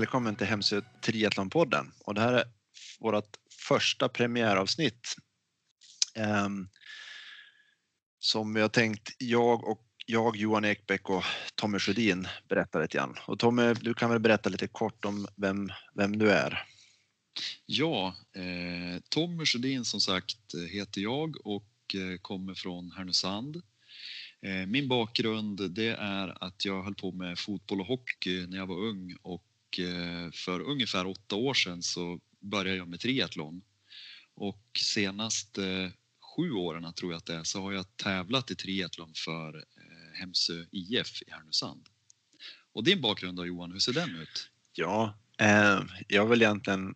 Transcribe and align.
välkommen 0.00 0.36
till 0.36 0.46
Hemsö 0.46 0.80
Triathlonpodden 1.02 1.92
och 2.04 2.14
det 2.14 2.20
här 2.20 2.32
är 2.32 2.44
vårt 3.00 3.36
första 3.68 4.08
premiäravsnitt. 4.08 5.16
Um, 6.44 6.68
som 8.18 8.54
vi 8.54 8.60
har 8.60 8.68
tänkt 8.68 9.16
jag 9.18 9.64
och 9.64 9.86
jag, 10.06 10.36
Johan 10.36 10.64
Ekbäck 10.64 11.10
och 11.10 11.24
Tommy 11.54 11.78
Sjödin 11.78 12.28
berätta 12.48 12.78
lite 12.78 12.96
grann. 12.96 13.16
Och 13.26 13.38
Tommy, 13.38 13.74
du 13.74 13.94
kan 13.94 14.10
väl 14.10 14.18
berätta 14.18 14.50
lite 14.50 14.66
kort 14.66 15.04
om 15.04 15.26
vem, 15.36 15.68
vem 15.94 16.18
du 16.18 16.30
är? 16.30 16.64
Ja, 17.66 18.14
eh, 18.36 19.02
Tommy 19.08 19.44
Sjödin 19.44 19.84
som 19.84 20.00
sagt 20.00 20.54
heter 20.72 21.00
jag 21.00 21.46
och 21.46 21.94
eh, 21.94 22.18
kommer 22.22 22.54
från 22.54 22.90
Härnösand. 22.90 23.56
Eh, 24.42 24.66
min 24.66 24.88
bakgrund 24.88 25.70
det 25.70 25.96
är 25.98 26.44
att 26.44 26.64
jag 26.64 26.82
höll 26.82 26.94
på 26.94 27.12
med 27.12 27.38
fotboll 27.38 27.80
och 27.80 27.86
hockey 27.86 28.46
när 28.46 28.56
jag 28.56 28.66
var 28.66 28.78
ung 28.78 29.16
och 29.22 29.46
och 29.70 29.80
eh, 29.80 30.30
för 30.32 30.60
ungefär 30.60 31.06
åtta 31.06 31.36
år 31.36 31.54
sedan 31.54 31.82
så 31.82 32.20
började 32.40 32.76
jag 32.76 32.88
med 32.88 33.00
triathlon. 33.00 33.62
Och 34.34 34.62
senaste 34.78 35.64
eh, 35.64 35.90
sju 36.36 36.52
åren 36.52 36.94
tror 36.94 37.12
jag 37.12 37.18
att 37.18 37.26
det 37.26 37.34
är 37.34 37.44
så 37.44 37.62
har 37.62 37.72
jag 37.72 37.96
tävlat 37.96 38.50
i 38.50 38.54
triathlon 38.54 39.12
för 39.24 39.56
eh, 39.56 40.20
Hemsö 40.20 40.64
IF 40.70 41.22
i 41.22 41.30
Härnösand. 41.30 41.86
Och 42.72 42.84
din 42.84 43.00
bakgrund 43.00 43.36
då 43.36 43.46
Johan, 43.46 43.72
hur 43.72 43.78
ser 43.78 43.92
den 43.92 44.16
ut? 44.16 44.50
Ja, 44.72 45.18
eh, 45.38 45.80
jag 46.08 46.26
vill 46.26 46.42
egentligen 46.42 46.94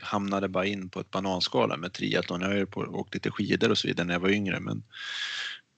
hamnade 0.00 0.48
bara 0.48 0.66
in 0.66 0.90
på 0.90 1.00
ett 1.00 1.10
bananskala 1.10 1.76
med 1.76 1.92
triathlon. 1.92 2.40
Jag 2.40 2.48
har 2.48 2.56
ju 2.56 2.66
åkt 2.74 3.14
lite 3.14 3.30
skidor 3.30 3.70
och 3.70 3.78
så 3.78 3.88
vidare 3.88 4.06
när 4.06 4.14
jag 4.14 4.20
var 4.20 4.30
yngre 4.30 4.60
men 4.60 4.84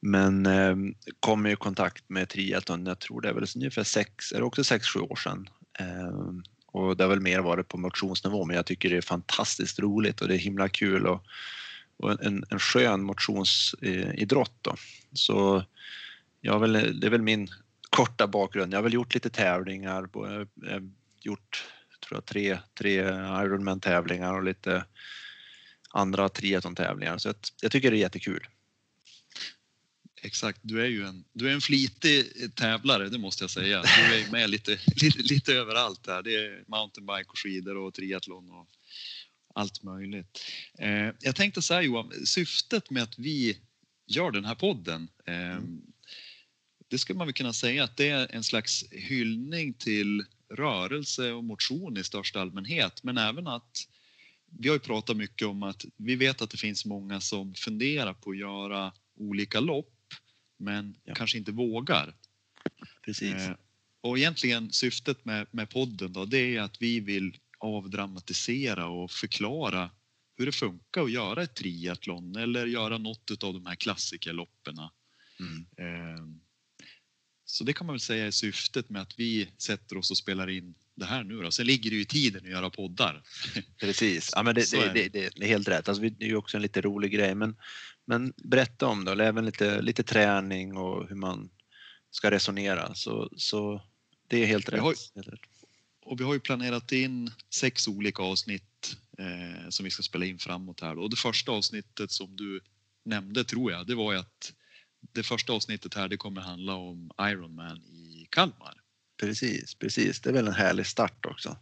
men 0.00 0.46
eh, 0.46 0.76
kom 1.20 1.46
i 1.46 1.56
kontakt 1.56 2.08
med 2.08 2.28
triathlon, 2.28 2.86
jag 2.86 2.98
tror 2.98 3.20
det 3.20 3.28
är 3.28 3.32
väl 3.32 3.46
ungefär 3.56 3.84
sex, 3.84 4.32
är 4.32 4.38
det 4.38 4.44
också 4.44 4.64
sex, 4.64 4.86
sju 4.86 5.00
år 5.00 5.16
sedan. 5.16 5.48
Ehm, 5.78 6.42
och 6.66 6.96
det 6.96 7.04
har 7.04 7.08
väl 7.08 7.20
mer 7.20 7.40
varit 7.40 7.68
på 7.68 7.78
motionsnivå, 7.78 8.44
men 8.44 8.56
jag 8.56 8.66
tycker 8.66 8.90
det 8.90 8.96
är 8.96 9.02
fantastiskt 9.02 9.78
roligt 9.78 10.20
och 10.20 10.28
det 10.28 10.34
är 10.34 10.38
himla 10.38 10.68
kul 10.68 11.06
och, 11.06 11.24
och 11.96 12.24
en, 12.24 12.44
en 12.50 12.58
skön 12.58 13.02
motionsidrott 13.02 14.58
då. 14.62 14.74
Så 15.12 15.64
jag 16.40 16.58
väl, 16.58 17.00
det 17.00 17.06
är 17.06 17.10
väl 17.10 17.22
min 17.22 17.48
korta 17.90 18.26
bakgrund. 18.26 18.72
Jag 18.72 18.78
har 18.78 18.82
väl 18.82 18.94
gjort 18.94 19.14
lite 19.14 19.30
tävlingar, 19.30 20.08
jag 20.12 20.20
har 20.20 20.40
eh, 20.40 20.74
eh, 20.74 20.82
gjort 21.20 21.64
tror 22.06 22.16
jag, 22.16 22.24
tre, 22.24 22.58
tre 22.78 22.94
Ironman 23.44 23.80
tävlingar 23.80 24.34
och 24.34 24.44
lite 24.44 24.84
andra 25.90 26.28
triathlon 26.28 26.74
tävlingar 26.74 27.18
så 27.18 27.28
jag, 27.28 27.36
jag 27.62 27.72
tycker 27.72 27.90
det 27.90 27.96
är 27.96 28.00
jättekul. 28.00 28.46
Exakt, 30.22 30.58
du 30.62 30.82
är 30.82 30.86
ju 30.86 31.04
en, 31.04 31.24
du 31.32 31.48
är 31.48 31.52
en 31.52 31.60
flitig 31.60 32.26
tävlare, 32.54 33.08
det 33.08 33.18
måste 33.18 33.44
jag 33.44 33.50
säga. 33.50 33.82
Du 33.82 34.14
är 34.14 34.30
med 34.30 34.50
lite, 34.50 34.78
lite, 35.02 35.22
lite 35.22 35.54
överallt 35.54 36.06
här. 36.06 36.22
Det 36.22 36.34
är 36.34 36.64
mountainbike 36.66 37.30
och 37.30 37.38
skidor 37.38 37.76
och 37.76 37.94
triathlon 37.94 38.50
och 38.50 38.68
allt 39.54 39.82
möjligt. 39.82 40.40
Eh, 40.78 41.10
jag 41.20 41.36
tänkte 41.36 41.62
så 41.62 41.74
här 41.74 41.82
Johan, 41.82 42.26
syftet 42.26 42.90
med 42.90 43.02
att 43.02 43.18
vi 43.18 43.58
gör 44.06 44.30
den 44.30 44.44
här 44.44 44.54
podden, 44.54 45.08
eh, 45.26 45.50
mm. 45.50 45.80
det 46.88 46.98
skulle 46.98 47.18
man 47.18 47.26
väl 47.26 47.34
kunna 47.34 47.52
säga 47.52 47.84
att 47.84 47.96
det 47.96 48.08
är 48.08 48.34
en 48.34 48.44
slags 48.44 48.84
hyllning 48.90 49.74
till 49.74 50.24
rörelse 50.54 51.32
och 51.32 51.44
motion 51.44 51.96
i 51.96 52.04
största 52.04 52.40
allmänhet, 52.40 53.02
men 53.02 53.18
även 53.18 53.46
att 53.46 53.88
vi 54.58 54.68
har 54.68 54.76
ju 54.76 54.80
pratat 54.80 55.16
mycket 55.16 55.48
om 55.48 55.62
att 55.62 55.84
vi 55.96 56.16
vet 56.16 56.42
att 56.42 56.50
det 56.50 56.56
finns 56.56 56.84
många 56.84 57.20
som 57.20 57.54
funderar 57.54 58.14
på 58.14 58.30
att 58.30 58.38
göra 58.38 58.92
olika 59.16 59.60
lopp 59.60 59.97
men 60.58 60.96
ja. 61.04 61.14
kanske 61.14 61.38
inte 61.38 61.52
vågar. 61.52 62.14
Precis. 63.04 63.34
Eh, 63.34 63.56
och 64.00 64.18
egentligen 64.18 64.72
syftet 64.72 65.24
med, 65.24 65.46
med 65.50 65.70
podden 65.70 66.12
då, 66.12 66.24
det 66.24 66.56
är 66.56 66.60
att 66.60 66.82
vi 66.82 67.00
vill 67.00 67.38
avdramatisera 67.58 68.86
och 68.86 69.10
förklara 69.10 69.90
hur 70.36 70.46
det 70.46 70.52
funkar 70.52 71.02
att 71.02 71.12
göra 71.12 71.42
ett 71.42 71.54
triathlon 71.54 72.36
eller 72.36 72.66
göra 72.66 72.98
något 72.98 73.44
av 73.44 73.54
de 73.54 73.66
här 73.66 73.74
klassikerloppen. 73.74 74.74
Mm. 75.40 75.66
Eh, 75.76 76.24
så 77.44 77.64
det 77.64 77.72
kan 77.72 77.86
man 77.86 77.94
väl 77.94 78.00
säga 78.00 78.26
är 78.26 78.30
syftet 78.30 78.90
med 78.90 79.02
att 79.02 79.18
vi 79.18 79.48
sätter 79.58 79.96
oss 79.96 80.10
och 80.10 80.16
spelar 80.16 80.50
in 80.50 80.74
det 80.94 81.04
här 81.04 81.24
nu 81.24 81.42
då. 81.42 81.50
Sen 81.50 81.66
ligger 81.66 81.90
det 81.90 81.96
ju 81.96 82.02
i 82.02 82.04
tiden 82.04 82.44
att 82.44 82.50
göra 82.50 82.70
poddar. 82.70 83.22
Precis, 83.80 84.30
ja, 84.32 84.42
men 84.42 84.54
det, 84.54 84.70
det, 84.70 84.92
det, 84.92 85.30
det, 85.36 85.44
är 85.44 85.48
helt 85.48 85.68
rätt. 85.68 85.88
Alltså, 85.88 86.02
det 86.02 86.24
är 86.24 86.28
ju 86.28 86.36
också 86.36 86.56
en 86.56 86.62
lite 86.62 86.80
rolig 86.80 87.12
grej 87.12 87.34
men 87.34 87.56
men 88.08 88.32
berätta 88.36 88.86
om 88.86 89.04
det, 89.04 89.24
även 89.24 89.46
lite, 89.46 89.82
lite 89.82 90.02
träning 90.02 90.76
och 90.76 91.08
hur 91.08 91.16
man 91.16 91.50
ska 92.10 92.30
resonera. 92.30 92.94
Så, 92.94 93.28
så 93.36 93.82
det 94.28 94.42
är 94.42 94.46
helt 94.46 94.68
rätt. 94.68 94.80
Har, 94.80 94.94
och 96.02 96.20
vi 96.20 96.24
har 96.24 96.34
ju 96.34 96.40
planerat 96.40 96.92
in 96.92 97.30
sex 97.54 97.88
olika 97.88 98.22
avsnitt 98.22 98.96
eh, 99.18 99.68
som 99.68 99.84
vi 99.84 99.90
ska 99.90 100.02
spela 100.02 100.24
in 100.24 100.38
framåt 100.38 100.80
här. 100.80 100.98
Och 100.98 101.10
det 101.10 101.16
första 101.16 101.52
avsnittet 101.52 102.10
som 102.10 102.36
du 102.36 102.60
nämnde 103.04 103.44
tror 103.44 103.72
jag, 103.72 103.86
det 103.86 103.94
var 103.94 104.12
ju 104.12 104.18
att 104.18 104.52
det 105.00 105.22
första 105.22 105.52
avsnittet 105.52 105.94
här 105.94 106.08
det 106.08 106.16
kommer 106.16 106.40
handla 106.40 106.74
om 106.74 107.10
Ironman 107.20 107.78
i 107.84 108.26
Kalmar. 108.30 108.74
Precis, 109.20 109.74
precis. 109.74 110.20
Det 110.20 110.28
är 110.28 110.34
väl 110.34 110.46
en 110.48 110.54
härlig 110.54 110.86
start 110.86 111.26
också. 111.26 111.56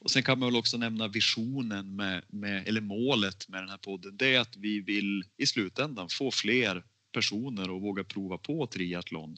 Och 0.00 0.10
sen 0.10 0.22
kan 0.22 0.38
man 0.38 0.48
väl 0.48 0.58
också 0.58 0.76
nämna 0.76 1.08
visionen 1.08 1.96
med, 1.96 2.24
med, 2.28 2.68
eller 2.68 2.80
målet 2.80 3.48
med 3.48 3.62
den 3.62 3.68
här 3.68 3.78
podden. 3.78 4.16
Det 4.16 4.34
är 4.34 4.40
att 4.40 4.56
vi 4.56 4.80
vill 4.80 5.24
i 5.36 5.46
slutändan 5.46 6.08
få 6.08 6.30
fler 6.30 6.84
personer 7.12 7.62
att 7.62 7.82
våga 7.82 8.04
prova 8.04 8.38
på 8.38 8.66
triathlon 8.66 9.36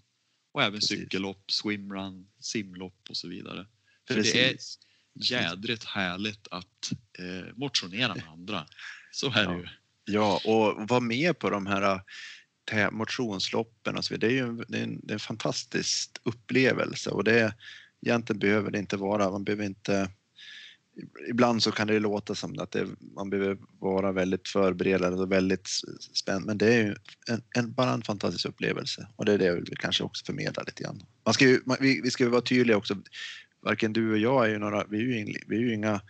och 0.53 0.62
även 0.62 0.81
Precis. 0.81 0.98
cykellopp, 0.98 1.50
swimrun, 1.50 2.28
simlopp 2.41 3.06
och 3.09 3.16
så 3.16 3.28
vidare. 3.28 3.66
För 4.09 4.15
Precis. 4.15 4.78
det 5.15 5.34
är 5.34 5.43
jädrigt 5.43 5.84
härligt 5.84 6.48
att 6.50 6.92
eh, 7.19 7.54
motionera 7.56 8.15
med 8.15 8.28
andra. 8.28 8.66
Så 9.12 9.32
är 9.32 9.47
det 9.47 9.54
ju. 9.54 9.66
Ja, 10.04 10.41
och 10.44 10.88
vara 10.88 11.00
med 11.00 11.38
på 11.38 11.50
de 11.50 11.66
här 11.66 12.00
eh, 12.72 12.91
motionsloppen 12.91 13.97
och 13.97 14.04
så 14.04 14.15
vidare. 14.15 14.31
Det 14.31 14.38
är 14.38 14.47
ju 14.47 14.65
det 14.69 14.78
är 14.78 14.82
en, 14.82 15.00
det 15.03 15.12
är 15.12 15.15
en 15.15 15.21
fantastisk 15.21 16.10
upplevelse 16.22 17.10
och 17.10 17.25
det 17.25 17.54
egentligen 18.06 18.38
behöver 18.38 18.71
det 18.71 18.78
inte 18.78 18.97
vara. 18.97 19.31
Man 19.31 19.44
behöver 19.44 19.65
inte 19.65 20.10
ibland 21.28 21.62
så 21.62 21.73
kan 21.73 21.87
det 21.87 21.99
låta 21.99 22.34
som 22.34 22.59
att 22.59 22.71
det, 22.71 22.87
man 23.15 23.31
behöver 23.31 23.59
vara 23.78 24.12
väldigt 24.12 24.49
förberedd 24.49 25.03
och 25.03 25.33
väldigt 25.33 25.69
spänd, 26.15 26.47
men 26.47 26.59
det 26.59 26.75
är 26.75 26.83
ju 26.83 26.95
en, 27.28 27.43
en, 27.56 27.73
bara 27.73 27.91
en 27.91 28.03
fantastisk 28.03 28.47
upplevelse 28.47 29.09
och 29.17 29.25
det 29.25 29.33
är 29.33 29.39
det 29.39 29.55
vi 29.55 29.77
kanske 29.77 30.05
också 30.05 30.25
förmedla 30.25 30.62
lite 30.62 30.83
grann. 30.83 31.03
Man 31.25 31.34
ska 31.34 31.45
ju, 31.45 31.61
man, 31.67 31.77
vi, 31.81 32.01
vi 32.01 32.11
ska 32.11 32.25
ju 32.25 32.31
vara 32.31 32.43
tydliga 32.43 32.77
också. 32.77 32.97
Varken 33.62 33.93
du 33.93 34.12
och 34.12 34.19
jag 34.19 34.47
är 34.47 34.51
ju 34.51 34.59
några, 34.59 34.84
vi 34.91 34.97
är 34.99 35.03
ju, 35.03 35.34
vi 35.47 35.56
är 35.56 35.61
ju 35.61 35.75
inga 35.75 36.01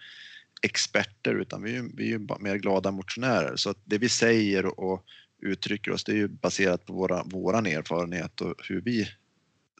experter 0.62 1.34
utan 1.34 1.62
vi 1.62 1.76
är, 1.76 1.84
vi 1.96 2.04
är 2.04 2.08
ju 2.08 2.26
mer 2.40 2.56
glada 2.56 2.90
motionärer 2.90 3.56
så 3.56 3.70
att 3.70 3.78
det 3.84 3.98
vi 3.98 4.08
säger 4.08 4.80
och 4.80 5.04
uttrycker 5.42 5.90
oss 5.90 6.04
det 6.04 6.12
är 6.12 6.16
ju 6.16 6.28
baserat 6.28 6.86
på 6.86 6.92
våra, 6.92 7.24
våran 7.24 7.66
erfarenhet 7.66 8.40
och 8.40 8.54
hur 8.68 8.80
vi 8.80 9.08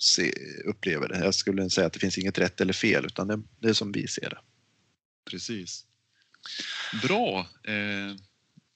se, 0.00 0.32
upplever 0.64 1.08
det. 1.08 1.24
Jag 1.24 1.34
skulle 1.34 1.70
säga 1.70 1.86
att 1.86 1.92
det 1.92 1.98
finns 1.98 2.18
inget 2.18 2.38
rätt 2.38 2.60
eller 2.60 2.72
fel 2.72 3.06
utan 3.06 3.28
det, 3.28 3.42
det 3.60 3.68
är 3.68 3.72
som 3.72 3.92
vi 3.92 4.06
ser 4.06 4.30
det. 4.30 4.38
Precis. 5.30 5.86
Bra. 7.02 7.46
Eh, 7.64 8.16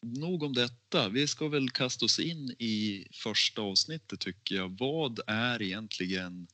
nog 0.01 0.43
om 0.43 0.53
detta. 0.53 1.09
Vi 1.09 1.27
ska 1.27 1.49
väl 1.49 1.71
kasta 1.71 2.05
oss 2.05 2.19
in 2.19 2.51
i 2.59 3.07
första 3.13 3.63
avsnittet 3.63 4.21
tycker 4.21 4.55
jag. 4.55 4.79
Vad 4.79 5.21
är 5.27 5.63
egentligen 5.63 6.47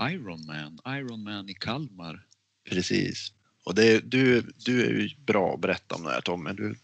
Ironman? 0.00 0.78
Ironman 0.86 1.48
i 1.48 1.54
Kalmar. 1.54 2.26
Precis. 2.70 3.32
Och 3.64 3.74
det, 3.74 4.10
du, 4.10 4.52
du 4.56 4.86
är 4.86 4.92
ju 4.92 5.16
bra 5.16 5.54
att 5.54 5.60
berätta 5.60 5.94
om 5.94 6.02
det 6.02 6.10
här 6.10 6.20
Tommy. 6.20 6.52
Du... 6.52 6.76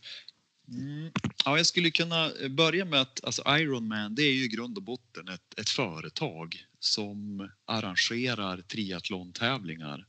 Mm. 0.69 1.13
Ja, 1.45 1.57
jag 1.57 1.67
skulle 1.67 1.91
kunna 1.91 2.31
börja 2.51 2.85
med 2.85 3.01
att 3.01 3.25
alltså 3.25 3.43
Ironman 3.47 4.15
det 4.15 4.23
är 4.23 4.33
ju 4.33 4.45
i 4.45 4.49
grund 4.49 4.77
och 4.77 4.83
botten 4.83 5.29
ett, 5.29 5.59
ett 5.59 5.69
företag 5.69 6.65
som 6.79 7.49
arrangerar 7.65 8.61
triathlon-tävlingar. 8.61 10.07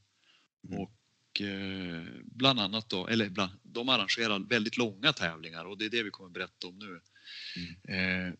Mm. 0.68 0.80
Och 0.80 0.97
Eh, 1.42 2.04
bland 2.24 2.60
annat 2.60 2.89
då, 2.89 3.07
eller 3.07 3.30
bland, 3.30 3.51
de 3.63 3.89
arrangerar 3.89 4.39
väldigt 4.39 4.78
långa 4.78 5.13
tävlingar 5.13 5.66
och 5.66 5.78
det 5.78 5.86
är 5.86 5.89
det 5.89 6.04
vi 6.04 6.10
kommer 6.10 6.30
berätta 6.30 6.68
om 6.68 6.80
nu. 6.80 7.01
Mm. 7.56 8.28
Eh, 8.28 8.34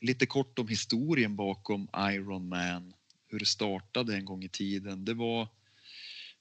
lite 0.00 0.26
kort 0.26 0.58
om 0.58 0.68
historien 0.68 1.36
bakom 1.36 1.88
Ironman, 1.96 2.94
hur 3.28 3.38
det 3.38 3.46
startade 3.46 4.16
en 4.16 4.24
gång 4.24 4.44
i 4.44 4.48
tiden. 4.48 5.04
Det 5.04 5.14
var 5.14 5.42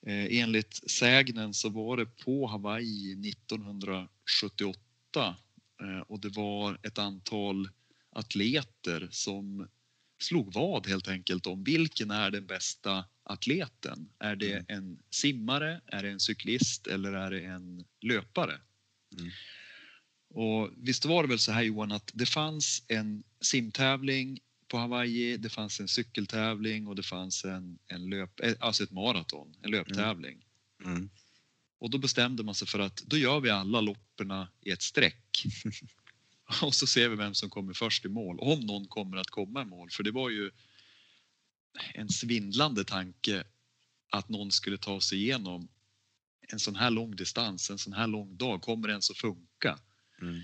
eh, 0.07 0.39
enligt 0.39 0.91
sägnen 0.91 1.53
så 1.53 1.69
var 1.69 1.97
det 1.97 2.05
på 2.05 2.47
Hawaii 2.47 3.29
1978 3.29 5.35
eh, 5.81 5.99
och 6.07 6.19
det 6.19 6.29
var 6.29 6.79
ett 6.83 6.97
antal 6.97 7.69
atleter 8.11 9.07
som 9.11 9.67
slog 10.25 10.53
vad 10.53 10.87
helt 10.87 11.07
enkelt 11.07 11.47
om 11.47 11.63
vilken 11.63 12.11
är 12.11 12.31
den 12.31 12.45
bästa 12.45 13.05
atleten? 13.23 14.09
Är 14.19 14.35
det 14.35 14.51
mm. 14.51 14.65
en 14.67 14.99
simmare, 15.09 15.81
är 15.85 16.03
det 16.03 16.09
en 16.09 16.19
cyklist 16.19 16.87
eller 16.87 17.13
är 17.13 17.31
det 17.31 17.45
en 17.45 17.85
löpare? 18.01 18.61
Mm. 19.19 19.31
Och 20.29 20.71
visst 20.77 21.05
var 21.05 21.23
det 21.23 21.29
väl 21.29 21.39
så 21.39 21.51
här 21.51 21.63
Johan 21.63 21.91
att 21.91 22.11
det 22.13 22.25
fanns 22.25 22.83
en 22.87 23.23
simtävling 23.41 24.39
på 24.67 24.77
Hawaii, 24.77 25.37
det 25.37 25.49
fanns 25.49 25.79
en 25.79 25.87
cykeltävling 25.87 26.87
och 26.87 26.95
det 26.95 27.03
fanns 27.03 27.45
en, 27.45 27.79
en 27.87 28.09
löp, 28.09 28.39
eh, 28.39 28.53
alltså 28.59 28.83
ett 28.83 28.91
maraton, 28.91 29.55
en 29.61 29.71
löptävling. 29.71 30.45
Mm. 30.85 31.09
Och 31.79 31.89
då 31.89 31.97
bestämde 31.97 32.43
man 32.43 32.55
sig 32.55 32.67
för 32.67 32.79
att 32.79 33.03
då 33.05 33.17
gör 33.17 33.39
vi 33.39 33.49
alla 33.49 33.81
lopperna 33.81 34.49
i 34.61 34.71
ett 34.71 34.81
streck. 34.81 35.43
och 36.61 36.75
så 36.75 36.87
ser 36.87 37.09
vi 37.09 37.15
vem 37.15 37.35
som 37.35 37.49
kommer 37.49 37.73
först 37.73 38.05
i 38.05 38.09
mål, 38.09 38.39
om 38.39 38.59
någon 38.59 38.87
kommer 38.87 39.17
att 39.17 39.29
komma 39.29 39.61
i 39.61 39.65
mål. 39.65 39.89
För 39.91 40.03
det 40.03 40.11
var 40.11 40.29
ju 40.29 40.51
en 41.93 42.09
svindlande 42.09 42.83
tanke 42.83 43.43
att 44.09 44.29
någon 44.29 44.51
skulle 44.51 44.77
ta 44.77 45.01
sig 45.01 45.17
igenom 45.17 45.67
en 46.47 46.59
sån 46.59 46.75
här 46.75 46.91
lång 46.91 47.15
distans, 47.15 47.69
en 47.69 47.77
sån 47.77 47.93
här 47.93 48.07
lång 48.07 48.37
dag. 48.37 48.61
Kommer 48.61 48.87
det 48.87 48.91
ens 48.91 49.11
att 49.11 49.17
funka? 49.17 49.79
Mm. 50.21 50.35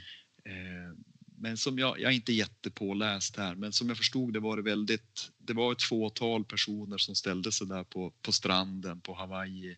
Eh, 0.46 0.98
men 1.38 1.58
som 1.58 1.80
jag, 1.80 2.00
jag 2.00 2.12
är 2.12 2.16
inte 2.16 2.34
jättepåläst 2.34 3.38
här, 3.38 3.56
men 3.56 3.74
som 3.74 3.88
jag 3.88 3.98
förstod 3.98 4.34
det 4.34 4.40
var 4.40 4.58
det 4.58 4.64
väldigt, 4.64 5.32
det 5.38 5.54
var 5.54 5.72
ett 5.72 5.84
fåtal 5.84 6.46
personer 6.46 6.98
som 6.98 7.16
ställde 7.16 7.52
sig 7.52 7.68
där 7.68 7.84
på, 7.84 8.14
på 8.22 8.32
stranden 8.32 9.02
på 9.02 9.14
Hawaii 9.14 9.78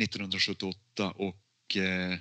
1978 0.00 1.10
och 1.10 1.76
eh, 1.76 2.18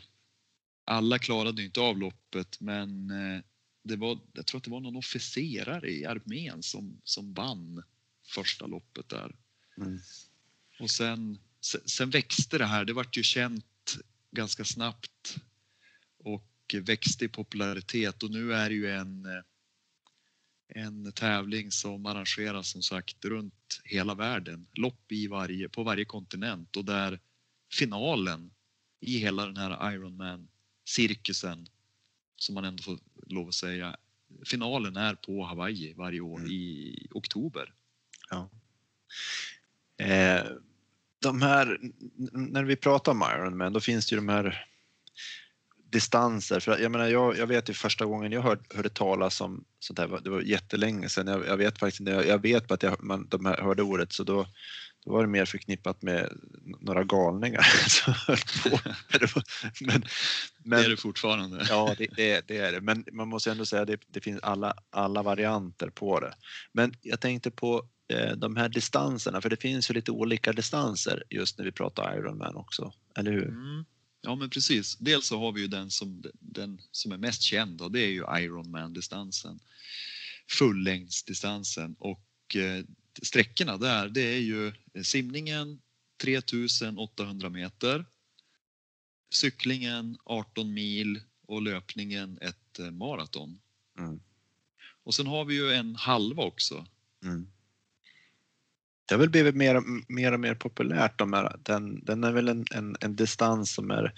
alla 0.90 1.20
klarade 1.20 1.64
inte 1.64 1.82
av 1.82 1.98
loppet 1.98 2.60
men 2.60 3.10
eh, 3.10 3.42
det 3.84 3.96
var, 3.96 4.20
jag 4.34 4.46
tror 4.46 4.58
att 4.58 4.64
det 4.64 4.72
var 4.72 4.80
någon 4.80 4.96
officerare 4.96 5.92
i 5.92 6.06
armén 6.06 6.64
som, 6.64 7.02
som 7.04 7.34
vann 7.34 7.84
första 8.28 8.68
loppet 8.68 9.10
där. 9.10 9.36
Mm. 9.78 10.00
Och 10.80 10.92
sen, 10.92 11.40
sen 11.86 12.10
växte 12.10 12.58
det 12.58 12.66
här, 12.66 12.86
det 12.86 12.94
vart 12.94 13.18
ju 13.18 13.24
känt 13.24 13.98
ganska 14.32 14.66
snabbt 14.66 15.36
och 16.18 16.76
växte 16.82 17.26
i 17.26 17.28
popularitet 17.28 18.24
och 18.24 18.32
nu 18.32 18.54
är 18.54 18.70
det 18.70 18.76
ju 18.76 18.92
en, 18.92 19.26
en 20.68 21.12
tävling 21.12 21.72
som 21.72 22.06
arrangeras 22.06 22.70
som 22.70 22.84
sagt 22.84 23.26
runt 23.26 23.82
hela 23.84 24.16
världen. 24.16 24.68
Lopp 24.74 25.12
i 25.12 25.28
varje, 25.28 25.70
på 25.70 25.84
varje 25.84 26.06
kontinent 26.06 26.78
och 26.78 26.86
där 26.86 27.20
finalen 27.74 28.52
i 29.02 29.18
hela 29.18 29.46
den 29.46 29.58
här 29.58 29.72
Ironman-cirkusen 30.90 31.68
som 32.36 32.56
man 32.56 32.66
ändå 32.66 32.84
får 32.84 33.00
lov 33.28 33.48
att 33.48 33.54
säga. 33.54 33.98
Finalen 34.46 34.98
är 34.98 35.16
på 35.16 35.44
Hawaii 35.44 35.94
varje 35.94 36.20
år 36.20 36.40
mm. 36.40 36.52
i 36.52 37.08
oktober. 37.12 37.74
Ja. 38.30 38.50
Eh, 40.06 40.44
de 41.22 41.42
här, 41.42 41.80
när 42.32 42.64
vi 42.64 42.76
pratar 42.76 43.12
om 43.12 43.24
Ironman, 43.36 43.74
då 43.74 43.80
finns 43.80 44.10
det 44.10 44.16
ju 44.16 44.18
de 44.18 44.30
här 44.30 44.66
distanser. 45.90 46.60
För 46.60 46.80
jag 46.80 46.92
menar, 46.92 47.08
jag, 47.08 47.38
jag 47.38 47.48
vet 47.48 47.70
ju 47.70 47.74
första 47.74 48.06
gången 48.06 48.32
jag 48.32 48.42
hörde, 48.42 48.62
hörde 48.76 48.90
talas 48.90 49.42
om 49.42 49.66
sånt 49.80 50.00
här, 50.00 50.20
det 50.24 50.30
var 50.30 50.42
jättelänge 50.42 51.10
sedan. 51.10 51.28
Jag, 51.28 51.48
jag 51.48 51.58
vet 51.58 51.80
faktiskt 51.80 52.10
jag, 52.10 52.28
jag 52.28 52.42
vet 52.42 52.72
att 52.72 52.84
jag, 52.84 53.04
man, 53.04 53.28
de 53.30 53.46
här, 53.46 53.62
hörde 53.62 53.84
ordet 53.84 54.14
så 54.14 54.24
då, 54.24 54.48
då 55.06 55.12
var 55.12 55.22
det 55.22 55.28
mer 55.28 55.46
förknippat 55.46 56.02
med 56.02 56.30
några 56.82 57.04
galningar 57.04 57.62
som 57.90 58.14
höll 58.14 58.38
på. 58.64 58.80
Men, 59.82 60.04
men, 60.64 60.80
det 60.80 60.86
är 60.86 60.90
det 60.90 60.98
fortfarande. 60.98 61.66
Ja, 61.70 61.96
det, 61.98 62.08
det, 62.16 62.48
det, 62.48 62.58
är 62.58 62.72
det. 62.72 62.82
Men 62.82 63.06
man 63.12 63.28
måste 63.28 63.52
ändå 63.52 63.66
säga 63.66 63.82
att 63.82 63.88
det, 63.88 64.02
det 64.08 64.22
finns 64.22 64.40
alla, 64.42 64.74
alla 64.90 65.24
varianter 65.24 65.90
på 65.90 66.20
det. 66.20 66.34
Men 66.74 66.94
jag 67.02 67.20
tänkte 67.20 67.52
på 67.52 67.88
eh, 68.14 68.32
de 68.32 68.56
här 68.56 68.70
distanserna, 68.70 69.42
för 69.42 69.50
det 69.50 69.62
finns 69.62 69.90
ju 69.90 69.94
lite 69.94 70.12
olika 70.12 70.54
distanser 70.54 71.24
just 71.30 71.58
när 71.58 71.66
vi 71.66 71.72
pratar 71.72 72.18
Ironman 72.18 72.56
också, 72.56 72.94
eller 73.18 73.32
hur? 73.32 73.48
Mm. 73.48 73.86
Ja, 74.22 74.36
men 74.36 74.50
precis. 74.50 74.98
Dels 74.98 75.28
så 75.28 75.40
har 75.40 75.52
vi 75.52 75.62
ju 75.62 75.68
den 75.68 75.92
som, 75.92 76.24
den 76.40 76.82
som 76.92 77.12
är 77.12 77.18
mest 77.18 77.42
känd 77.42 77.82
och 77.82 77.92
det 77.92 78.00
är 78.00 78.10
ju 78.10 78.24
Ironman-distansen. 78.40 79.60
Fullängdsdistansen 80.60 81.96
och 82.00 82.56
eh, 82.56 82.84
sträckorna 83.24 83.78
där, 83.78 84.10
det 84.10 84.22
är 84.22 84.40
ju 84.40 84.74
simningen 85.04 85.82
3800 86.24 87.50
meter, 87.50 88.06
cyklingen 89.34 90.18
18 90.26 90.74
mil 90.74 91.22
och 91.48 91.62
löpningen 91.62 92.38
ett 92.42 92.80
eh, 92.80 92.92
maraton. 92.92 93.60
Mm. 93.98 94.20
Och 95.04 95.16
sen 95.16 95.28
har 95.28 95.46
vi 95.46 95.56
ju 95.56 95.74
en 95.74 95.96
halva 95.96 96.44
också. 96.44 96.86
Mm. 97.24 97.48
Det 99.06 99.16
har 99.16 99.20
väl 99.20 99.30
blivit 99.30 99.56
mer, 99.56 99.82
mer 100.14 100.32
och 100.32 100.40
mer 100.40 100.56
populärt. 100.56 101.20
De 101.20 101.34
här, 101.34 101.60
den, 101.64 102.06
den 102.06 102.24
är 102.24 102.32
väl 102.32 102.48
en, 102.48 102.66
en, 102.72 102.96
en 103.00 103.16
distans 103.16 103.74
som 103.74 103.92
är 103.92 104.14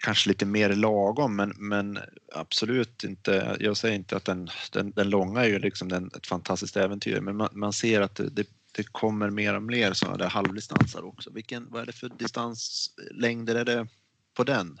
kanske 0.00 0.28
lite 0.28 0.46
mer 0.46 0.74
lagom 0.74 1.36
men, 1.36 1.54
men 1.58 1.98
absolut 2.34 3.04
inte, 3.04 3.56
jag 3.60 3.76
säger 3.76 3.94
inte 3.96 4.16
att 4.16 4.24
den, 4.24 4.48
den, 4.72 4.90
den 4.90 5.10
långa 5.10 5.40
är 5.40 5.48
ju 5.48 5.58
liksom 5.58 5.88
den, 5.88 6.10
ett 6.16 6.26
fantastiskt 6.26 6.76
äventyr 6.76 7.20
men 7.20 7.36
man, 7.36 7.48
man 7.52 7.72
ser 7.72 8.00
att 8.00 8.14
det, 8.14 8.48
det 8.72 8.82
kommer 8.92 9.30
mer 9.30 9.54
och 9.54 9.62
mer 9.62 9.92
sådana 9.92 10.16
där 10.16 10.28
halvdistanser 10.28 11.04
också. 11.04 11.30
Vilken, 11.30 11.70
vad 11.70 11.82
är 11.82 11.86
det 11.86 11.92
för 11.92 12.08
distanslängder 12.08 13.54
är 13.54 13.64
det 13.64 13.86
på 14.34 14.44
den? 14.44 14.80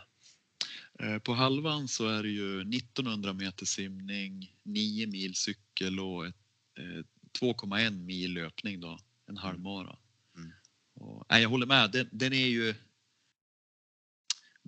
Eh, 0.98 1.18
på 1.18 1.34
halvan 1.34 1.88
så 1.88 2.08
är 2.08 2.22
det 2.22 2.28
ju 2.28 2.60
1900 2.60 3.32
meter 3.32 3.66
simning, 3.66 4.54
9 4.62 5.06
mil 5.06 5.34
cykel 5.34 6.00
och 6.00 6.24
2,1 7.40 7.84
eh, 7.84 7.90
mil 7.90 8.32
löpning 8.32 8.80
då, 8.80 8.98
en 9.26 9.36
halvmara. 9.36 9.96
Mm. 10.36 10.52
Och, 10.94 11.24
nej, 11.30 11.42
jag 11.42 11.48
håller 11.48 11.66
med, 11.66 11.90
den, 11.90 12.08
den 12.12 12.32
är 12.32 12.46
ju 12.46 12.74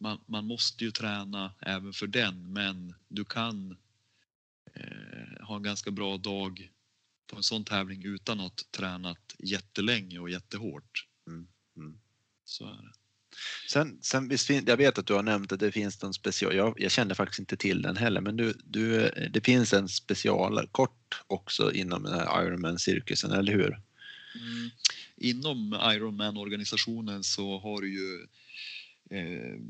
man, 0.02 0.20
man 0.26 0.46
måste 0.46 0.84
ju 0.84 0.90
träna 0.90 1.52
även 1.60 1.92
för 1.92 2.06
den 2.06 2.52
men 2.52 2.94
du 3.08 3.24
kan 3.24 3.76
eh, 4.74 5.46
ha 5.46 5.56
en 5.56 5.62
ganska 5.62 5.90
bra 5.90 6.16
dag 6.16 6.70
på 7.26 7.36
en 7.36 7.42
sån 7.42 7.64
tävling 7.64 8.04
utan 8.04 8.40
att 8.40 8.60
tränat 8.70 9.34
jättelänge 9.38 10.18
och 10.18 10.30
jättehårt. 10.30 11.06
Mm. 11.26 11.46
Mm. 11.76 11.98
Så 12.44 12.64
är 12.64 12.82
det. 12.82 12.92
Sen, 13.70 13.98
sen 14.02 14.28
visst, 14.28 14.50
jag 14.50 14.76
vet 14.76 14.98
att 14.98 15.06
du 15.06 15.14
har 15.14 15.22
nämnt 15.22 15.52
att 15.52 15.60
det 15.60 15.72
finns 15.72 16.02
en 16.02 16.12
special, 16.12 16.54
jag, 16.54 16.74
jag 16.80 16.90
kände 16.90 17.14
faktiskt 17.14 17.40
inte 17.40 17.56
till 17.56 17.82
den 17.82 17.96
heller, 17.96 18.20
men 18.20 18.36
du, 18.36 18.54
du, 18.64 19.10
det 19.30 19.44
finns 19.44 19.72
en 19.72 19.88
special 19.88 20.68
kort 20.72 21.22
också 21.26 21.72
inom 21.72 22.06
Ironman-cirkusen, 22.06 23.32
eller 23.32 23.52
hur? 23.52 23.80
Mm. 24.34 24.70
Inom 25.16 25.80
Ironman-organisationen 25.94 27.24
så 27.24 27.58
har 27.58 27.80
du 27.80 27.92
ju 27.94 28.26
eh, 29.10 29.60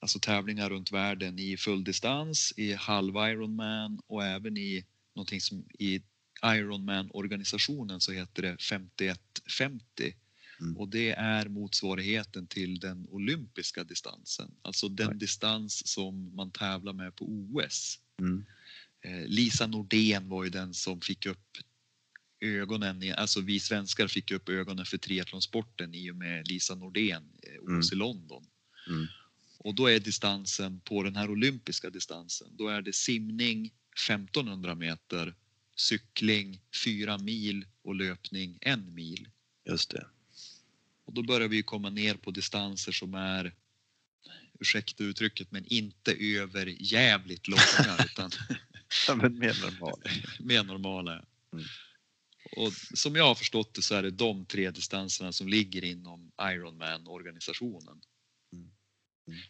alltså 0.00 0.18
tävlingar 0.18 0.70
runt 0.70 0.92
världen 0.92 1.38
i 1.38 1.56
fulldistans, 1.56 2.52
i 2.56 2.72
halv 2.72 3.14
Ironman 3.16 4.00
och 4.06 4.24
även 4.24 4.56
i 4.56 4.84
någonting 5.14 5.40
som 5.40 5.64
i 5.78 6.02
Ironman-organisationen 6.44 8.00
så 8.00 8.12
heter 8.12 8.42
det 8.42 8.56
51-50 8.56 10.14
mm. 10.60 10.76
och 10.76 10.88
det 10.88 11.10
är 11.10 11.48
motsvarigheten 11.48 12.46
till 12.46 12.80
den 12.80 13.06
olympiska 13.08 13.84
distansen, 13.84 14.50
alltså 14.62 14.88
den 14.88 15.08
Nej. 15.08 15.18
distans 15.18 15.86
som 15.86 16.36
man 16.36 16.50
tävlar 16.50 16.92
med 16.92 17.16
på 17.16 17.24
OS. 17.24 17.98
Mm. 18.18 18.44
Eh, 19.04 19.26
Lisa 19.26 19.66
Nordén 19.66 20.28
var 20.28 20.44
ju 20.44 20.50
den 20.50 20.74
som 20.74 21.00
fick 21.00 21.26
upp 21.26 21.58
ögonen, 22.40 23.14
alltså 23.16 23.40
vi 23.40 23.60
svenskar 23.60 24.08
fick 24.08 24.30
upp 24.30 24.48
ögonen 24.48 24.86
för 24.86 24.98
triathlonsporten 24.98 25.94
i 25.94 26.10
och 26.10 26.16
med 26.16 26.48
Lisa 26.48 26.74
Nordén, 26.74 27.22
eh, 27.42 27.62
OS 27.62 27.68
mm. 27.68 27.80
i 27.92 27.94
London. 27.94 28.46
Mm. 28.88 29.06
Och 29.64 29.74
då 29.74 29.86
är 29.86 30.00
distansen 30.00 30.80
på 30.80 31.02
den 31.02 31.16
här 31.16 31.30
olympiska 31.30 31.90
distansen, 31.90 32.48
då 32.56 32.68
är 32.68 32.82
det 32.82 32.92
simning 32.92 33.72
1500 34.06 34.74
meter, 34.74 35.34
cykling 35.76 36.60
4 36.84 37.18
mil 37.18 37.66
och 37.82 37.94
löpning 37.94 38.58
1 38.60 38.78
mil. 38.78 39.28
Just 39.68 39.90
det. 39.90 40.06
Och 41.04 41.14
då 41.14 41.22
börjar 41.22 41.48
vi 41.48 41.62
komma 41.62 41.90
ner 41.90 42.14
på 42.14 42.30
distanser 42.30 42.92
som 42.92 43.14
är, 43.14 43.54
ursäkta 44.60 45.04
uttrycket, 45.04 45.50
men 45.50 45.64
inte 45.66 46.12
över 46.12 46.66
jävligt 46.66 47.48
långa 47.48 47.98
utan 48.04 48.30
ja, 49.08 49.14
men 49.14 49.38
mer 49.38 49.56
normala. 49.62 50.02
mer 50.40 50.64
normala. 50.64 51.24
Mm. 51.52 51.64
Och 52.56 52.72
som 52.94 53.16
jag 53.16 53.24
har 53.24 53.34
förstått 53.34 53.74
det 53.74 53.82
så 53.82 53.94
är 53.94 54.02
det 54.02 54.10
de 54.10 54.46
tre 54.46 54.70
distanserna 54.70 55.32
som 55.32 55.48
ligger 55.48 55.84
inom 55.84 56.32
Ironman-organisationen. 56.42 58.00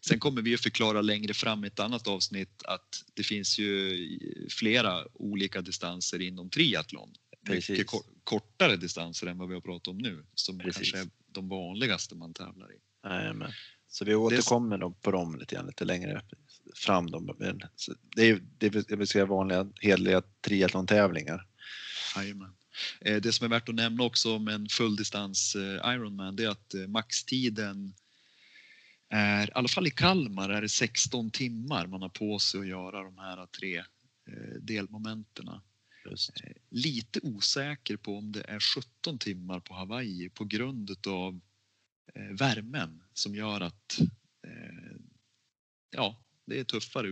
Sen 0.01 0.19
kommer 0.19 0.43
vi 0.43 0.55
att 0.55 0.61
förklara 0.61 1.03
längre 1.03 1.35
fram 1.35 1.65
i 1.65 1.67
ett 1.67 1.81
annat 1.81 2.09
avsnitt 2.09 2.63
att 2.65 3.05
det 3.15 3.23
finns 3.23 3.59
ju 3.59 3.97
flera 4.51 5.05
olika 5.15 5.61
distanser 5.61 6.23
inom 6.23 6.51
triathlon. 6.51 7.15
Precis. 7.47 7.79
Mycket 7.79 7.87
kortare 8.25 8.77
distanser 8.77 9.27
än 9.27 9.39
vad 9.39 9.49
vi 9.49 9.55
har 9.55 9.61
pratat 9.61 9.89
om 9.89 9.99
nu 9.99 10.25
som 10.35 10.59
Precis. 10.59 10.77
kanske 10.77 10.99
är 10.99 11.11
de 11.33 11.49
vanligaste 11.49 12.15
man 12.15 12.35
tävlar 12.35 12.73
i. 12.73 12.77
Jajamän. 13.05 13.53
Så 13.89 14.05
vi 14.05 14.15
återkommer 14.15 14.79
det... 14.79 14.93
på 15.03 15.11
dem 15.11 15.39
lite, 15.39 15.55
grann, 15.55 15.67
lite 15.67 15.85
längre 15.85 16.23
fram. 16.75 17.11
Dem. 17.11 17.37
Det 18.17 18.23
är, 18.23 18.41
det 18.59 18.97
vill 18.97 19.09
säga 19.09 19.27
vanliga 19.27 19.69
hederliga 19.81 20.23
triathlon-tävlingar. 20.41 21.47
Jajamän. 22.17 22.53
Eh, 23.01 23.17
det 23.17 23.33
som 23.33 23.45
är 23.45 23.49
värt 23.49 23.69
att 23.69 23.75
nämna 23.75 24.05
också 24.05 24.37
om 24.37 24.49
en 24.49 24.69
fulldistans 24.69 25.55
eh, 25.55 25.95
Ironman 25.95 26.37
det 26.37 26.45
är 26.45 26.49
att 26.49 26.75
eh, 26.75 26.87
maxtiden 26.87 27.95
är, 29.11 29.49
i 29.49 29.53
alla 29.55 29.69
fall 29.69 29.87
i 29.87 29.91
Kalmar 29.91 30.51
är 30.51 30.63
det 30.63 30.69
16 30.69 31.31
timmar 31.31 31.87
man 31.87 32.03
har 32.03 32.09
på 32.09 32.39
sig 32.39 32.61
att 32.61 32.67
göra 32.67 33.03
de 33.03 33.19
här 33.19 33.47
tre 33.47 33.79
eh, 33.79 34.61
delmomenten. 34.61 35.49
Just. 36.11 36.31
Lite 36.71 37.21
osäker 37.23 37.97
på 37.97 38.19
om 38.19 38.33
det 38.33 38.45
är 38.49 38.61
17 39.05 39.19
timmar 39.19 39.61
på 39.61 39.75
Hawaii 39.75 40.29
på 40.29 40.45
grund 40.45 41.07
av 41.07 41.41
värmen 42.31 43.03
som 43.13 43.35
gör 43.35 43.61
att 43.61 43.99
ja, 45.91 46.25
det 46.47 46.61
är 46.61 46.65
tuffare 46.65 47.09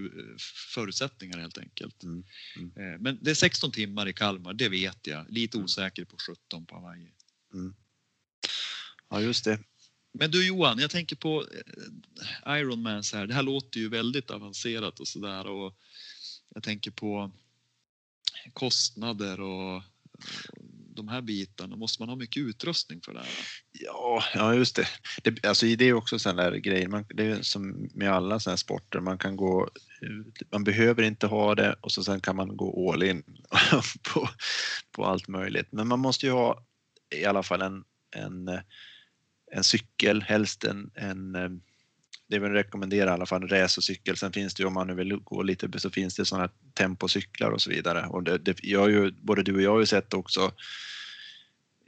förutsättningar 0.74 1.38
helt 1.38 1.58
enkelt. 1.58 2.02
Mm. 2.02 2.24
Mm. 2.56 3.02
Men 3.02 3.18
det 3.22 3.30
är 3.30 3.34
16 3.34 3.72
timmar 3.72 4.08
i 4.08 4.12
Kalmar, 4.12 4.54
det 4.54 4.68
vet 4.68 5.06
jag. 5.06 5.30
Lite 5.30 5.56
mm. 5.56 5.64
osäker 5.64 6.04
på 6.04 6.16
17 6.48 6.66
på 6.66 6.74
Hawaii. 6.74 7.12
Mm. 7.54 7.74
Ja, 9.08 9.20
just 9.20 9.44
det. 9.44 9.58
Men 10.18 10.30
du 10.30 10.46
Johan, 10.46 10.78
jag 10.78 10.90
tänker 10.90 11.16
på 11.16 11.40
eh, 11.40 12.56
Iron 12.56 12.58
Ironman 12.58 13.04
så 13.04 13.16
här. 13.16 13.26
Det 13.26 13.34
här 13.34 13.42
låter 13.42 13.80
ju 13.80 13.88
väldigt 13.88 14.30
avancerat 14.30 15.00
och 15.00 15.08
sådär 15.08 15.46
och 15.46 15.74
jag 16.54 16.62
tänker 16.62 16.90
på 16.90 17.32
kostnader 18.52 19.40
och 19.40 19.82
de 20.94 21.08
här 21.08 21.20
bitarna. 21.20 21.76
Måste 21.76 22.02
man 22.02 22.08
ha 22.08 22.16
mycket 22.16 22.40
utrustning 22.40 23.00
för 23.00 23.12
det 23.12 23.18
här? 23.18 23.28
Ja, 23.72 24.24
ja 24.34 24.54
just 24.54 24.76
det. 24.76 24.88
det 25.22 25.46
alltså 25.46 25.66
det 25.66 25.84
är 25.84 25.92
också 25.92 26.18
sån 26.18 26.36
där 26.36 26.52
grejer. 26.52 26.88
Man, 26.88 27.04
det 27.08 27.26
är 27.26 27.42
som 27.42 27.90
med 27.94 28.12
alla 28.12 28.40
sådana 28.40 28.52
här 28.52 28.56
sporter. 28.56 29.00
Man 29.00 29.18
kan 29.18 29.36
gå 29.36 29.70
man 30.50 30.64
behöver 30.64 31.02
inte 31.02 31.26
ha 31.26 31.54
det 31.54 31.76
och 31.80 31.92
så 31.92 32.04
sen 32.04 32.20
kan 32.20 32.36
man 32.36 32.56
gå 32.56 32.92
all 32.92 33.02
in 33.02 33.22
på, 34.14 34.28
på 34.92 35.04
allt 35.04 35.28
möjligt. 35.28 35.68
Men 35.70 35.88
man 35.88 35.98
måste 35.98 36.26
ju 36.26 36.32
ha 36.32 36.64
i 37.14 37.24
alla 37.24 37.42
fall 37.42 37.62
en, 37.62 37.84
en 38.16 38.48
eh, 38.48 38.60
en 39.52 39.64
cykel, 39.64 40.22
helst 40.22 40.64
en, 40.64 40.90
en 40.94 41.34
eh, 41.34 41.50
det 42.28 42.38
vill 42.38 42.52
rekommendera 42.52 43.10
i 43.10 43.12
alla 43.12 43.26
fall 43.26 43.42
en 43.42 43.48
racercykel. 43.48 44.16
Sen 44.16 44.32
finns 44.32 44.54
det 44.54 44.62
ju 44.62 44.66
om 44.66 44.74
man 44.74 44.86
nu 44.86 44.94
vill 44.94 45.16
gå 45.16 45.42
lite 45.42 45.78
så 45.78 45.90
finns 45.90 46.14
det 46.14 46.24
sådana 46.24 46.48
tempocyklar 46.74 47.50
och 47.50 47.62
så 47.62 47.70
vidare. 47.70 48.06
Och 48.06 48.22
det, 48.22 48.38
det, 48.38 48.56
jag 48.62 48.90
ju, 48.90 49.10
både 49.10 49.42
du 49.42 49.54
och 49.54 49.62
jag 49.62 49.70
har 49.70 49.80
ju 49.80 49.86
sett 49.86 50.14
också 50.14 50.52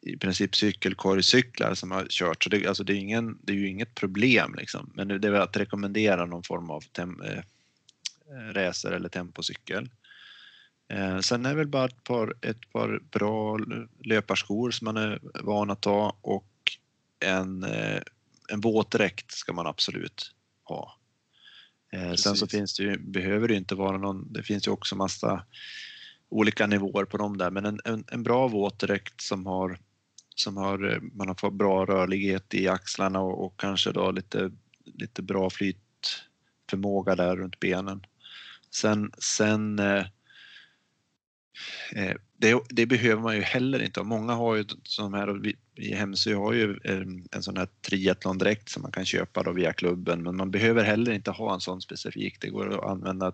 i 0.02 0.16
princip 0.16 0.56
cykelkorgcyklar 0.56 1.74
som 1.74 1.90
har 1.90 2.06
kört. 2.08 2.44
Så 2.44 2.50
det, 2.50 2.66
alltså 2.66 2.84
det, 2.84 2.92
är, 2.92 2.96
ingen, 2.96 3.38
det 3.42 3.52
är 3.52 3.56
ju 3.56 3.68
inget 3.68 3.94
problem 3.94 4.54
liksom. 4.58 4.90
Men 4.94 5.08
det 5.08 5.28
är 5.28 5.30
väl 5.30 5.42
att 5.42 5.56
rekommendera 5.56 6.26
någon 6.26 6.42
form 6.42 6.70
av 6.70 6.80
tem, 6.80 7.22
eh, 7.22 7.38
eh 7.38 8.52
racer 8.52 8.90
eller 8.90 9.08
tempocykel. 9.08 9.90
Eh, 10.88 11.18
sen 11.18 11.46
är 11.46 11.50
det 11.50 11.56
väl 11.56 11.68
bara 11.68 11.84
ett 11.84 12.04
par, 12.04 12.34
ett 12.40 12.72
par 12.72 13.00
bra 13.10 13.58
löparskor 14.04 14.70
som 14.70 14.84
man 14.84 14.96
är 14.96 15.20
van 15.42 15.70
att 15.70 15.80
ta 15.80 16.16
och 16.20 16.46
en, 17.20 17.64
eh, 17.64 18.00
en 18.48 18.60
våtdräkt 18.60 19.32
ska 19.32 19.52
man 19.52 19.66
absolut 19.66 20.34
ha. 20.64 21.00
Precis. 21.90 22.06
Eh, 22.08 22.14
sen 22.14 22.36
så 22.36 22.46
finns 22.46 22.76
det 22.76 22.82
ju, 22.82 22.98
behöver 22.98 23.48
det 23.48 23.54
inte 23.54 23.74
vara 23.74 23.98
någon, 23.98 24.32
det 24.32 24.42
finns 24.42 24.66
ju 24.66 24.70
också 24.70 24.96
massa 24.96 25.46
olika 26.28 26.66
nivåer 26.66 27.04
på 27.04 27.16
dem 27.16 27.38
där, 27.38 27.50
men 27.50 27.64
en, 27.64 27.80
en, 27.84 28.04
en 28.12 28.22
bra 28.22 28.48
våtdräkt 28.48 29.20
som 29.20 29.46
har, 29.46 29.78
som 30.34 30.56
har, 30.56 30.92
eh, 30.92 31.00
man 31.12 31.28
har 31.28 31.34
fått 31.34 31.54
bra 31.54 31.86
rörlighet 31.86 32.54
i 32.54 32.68
axlarna 32.68 33.20
och, 33.20 33.44
och 33.44 33.60
kanske 33.60 33.92
då 33.92 34.10
lite, 34.10 34.50
lite 34.84 35.22
bra 35.22 35.50
flytförmåga 35.50 37.16
där 37.16 37.36
runt 37.36 37.60
benen. 37.60 38.06
Sen, 38.70 39.12
sen 39.18 39.80
det, 42.36 42.60
det, 42.68 42.86
behöver 42.86 43.22
man 43.22 43.36
ju 43.36 43.42
heller 43.42 43.82
inte. 43.82 44.02
Många 44.02 44.32
har 44.32 44.56
ju 44.56 44.64
som 44.84 45.14
här, 45.14 45.54
i 45.74 45.94
Hemsö 45.94 46.34
har 46.34 46.52
ju 46.52 46.78
en 47.32 47.42
sån 47.42 47.56
här 47.56 47.68
triathlondräkt 47.80 48.68
som 48.68 48.82
man 48.82 48.92
kan 48.92 49.06
köpa 49.06 49.42
då 49.42 49.52
via 49.52 49.72
klubben, 49.72 50.22
men 50.22 50.36
man 50.36 50.50
behöver 50.50 50.84
heller 50.84 51.12
inte 51.12 51.30
ha 51.30 51.54
en 51.54 51.60
sån 51.60 51.80
specifik. 51.80 52.40
Det 52.40 52.48
går 52.48 52.78
att 52.78 52.90
använda 52.90 53.32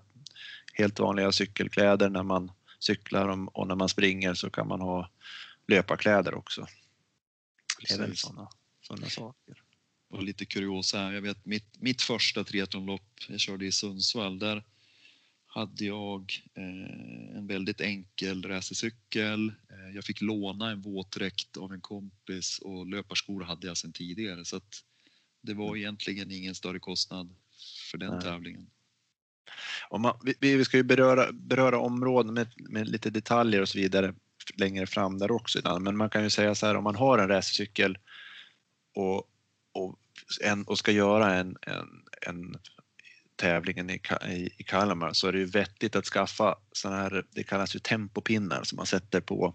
helt 0.72 0.98
vanliga 0.98 1.32
cykelkläder 1.32 2.10
när 2.10 2.22
man 2.22 2.52
cyklar 2.78 3.48
och 3.52 3.66
när 3.68 3.74
man 3.74 3.88
springer 3.88 4.34
så 4.34 4.50
kan 4.50 4.68
man 4.68 4.80
ha 4.80 5.10
löparkläder 5.68 6.34
också. 6.34 6.66
Det 7.80 7.94
är 7.94 7.98
väl 7.98 8.16
sådana, 8.16 8.48
sådana 8.82 9.06
saker. 9.06 9.62
Och 10.08 10.22
lite 10.22 10.44
kuriosa, 10.44 11.12
jag 11.12 11.22
vet 11.22 11.46
mitt, 11.46 11.80
mitt 11.80 12.02
första 12.02 12.44
triathlonlopp, 12.44 13.02
jag 13.28 13.40
körde 13.40 13.66
i 13.66 13.72
Sundsvall, 13.72 14.38
där 14.38 14.64
hade 15.56 15.84
jag 15.84 16.32
eh, 16.54 17.36
en 17.36 17.46
väldigt 17.46 17.80
enkel 17.80 18.42
racercykel. 18.42 19.48
Eh, 19.48 19.94
jag 19.94 20.04
fick 20.04 20.20
låna 20.20 20.70
en 20.70 20.82
våtdräkt 20.82 21.56
av 21.56 21.72
en 21.72 21.80
kompis 21.80 22.58
och 22.58 22.86
löparskor 22.86 23.44
hade 23.44 23.66
jag 23.66 23.76
sedan 23.76 23.92
tidigare 23.92 24.44
så 24.44 24.56
att 24.56 24.84
det 25.42 25.54
var 25.54 25.66
mm. 25.66 25.76
egentligen 25.76 26.30
ingen 26.30 26.54
större 26.54 26.78
kostnad 26.78 27.34
för 27.90 27.98
den 27.98 28.12
Nej. 28.12 28.22
tävlingen. 28.22 28.70
Man, 29.98 30.18
vi, 30.40 30.56
vi 30.56 30.64
ska 30.64 30.76
ju 30.76 30.82
beröra, 30.82 31.32
beröra 31.32 31.78
områden 31.78 32.34
med, 32.34 32.48
med 32.56 32.88
lite 32.88 33.10
detaljer 33.10 33.62
och 33.62 33.68
så 33.68 33.78
vidare 33.78 34.14
längre 34.54 34.86
fram 34.86 35.18
där 35.18 35.30
också. 35.30 35.78
Men 35.80 35.96
man 35.96 36.10
kan 36.10 36.22
ju 36.22 36.30
säga 36.30 36.54
så 36.54 36.66
här 36.66 36.74
om 36.74 36.84
man 36.84 36.96
har 36.96 37.18
en 37.18 37.28
racercykel 37.28 37.98
och, 38.94 39.16
och, 39.72 39.98
en, 40.42 40.64
och 40.64 40.78
ska 40.78 40.92
göra 40.92 41.34
en, 41.34 41.56
en, 41.62 42.04
en 42.26 42.56
tävlingen 43.36 43.90
i, 43.90 44.00
i, 44.58 44.62
Kalmar 44.62 45.12
så 45.12 45.28
är 45.28 45.32
det 45.32 45.38
ju 45.38 45.44
vettigt 45.44 45.96
att 45.96 46.04
skaffa 46.04 46.56
sådana 46.72 47.02
här, 47.02 47.24
det 47.30 47.42
kallas 47.42 47.74
ju 47.74 47.78
tempopinnar 47.78 48.62
som 48.62 48.76
man 48.76 48.86
sätter 48.86 49.20
på, 49.20 49.54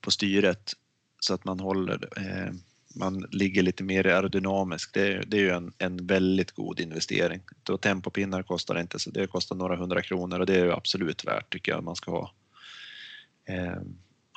på 0.00 0.10
styret 0.10 0.72
så 1.20 1.34
att 1.34 1.44
man 1.44 1.60
håller, 1.60 2.08
eh, 2.16 2.52
man 2.96 3.26
ligger 3.30 3.62
lite 3.62 3.84
mer 3.84 4.06
aerodynamiskt. 4.06 4.94
Det, 4.94 5.22
det 5.26 5.36
är 5.36 5.40
ju 5.40 5.50
en, 5.50 5.72
en 5.78 6.06
väldigt 6.06 6.52
god 6.52 6.80
investering. 6.80 7.40
Då 7.62 7.78
tempopinnar 7.78 8.42
kostar 8.42 8.80
inte 8.80 8.98
så 8.98 9.10
det 9.10 9.26
kostar 9.26 9.56
några 9.56 9.76
hundra 9.76 10.02
kronor 10.02 10.40
och 10.40 10.46
det 10.46 10.54
är 10.54 10.64
ju 10.64 10.72
absolut 10.72 11.24
värt 11.24 11.52
tycker 11.52 11.72
jag 11.72 11.84
man 11.84 11.96
ska 11.96 12.10
ha. 12.10 12.34
Eh, 13.44 13.80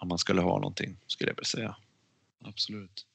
om 0.02 0.08
man 0.08 0.18
skulle 0.18 0.42
ha 0.42 0.60
någonting 0.60 0.98
skulle 1.08 1.30
jag 1.30 1.36
vilja 1.36 1.46
säga. 1.46 1.76
Absolut. 2.44 3.06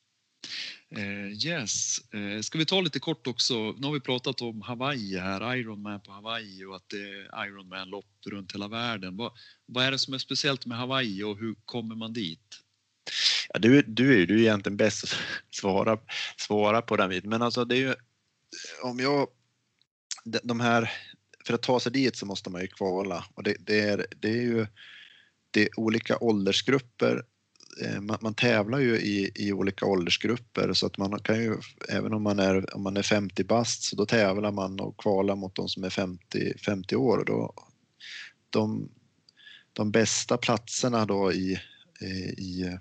Eh, 0.96 1.46
yes, 1.46 1.98
eh, 2.14 2.40
ska 2.40 2.58
vi 2.58 2.66
ta 2.66 2.80
lite 2.80 3.00
kort 3.00 3.26
också. 3.26 3.54
Nu 3.54 3.86
har 3.86 3.92
vi 3.92 4.00
pratat 4.00 4.40
om 4.40 4.62
Hawaii 4.62 5.18
här, 5.18 5.56
Ironman 5.56 6.00
på 6.00 6.12
Hawaii 6.12 6.64
och 6.64 6.76
att 6.76 6.88
det 6.88 6.96
är 6.96 7.46
Ironman-lopp 7.46 8.06
runt 8.26 8.54
hela 8.54 8.68
världen. 8.68 9.16
Vad, 9.16 9.32
vad 9.66 9.84
är 9.84 9.90
det 9.90 9.98
som 9.98 10.14
är 10.14 10.18
speciellt 10.18 10.66
med 10.66 10.78
Hawaii 10.78 11.22
och 11.22 11.38
hur 11.38 11.54
kommer 11.64 11.94
man 11.94 12.12
dit? 12.12 12.60
Ja, 13.48 13.58
du, 13.58 13.82
du 13.82 14.22
är 14.22 14.26
ju 14.26 14.40
egentligen 14.40 14.76
bäst 14.76 15.04
att 15.04 15.16
svara, 15.50 15.98
svara 16.36 16.82
på 16.82 16.96
den 16.96 17.10
biten, 17.10 17.30
men 17.30 17.42
alltså 17.42 17.64
det 17.64 17.76
är 17.76 17.80
ju 17.80 17.94
om 18.82 18.98
jag 18.98 19.28
de 20.42 20.60
här 20.60 20.90
för 21.46 21.54
att 21.54 21.62
ta 21.62 21.80
sig 21.80 21.92
dit 21.92 22.16
så 22.16 22.26
måste 22.26 22.50
man 22.50 22.60
ju 22.60 22.66
kvala 22.66 23.24
och 23.34 23.42
det, 23.42 23.56
det 23.60 23.80
är, 23.80 24.06
det 24.20 24.28
är 24.28 24.42
ju 24.42 24.66
det 25.50 25.62
är 25.62 25.80
olika 25.80 26.18
åldersgrupper 26.18 27.22
Eh, 27.82 28.00
man, 28.00 28.18
man, 28.20 28.34
tävlar 28.34 28.78
ju 28.78 28.96
i, 28.96 29.30
i 29.34 29.52
olika 29.52 29.86
åldersgrupper 29.86 30.72
så 30.72 30.86
att 30.86 30.98
man 30.98 31.18
kan 31.18 31.36
ju, 31.36 31.56
även 31.88 32.12
om 32.12 32.22
man 32.22 32.38
är, 32.38 32.74
om 32.74 32.82
man 32.82 32.96
är 32.96 33.02
50 33.02 33.44
bast, 33.44 33.82
så 33.82 33.96
då 33.96 34.06
tävlar 34.06 34.52
man 34.52 34.80
och 34.80 35.00
kvalar 35.00 35.36
mot 35.36 35.54
de 35.54 35.68
som 35.68 35.84
är 35.84 35.90
50, 35.90 36.58
50 36.58 36.96
år. 36.96 37.18
Och 37.18 37.24
då, 37.24 37.54
de, 38.50 38.88
de 39.72 39.90
bästa 39.90 40.36
platserna 40.36 41.06
då 41.06 41.32
i, 41.32 41.52
eh, 42.00 42.30
i 42.30 42.78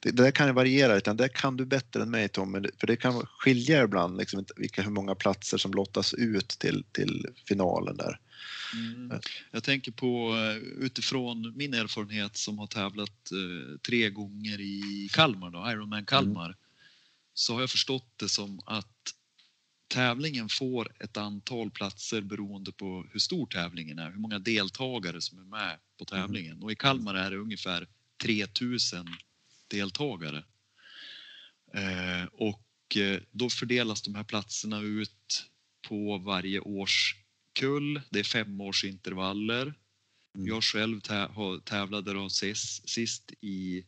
det, 0.00 0.10
det 0.10 0.22
där 0.22 0.30
kan 0.30 0.46
ju 0.46 0.52
variera, 0.52 0.96
utan 0.96 1.16
det 1.16 1.28
kan 1.28 1.56
du 1.56 1.64
bättre 1.64 2.02
än 2.02 2.10
mig 2.10 2.28
Tommy, 2.28 2.68
för 2.80 2.86
det 2.86 2.96
kan 2.96 3.26
skilja 3.26 3.82
ibland 3.82 4.16
liksom, 4.16 4.44
vilka, 4.56 4.82
hur 4.82 4.90
många 4.90 5.14
platser 5.14 5.58
som 5.58 5.72
lottas 5.72 6.14
ut 6.14 6.48
till, 6.48 6.84
till 6.92 7.26
finalen 7.48 7.96
där. 7.96 8.20
Mm. 8.74 9.20
Jag 9.50 9.64
tänker 9.64 9.92
på 9.92 10.36
eh, 10.36 10.56
utifrån 10.56 11.52
min 11.56 11.74
erfarenhet 11.74 12.36
som 12.36 12.58
har 12.58 12.66
tävlat 12.66 13.30
eh, 13.32 13.78
tre 13.78 14.10
gånger 14.10 14.60
i 14.60 15.08
Kalmar, 15.12 15.50
då, 15.50 15.70
Ironman 15.70 16.06
Kalmar, 16.06 16.46
mm. 16.46 16.56
så 17.34 17.54
har 17.54 17.60
jag 17.60 17.70
förstått 17.70 18.12
det 18.16 18.28
som 18.28 18.60
att 18.66 19.14
tävlingen 19.88 20.48
får 20.48 20.92
ett 20.98 21.16
antal 21.16 21.70
platser 21.70 22.20
beroende 22.20 22.72
på 22.72 23.06
hur 23.12 23.20
stor 23.20 23.46
tävlingen 23.46 23.98
är, 23.98 24.10
hur 24.10 24.18
många 24.18 24.38
deltagare 24.38 25.20
som 25.20 25.38
är 25.38 25.44
med 25.44 25.78
på 25.98 26.14
mm. 26.14 26.22
tävlingen. 26.22 26.52
Mm. 26.52 26.64
Och 26.64 26.72
i 26.72 26.76
Kalmar 26.76 27.14
är 27.14 27.30
det 27.30 27.36
ungefär 27.36 27.88
3000 28.22 29.06
deltagare. 29.68 30.44
Eh, 31.74 32.24
och 32.32 32.96
eh, 32.96 33.20
då 33.30 33.50
fördelas 33.50 34.02
de 34.02 34.14
här 34.14 34.24
platserna 34.24 34.80
ut 34.80 35.46
på 35.88 36.18
varje 36.18 36.60
års 36.60 37.14
kull, 37.52 38.00
det 38.10 38.18
är 38.18 38.24
femårsintervaller. 38.24 39.62
Mm. 40.34 40.46
Jag 40.46 40.64
själv 40.64 41.00
tävlade 41.64 42.12
då 42.12 42.28
sist, 42.28 42.88
sist 42.88 43.32
i 43.40 43.84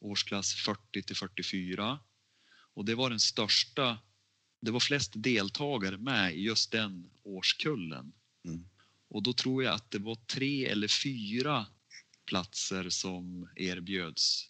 årsklass 0.00 0.54
40 0.54 1.02
till 1.02 1.16
44 1.16 1.98
och 2.74 2.84
det 2.84 2.94
var 2.94 3.10
den 3.10 3.20
största, 3.20 3.98
det 4.60 4.70
var 4.70 4.80
flest 4.80 5.12
deltagare 5.14 5.98
med 5.98 6.34
i 6.34 6.40
just 6.40 6.72
den 6.72 7.10
årskullen. 7.22 8.12
Mm. 8.44 8.64
Och 9.08 9.22
då 9.22 9.32
tror 9.32 9.64
jag 9.64 9.74
att 9.74 9.90
det 9.90 9.98
var 9.98 10.14
tre 10.14 10.66
eller 10.66 10.88
fyra 10.88 11.66
platser 12.24 12.90
som 12.90 13.48
erbjöds 13.56 14.48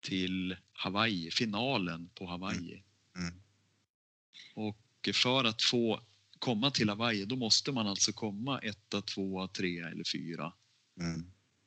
till 0.00 0.56
Hawaii, 0.72 1.30
finalen 1.30 2.08
på 2.14 2.26
Hawaii. 2.26 2.82
Mm. 3.16 3.28
Mm. 3.28 3.42
Och 4.54 5.08
för 5.12 5.44
att 5.44 5.62
få 5.62 6.00
komma 6.44 6.70
till 6.70 6.88
Hawaii, 6.88 7.24
då 7.24 7.36
måste 7.36 7.72
man 7.72 7.86
alltså 7.86 8.12
komma 8.12 8.58
etta, 8.58 9.02
tvåa, 9.02 9.48
trea 9.48 9.88
eller 9.88 10.04
fyra. 10.04 10.52
Mm. 11.00 11.24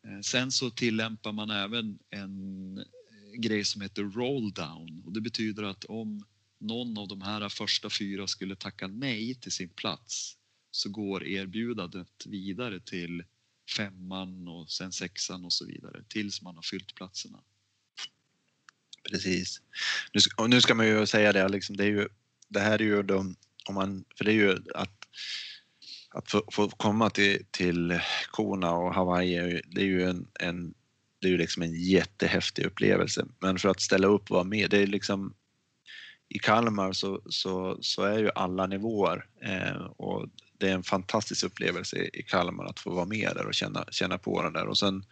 Eh, 0.08 0.22
sen 0.22 0.52
så 0.52 0.70
tillämpar 0.70 1.32
man 1.32 1.50
även 1.50 2.00
en 2.10 2.80
grej 3.34 3.66
som 3.66 3.82
heter 3.82 4.04
roll 4.04 4.54
down 4.54 5.04
och 5.06 5.14
det 5.14 5.22
betyder 5.22 5.64
att 5.64 5.86
om 5.86 6.26
någon 6.60 6.98
av 6.98 7.08
de 7.08 7.22
här 7.22 7.50
första 7.50 7.90
fyra 7.90 8.28
skulle 8.28 8.56
tacka 8.56 8.88
nej 8.88 9.36
till 9.36 9.52
sin 9.52 9.70
plats 9.70 10.38
så 10.72 10.90
går 10.90 11.26
erbjudandet 11.26 12.26
vidare 12.26 12.80
till 12.80 13.24
femman 13.78 14.48
och 14.48 14.72
sen 14.72 14.92
sexan 14.92 15.46
och 15.46 15.54
så 15.54 15.66
vidare 15.66 16.04
tills 16.08 16.42
man 16.42 16.56
har 16.56 16.64
fyllt 16.64 16.96
platserna. 16.96 17.40
Precis. 19.10 19.62
Nu, 20.14 20.20
och 20.38 20.50
nu 20.50 20.62
ska 20.62 20.76
man 20.76 20.88
ju 20.88 21.06
säga 21.06 21.34
det, 21.34 21.50
liksom, 21.50 21.78
det, 21.78 21.84
är 21.84 21.88
ju, 21.88 22.08
det 22.48 22.60
här 22.60 22.82
är 22.82 22.86
ju 22.86 23.04
de, 23.04 23.36
om 23.70 23.76
man, 23.76 24.04
för 24.18 24.26
det 24.26 24.32
är 24.32 24.36
ju 24.36 24.52
att, 24.76 24.98
att 26.10 26.32
få, 26.32 26.44
få 26.52 26.70
komma 26.70 27.10
till, 27.10 27.46
till 27.52 28.00
Kona 28.32 28.72
och 28.72 28.94
Hawaii, 28.94 29.62
det 29.66 29.82
är 29.82 29.86
ju 29.86 30.04
en, 30.04 30.28
en 30.40 30.74
det 31.22 31.28
är 31.28 31.32
ju 31.32 31.38
liksom 31.38 31.64
en 31.64 31.74
jättehäftig 31.74 32.66
upplevelse. 32.66 33.26
Men 33.40 33.58
för 33.58 33.70
att 33.70 33.82
ställa 33.82 34.08
upp 34.08 34.22
och 34.22 34.36
vara 34.36 34.44
med, 34.44 34.70
det 34.70 34.78
är 34.78 34.88
liksom 34.88 35.34
i 36.30 36.40
Kalmar 36.40 36.94
så, 36.94 37.22
så, 37.30 37.78
så 37.82 38.04
är 38.04 38.20
ju 38.20 38.30
alla 38.36 38.68
nivåer 38.68 39.26
eh, 39.42 39.82
och 39.98 40.26
det 40.58 40.70
är 40.70 40.74
en 40.74 40.84
fantastisk 40.84 41.44
upplevelse 41.44 41.98
i 42.14 42.24
Kalmar 42.24 42.66
att 42.66 42.80
få 42.80 42.96
vara 42.96 43.06
med 43.06 43.32
där 43.36 43.46
och 43.46 43.54
känna, 43.54 43.86
känna 43.92 44.18
på 44.18 44.44
det 44.44 44.52
där 44.52 44.68
och 44.68 44.78
sen 44.78 45.04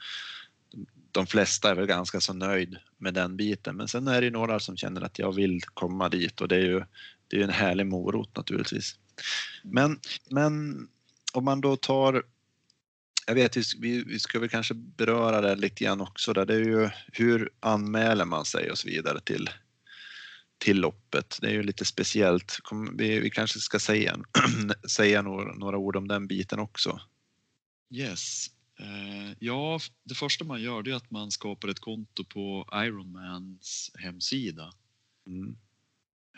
de 1.11 1.27
flesta 1.27 1.69
är 1.69 1.75
väl 1.75 1.85
ganska 1.85 2.19
så 2.19 2.33
nöjd 2.33 2.77
med 2.97 3.13
den 3.13 3.37
biten 3.37 3.75
men 3.75 3.87
sen 3.87 4.07
är 4.07 4.21
det 4.21 4.25
ju 4.25 4.31
några 4.31 4.59
som 4.59 4.77
känner 4.77 5.01
att 5.01 5.19
jag 5.19 5.35
vill 5.35 5.61
komma 5.61 6.09
dit 6.09 6.41
och 6.41 6.47
det 6.47 6.55
är 6.55 6.65
ju 6.65 6.83
det 7.27 7.37
är 7.37 7.43
en 7.43 7.49
härlig 7.49 7.85
morot 7.85 8.37
naturligtvis. 8.37 8.95
Men, 9.63 9.99
men 10.29 10.87
om 11.33 11.45
man 11.45 11.61
då 11.61 11.75
tar 11.75 12.23
jag 13.27 13.35
vet, 13.35 13.57
vi, 13.77 14.03
vi 14.03 14.19
ska 14.19 14.39
väl 14.39 14.49
kanske 14.49 14.73
beröra 14.73 15.41
det 15.41 15.55
lite 15.55 15.83
grann 15.83 16.01
också. 16.01 16.33
Där. 16.33 16.45
Det 16.45 16.55
är 16.55 16.59
ju 16.59 16.89
hur 17.13 17.49
anmäler 17.59 18.25
man 18.25 18.45
sig 18.45 18.71
och 18.71 18.77
så 18.77 18.87
vidare 18.87 19.21
till, 19.21 19.49
till 20.57 20.79
loppet. 20.79 21.37
Det 21.41 21.47
är 21.47 21.51
ju 21.51 21.63
lite 21.63 21.85
speciellt. 21.85 22.59
Vi, 22.97 23.19
vi 23.19 23.29
kanske 23.29 23.59
ska 23.59 23.79
säga, 23.79 24.17
säga 24.89 25.21
några, 25.21 25.53
några 25.53 25.77
ord 25.77 25.95
om 25.95 26.07
den 26.07 26.27
biten 26.27 26.59
också. 26.59 26.99
Yes. 27.93 28.47
Eh, 28.79 29.35
ja, 29.39 29.79
det 30.03 30.15
första 30.15 30.45
man 30.45 30.61
gör 30.61 30.87
är 30.87 30.93
att 30.93 31.11
man 31.11 31.31
skapar 31.31 31.67
ett 31.67 31.79
konto 31.79 32.23
på 32.23 32.69
Ironmans 32.73 33.91
hemsida. 33.93 34.73
Mm. 35.27 35.57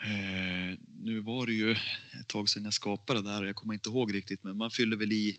Eh, 0.02 0.78
nu 1.00 1.20
var 1.20 1.46
det 1.46 1.52
ju 1.52 1.72
ett 2.20 2.28
tag 2.28 2.48
sedan 2.48 2.64
jag 2.64 2.74
skapade 2.74 3.22
det 3.22 3.30
här 3.30 3.42
och 3.42 3.48
jag 3.48 3.56
kommer 3.56 3.74
inte 3.74 3.88
ihåg 3.88 4.14
riktigt 4.14 4.44
men 4.44 4.56
man 4.56 4.70
fyller 4.70 4.96
väl 4.96 5.12
i 5.12 5.38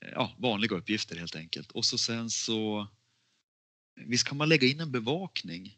eh, 0.00 0.08
ja, 0.12 0.34
vanliga 0.38 0.76
uppgifter 0.76 1.16
helt 1.16 1.36
enkelt. 1.36 1.70
Och 1.70 1.84
så 1.84 1.98
sen 1.98 2.30
så 2.30 2.88
visst 4.06 4.28
kan 4.28 4.38
man 4.38 4.48
lägga 4.48 4.66
in 4.66 4.80
en 4.80 4.92
bevakning 4.92 5.76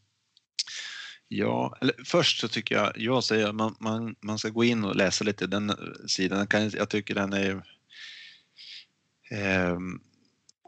Ja, 1.34 1.76
eller 1.80 1.94
först 2.04 2.40
så 2.40 2.48
tycker 2.48 2.74
jag, 2.74 2.92
jag 2.96 3.24
säger 3.24 3.48
att 3.48 3.54
man, 3.54 3.76
man, 3.80 4.14
man 4.20 4.38
ska 4.38 4.48
gå 4.48 4.64
in 4.64 4.84
och 4.84 4.96
läsa 4.96 5.24
lite 5.24 5.46
den 5.46 5.72
sidan. 6.06 6.46
Jag 6.50 6.88
tycker 6.88 7.14
den 7.14 7.32
är 7.32 7.64
eh, 9.30 9.78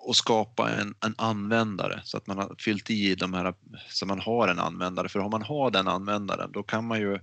och 0.05 0.17
skapa 0.17 0.71
en, 0.71 0.95
en 1.05 1.15
användare 1.19 2.01
så 2.05 2.17
att 2.17 2.27
man 2.27 2.39
har 2.39 2.57
fyllt 2.59 2.91
i 2.91 3.15
de 3.15 3.35
här, 3.35 3.55
så 3.89 4.07
man 4.07 4.21
har 4.21 4.49
en 4.49 4.59
användare. 4.59 5.09
För 5.09 5.19
om 5.19 5.31
man 5.31 5.43
har 5.43 5.71
den 5.71 5.89
användaren 5.89 6.53
då 6.53 6.63
kan 6.63 6.87
man 6.87 7.01
ju 7.01 7.15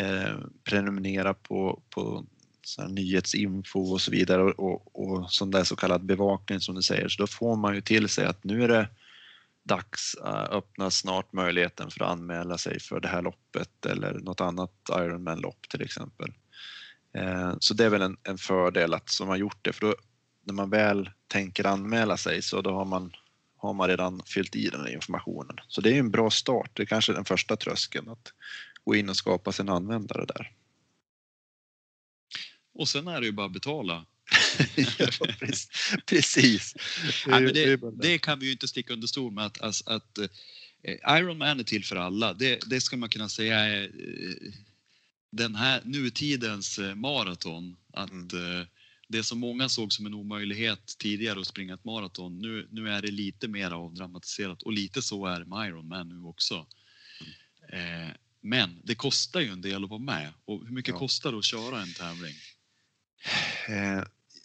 eh, 0.00 0.38
prenumerera 0.64 1.34
på, 1.34 1.82
på 1.90 2.24
så 2.62 2.88
nyhetsinfo 2.88 3.80
och 3.80 4.00
så 4.00 4.10
vidare 4.10 4.42
och, 4.42 4.58
och, 4.58 5.00
och 5.00 5.32
sån 5.32 5.50
där 5.50 5.64
så 5.64 5.76
kallad 5.76 6.04
bevakning 6.04 6.60
som 6.60 6.74
du 6.74 6.82
säger. 6.82 7.08
Så 7.08 7.22
då 7.22 7.26
får 7.26 7.56
man 7.56 7.74
ju 7.74 7.80
till 7.80 8.08
sig 8.08 8.26
att 8.26 8.44
nu 8.44 8.64
är 8.64 8.68
det 8.68 8.88
dags 9.62 10.14
eh, 10.14 10.56
öppnas 10.56 10.96
snart 10.96 11.32
möjligheten 11.32 11.90
för 11.90 12.04
att 12.04 12.10
anmäla 12.10 12.58
sig 12.58 12.80
för 12.80 13.00
det 13.00 13.08
här 13.08 13.22
loppet 13.22 13.86
eller 13.86 14.12
något 14.12 14.40
annat 14.40 14.72
Ironman-lopp 14.90 15.68
till 15.68 15.82
exempel. 15.82 16.32
Eh, 17.14 17.54
så 17.58 17.74
det 17.74 17.84
är 17.84 17.90
väl 17.90 18.02
en, 18.02 18.16
en 18.22 18.38
fördel 18.38 18.94
att 18.94 19.10
som 19.10 19.28
har 19.28 19.36
gjort 19.36 19.58
det 19.62 19.72
för 19.72 19.86
då 19.86 19.94
när 20.44 20.54
man 20.54 20.70
väl 20.70 21.10
tänker 21.28 21.64
anmäla 21.64 22.16
sig 22.16 22.42
så 22.42 22.62
då 22.62 22.70
har 22.70 22.84
man, 22.84 23.12
har 23.56 23.72
man 23.72 23.88
redan 23.88 24.22
fyllt 24.26 24.56
i 24.56 24.68
den 24.68 24.80
här 24.80 24.94
informationen. 24.94 25.56
Så 25.68 25.80
det 25.80 25.94
är 25.94 25.98
en 25.98 26.10
bra 26.10 26.30
start. 26.30 26.70
Det 26.74 26.82
är 26.82 26.86
kanske 26.86 27.12
den 27.12 27.24
första 27.24 27.56
tröskeln 27.56 28.08
att 28.08 28.32
gå 28.84 28.94
in 28.94 29.08
och 29.08 29.16
skapa 29.16 29.52
sin 29.52 29.68
användare 29.68 30.24
där. 30.24 30.52
Och 32.74 32.88
sen 32.88 33.08
är 33.08 33.20
det 33.20 33.26
ju 33.26 33.32
bara 33.32 33.46
att 33.46 33.52
betala 33.52 34.06
ja, 34.98 35.08
precis. 36.06 36.74
Ja, 37.26 37.40
det, 37.40 37.80
det, 38.02 38.18
kan 38.18 38.38
vi 38.38 38.46
ju 38.46 38.52
inte 38.52 38.68
sticka 38.68 38.92
under 38.92 39.06
stol 39.06 39.32
med 39.32 39.46
att, 39.46 39.60
att, 39.60 39.88
att 39.88 40.18
eh, 40.82 41.18
Ironman 41.18 41.60
är 41.60 41.64
till 41.64 41.84
för 41.84 41.96
alla. 41.96 42.34
Det, 42.34 42.60
det 42.66 42.80
ska 42.80 42.96
man 42.96 43.08
kunna 43.08 43.28
säga 43.28 43.58
är 43.58 43.82
eh, 43.82 44.52
den 45.32 45.54
här 45.54 45.82
nutidens 45.84 46.78
eh, 46.78 46.94
maraton. 46.94 47.76
Att 47.92 48.10
mm. 48.10 48.66
Det 49.10 49.22
som 49.22 49.38
många 49.38 49.68
såg 49.68 49.92
som 49.92 50.06
en 50.06 50.14
omöjlighet 50.14 50.94
tidigare 50.98 51.40
att 51.40 51.46
springa 51.46 51.74
ett 51.74 51.84
maraton, 51.84 52.38
nu, 52.38 52.68
nu 52.70 52.88
är 52.88 53.02
det 53.02 53.10
lite 53.10 53.48
mer 53.48 53.70
avdramatiserat 53.70 54.62
och 54.62 54.72
lite 54.72 55.02
så 55.02 55.26
är 55.26 55.40
det 55.40 55.82
med 55.82 56.06
nu 56.06 56.22
också. 56.22 56.66
Mm. 57.72 58.10
Men 58.40 58.80
det 58.84 58.94
kostar 58.94 59.40
ju 59.40 59.48
en 59.48 59.60
del 59.60 59.84
att 59.84 59.90
vara 59.90 60.00
med 60.00 60.32
och 60.44 60.66
hur 60.66 60.74
mycket 60.74 60.92
ja. 60.92 60.98
kostar 60.98 61.32
det 61.32 61.38
att 61.38 61.44
köra 61.44 61.82
en 61.82 61.92
tävling? 61.92 62.34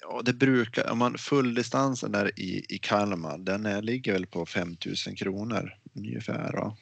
Ja, 0.01 0.21
det 0.21 0.34
brukar, 0.34 0.91
om 0.91 0.97
man 0.97 1.17
fulldistansen 1.17 2.12
där 2.12 2.39
i, 2.39 2.65
i 2.69 2.78
Kalmar, 2.78 3.38
den 3.38 3.65
är, 3.65 3.82
ligger 3.82 4.13
väl 4.13 4.25
på 4.25 4.45
5000 4.45 5.15
kronor 5.15 5.73
ungefär. 5.93 6.54
Ja. 6.54 6.78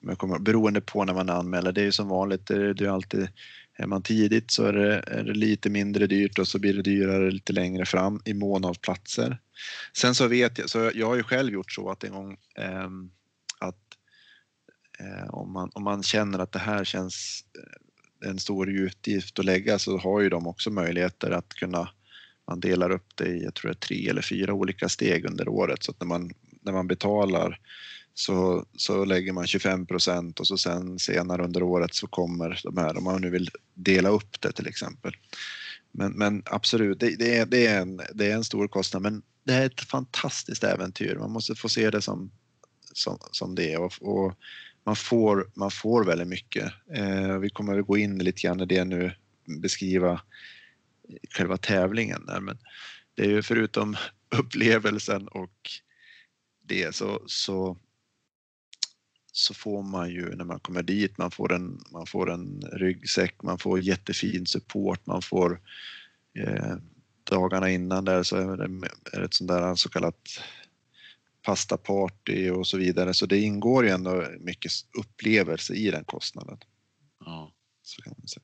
Men 0.00 0.16
kommer, 0.16 0.38
beroende 0.38 0.80
på 0.80 1.04
när 1.04 1.14
man 1.14 1.30
anmäler, 1.30 1.72
det 1.72 1.80
är 1.80 1.84
ju 1.84 1.92
som 1.92 2.08
vanligt, 2.08 2.46
det, 2.46 2.74
det 2.74 2.84
är 2.84 2.90
alltid, 2.90 3.28
är 3.78 3.86
man 3.86 4.02
tidigt 4.02 4.50
så 4.50 4.64
är 4.64 4.72
det, 4.72 5.02
är 5.06 5.24
det 5.24 5.34
lite 5.34 5.70
mindre 5.70 6.06
dyrt 6.06 6.38
och 6.38 6.48
så 6.48 6.58
blir 6.58 6.74
det 6.74 6.82
dyrare 6.82 7.30
lite 7.30 7.52
längre 7.52 7.84
fram 7.84 8.20
i 8.24 8.34
mån 8.34 8.64
av 8.64 8.74
platser. 8.74 9.38
Sen 9.96 10.14
så 10.14 10.26
vet 10.26 10.58
jag, 10.58 10.70
så 10.70 10.90
jag 10.94 11.06
har 11.06 11.16
ju 11.16 11.22
själv 11.22 11.52
gjort 11.52 11.72
så 11.72 11.90
att 11.90 12.04
en 12.04 12.12
gång 12.12 12.36
eh, 12.58 12.88
att 13.58 13.84
eh, 14.98 15.28
om, 15.28 15.52
man, 15.52 15.70
om 15.74 15.84
man 15.84 16.02
känner 16.02 16.38
att 16.38 16.52
det 16.52 16.58
här 16.58 16.84
känns 16.84 17.44
eh, 17.58 18.30
en 18.30 18.38
stor 18.38 18.68
utgift 18.68 19.38
att 19.38 19.44
lägga 19.44 19.78
så 19.78 19.98
har 19.98 20.20
ju 20.20 20.28
de 20.28 20.46
också 20.46 20.70
möjligheter 20.70 21.30
att 21.30 21.54
kunna 21.54 21.88
man 22.48 22.60
delar 22.60 22.90
upp 22.90 23.16
det 23.16 23.26
i, 23.26 23.44
jag 23.44 23.54
tror 23.54 23.68
det 23.68 23.74
är 23.74 23.86
tre 23.86 24.08
eller 24.08 24.22
fyra 24.22 24.52
olika 24.52 24.88
steg 24.88 25.24
under 25.24 25.48
året 25.48 25.82
så 25.82 25.90
att 25.90 26.00
när 26.00 26.06
man, 26.06 26.30
när 26.62 26.72
man 26.72 26.88
betalar 26.88 27.60
så, 28.18 28.66
så 28.76 29.04
lägger 29.04 29.32
man 29.32 29.46
25 29.46 29.86
procent 29.86 30.40
och 30.40 30.46
så 30.46 30.58
sen 30.58 30.98
senare 30.98 31.44
under 31.44 31.62
året 31.62 31.94
så 31.94 32.06
kommer 32.06 32.60
de 32.64 32.76
här, 32.76 32.96
om 32.96 33.04
man 33.04 33.20
nu 33.20 33.30
vill 33.30 33.50
dela 33.74 34.08
upp 34.08 34.40
det 34.40 34.52
till 34.52 34.66
exempel. 34.66 35.12
Men, 35.92 36.12
men 36.12 36.42
absolut, 36.46 37.00
det, 37.00 37.16
det, 37.16 37.38
är, 37.38 37.46
det, 37.46 37.66
är 37.66 37.80
en, 37.80 38.00
det 38.14 38.30
är 38.30 38.34
en 38.34 38.44
stor 38.44 38.68
kostnad 38.68 39.02
men 39.02 39.22
det 39.44 39.54
är 39.54 39.66
ett 39.66 39.80
fantastiskt 39.80 40.64
äventyr. 40.64 41.16
Man 41.16 41.30
måste 41.30 41.54
få 41.54 41.68
se 41.68 41.90
det 41.90 42.02
som, 42.02 42.30
som, 42.92 43.18
som 43.30 43.54
det 43.54 43.72
är 43.72 43.80
och, 43.80 43.92
och 44.00 44.34
man, 44.84 44.96
får, 44.96 45.50
man 45.54 45.70
får 45.70 46.04
väldigt 46.04 46.28
mycket. 46.28 46.72
Eh, 46.94 47.38
vi 47.38 47.50
kommer 47.50 47.78
att 47.78 47.86
gå 47.86 47.96
in 47.96 48.18
lite 48.18 48.42
grann 48.42 48.60
i 48.60 48.66
det 48.66 48.84
nu, 48.84 49.12
beskriva 49.62 50.20
själva 51.30 51.56
tävlingen 51.56 52.26
där. 52.26 52.40
Men 52.40 52.58
det 53.14 53.22
är 53.22 53.30
ju 53.30 53.42
förutom 53.42 53.96
upplevelsen 54.38 55.28
och 55.28 55.70
det 56.62 56.94
så, 56.94 57.22
så, 57.26 57.78
så 59.38 59.54
får 59.54 59.82
man 59.82 60.10
ju 60.10 60.36
när 60.36 60.44
man 60.44 60.60
kommer 60.60 60.82
dit, 60.82 61.18
man 61.18 61.30
får 61.30 61.52
en, 61.52 61.84
man 61.90 62.06
får 62.06 62.30
en 62.30 62.62
ryggsäck, 62.72 63.42
man 63.42 63.58
får 63.58 63.80
jättefin 63.80 64.46
support, 64.46 65.06
man 65.06 65.22
får 65.22 65.60
eh, 66.38 66.76
dagarna 67.30 67.70
innan 67.70 68.04
där 68.04 68.22
så 68.22 68.36
är 68.36 68.56
det, 68.56 68.88
är 69.12 69.22
ett 69.22 69.34
sånt 69.34 69.48
där 69.48 69.74
så 69.74 69.88
kallat 69.88 70.28
pastaparty 71.42 72.50
och 72.50 72.66
så 72.66 72.78
vidare. 72.78 73.14
Så 73.14 73.26
det 73.26 73.38
ingår 73.38 73.84
ju 73.84 73.90
ändå 73.90 74.26
mycket 74.40 74.72
upplevelse 74.98 75.74
i 75.74 75.90
den 75.90 76.04
kostnaden. 76.04 76.58
Ja. 77.24 77.52
Så 77.82 78.02
kan 78.02 78.14
man 78.18 78.28
säga. 78.28 78.42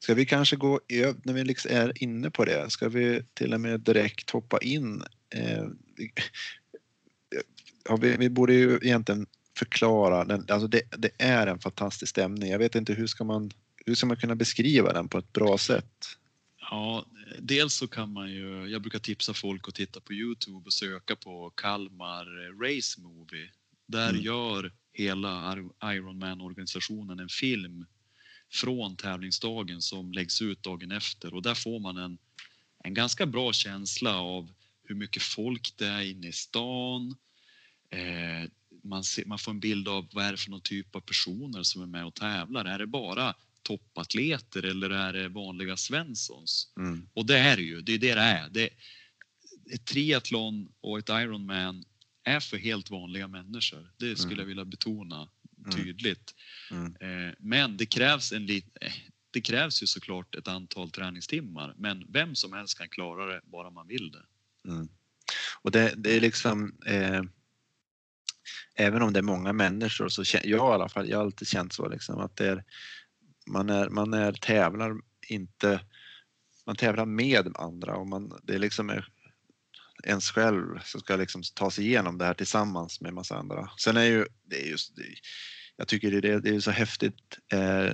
Ska 0.00 0.14
vi 0.14 0.26
kanske 0.26 0.56
gå 0.56 0.80
när 1.22 1.32
vi 1.32 1.44
liksom 1.44 1.70
är 1.70 2.02
inne 2.02 2.30
på 2.30 2.44
det, 2.44 2.70
ska 2.70 2.88
vi 2.88 3.22
till 3.34 3.54
och 3.54 3.60
med 3.60 3.80
direkt 3.80 4.30
hoppa 4.30 4.58
in? 4.58 5.02
Eh, 5.34 5.64
ja, 7.84 7.96
vi, 7.96 8.16
vi, 8.16 8.30
borde 8.30 8.54
ju 8.54 8.78
egentligen 8.82 9.26
förklara, 9.60 10.24
den, 10.24 10.46
alltså 10.48 10.66
det, 10.68 10.82
det, 10.98 11.10
är 11.18 11.46
en 11.46 11.58
fantastisk 11.58 12.10
stämning. 12.10 12.50
Jag 12.50 12.58
vet 12.58 12.74
inte 12.74 12.92
hur 12.92 13.06
ska 13.06 13.24
man, 13.24 13.50
hur 13.86 13.94
ska 13.94 14.06
man 14.06 14.16
kunna 14.16 14.34
beskriva 14.34 14.92
den 14.92 15.08
på 15.08 15.18
ett 15.18 15.32
bra 15.32 15.58
sätt? 15.58 16.06
Ja, 16.70 17.04
dels 17.38 17.74
så 17.74 17.88
kan 17.88 18.12
man 18.12 18.30
ju, 18.32 18.68
jag 18.68 18.82
brukar 18.82 18.98
tipsa 18.98 19.34
folk 19.34 19.68
att 19.68 19.74
titta 19.74 20.00
på 20.00 20.12
Youtube 20.12 20.66
och 20.66 20.72
söka 20.72 21.16
på 21.16 21.50
Kalmar 21.50 22.24
Race 22.64 23.00
Movie. 23.00 23.50
Där 23.86 24.10
mm. 24.10 24.22
gör 24.22 24.72
hela 24.92 25.56
Ironman-organisationen 25.84 27.18
en 27.20 27.28
film 27.28 27.86
från 28.52 28.96
tävlingsdagen 28.96 29.82
som 29.82 30.12
läggs 30.12 30.42
ut 30.42 30.62
dagen 30.62 30.92
efter 30.92 31.34
och 31.34 31.42
där 31.42 31.54
får 31.54 31.80
man 31.80 31.96
en, 31.96 32.18
en 32.84 32.94
ganska 32.94 33.26
bra 33.26 33.52
känsla 33.52 34.20
av 34.20 34.50
hur 34.84 34.94
mycket 34.94 35.22
folk 35.22 35.74
det 35.76 35.86
är 35.86 36.02
inne 36.02 36.28
i 36.28 36.32
stan. 36.32 37.16
Eh, 37.90 38.50
man, 38.82 39.04
ser, 39.04 39.24
man 39.24 39.38
får 39.38 39.50
en 39.52 39.60
bild 39.60 39.88
av 39.88 40.08
vad 40.12 40.24
är 40.24 40.30
det 40.32 40.36
för 40.38 40.50
någon 40.50 40.60
typ 40.60 40.96
av 40.96 41.00
personer 41.00 41.62
som 41.62 41.82
är 41.82 41.86
med 41.86 42.04
och 42.06 42.14
tävlar. 42.14 42.64
Är 42.64 42.78
det 42.78 42.86
bara 42.86 43.34
toppatleter 43.62 44.62
eller 44.62 44.90
är 44.90 45.12
det 45.12 45.28
vanliga 45.28 45.76
Svenssons? 45.76 46.72
Mm. 46.76 47.08
Och 47.14 47.26
det 47.26 47.38
är 47.38 47.56
det 47.56 47.62
ju, 47.62 47.80
det 47.80 47.92
är 47.92 47.98
det 47.98 48.14
det 48.14 48.20
är. 48.20 48.48
Det, 48.48 48.68
ett 49.72 49.84
triathlon 49.84 50.72
och 50.80 50.98
ett 50.98 51.08
Ironman 51.08 51.84
är 52.24 52.40
för 52.40 52.56
helt 52.56 52.90
vanliga 52.90 53.28
människor. 53.28 53.92
Det 53.96 54.16
skulle 54.16 54.32
Mm. 54.34 54.40
jag 54.42 54.46
vilja 54.46 54.64
betona 54.64 55.28
Mm. 55.66 55.76
tydligt. 55.76 56.34
Mm. 56.70 56.96
Eh, 57.00 57.34
Men 57.38 57.76
det 57.76 57.86
krävs, 57.86 58.32
en 58.32 58.46
lit, 58.46 58.76
eh, 58.80 58.92
det 59.30 59.40
krävs 59.40 59.82
ju 59.82 59.86
såklart 59.86 60.34
ett 60.34 60.48
antal 60.48 60.90
träningstimmar. 60.90 61.74
Men 61.78 62.06
vem 62.08 62.34
som 62.34 62.52
helst 62.52 62.78
kan 62.78 62.88
klara 62.88 63.26
det 63.26 63.40
bara 63.44 63.70
man 63.70 63.86
vill 63.88 64.10
det. 64.10 64.24
Mm. 64.70 64.88
Och 65.62 65.70
det, 65.70 65.94
det 65.96 66.16
är 66.16 66.20
liksom 66.20 66.74
eh, 66.86 67.22
även 68.74 69.02
om 69.02 69.12
det 69.12 69.20
är 69.20 69.22
många 69.22 69.52
människor 69.52 70.08
så 70.08 70.24
känner 70.24 70.46
jag 70.46 70.70
i 70.70 70.74
alla 70.74 70.88
fall, 70.88 71.08
jag 71.08 71.18
har 71.18 71.24
alltid 71.24 71.48
känt 71.48 71.72
så 71.72 71.88
liksom 71.88 72.18
att 72.18 72.36
det 72.36 72.46
är 72.46 72.64
man 73.46 73.70
är, 73.70 73.88
man 73.88 74.14
är 74.14 74.32
tävlar 74.32 74.96
inte, 75.28 75.80
man 76.66 76.76
tävlar 76.76 77.06
med 77.06 77.52
andra 77.54 77.96
och 77.96 78.06
man, 78.06 78.40
det 78.42 78.54
är 78.54 78.58
liksom 78.58 78.90
är 78.90 79.08
ens 80.04 80.30
själv 80.30 80.78
som 80.84 81.00
ska 81.00 81.16
liksom 81.16 81.42
ta 81.54 81.70
sig 81.70 81.86
igenom 81.86 82.18
det 82.18 82.24
här 82.24 82.34
tillsammans 82.34 83.00
med 83.00 83.14
massa 83.14 83.36
andra. 83.36 83.70
Sen 83.78 83.96
är 83.96 84.04
ju, 84.04 84.26
det 84.44 84.62
är 84.62 84.70
just, 84.70 84.96
det, 84.96 85.02
jag 85.76 85.88
tycker 85.88 86.20
det 86.20 86.28
är, 86.28 86.40
det 86.40 86.50
är 86.50 86.60
så 86.60 86.70
häftigt 86.70 87.38
eh, 87.52 87.92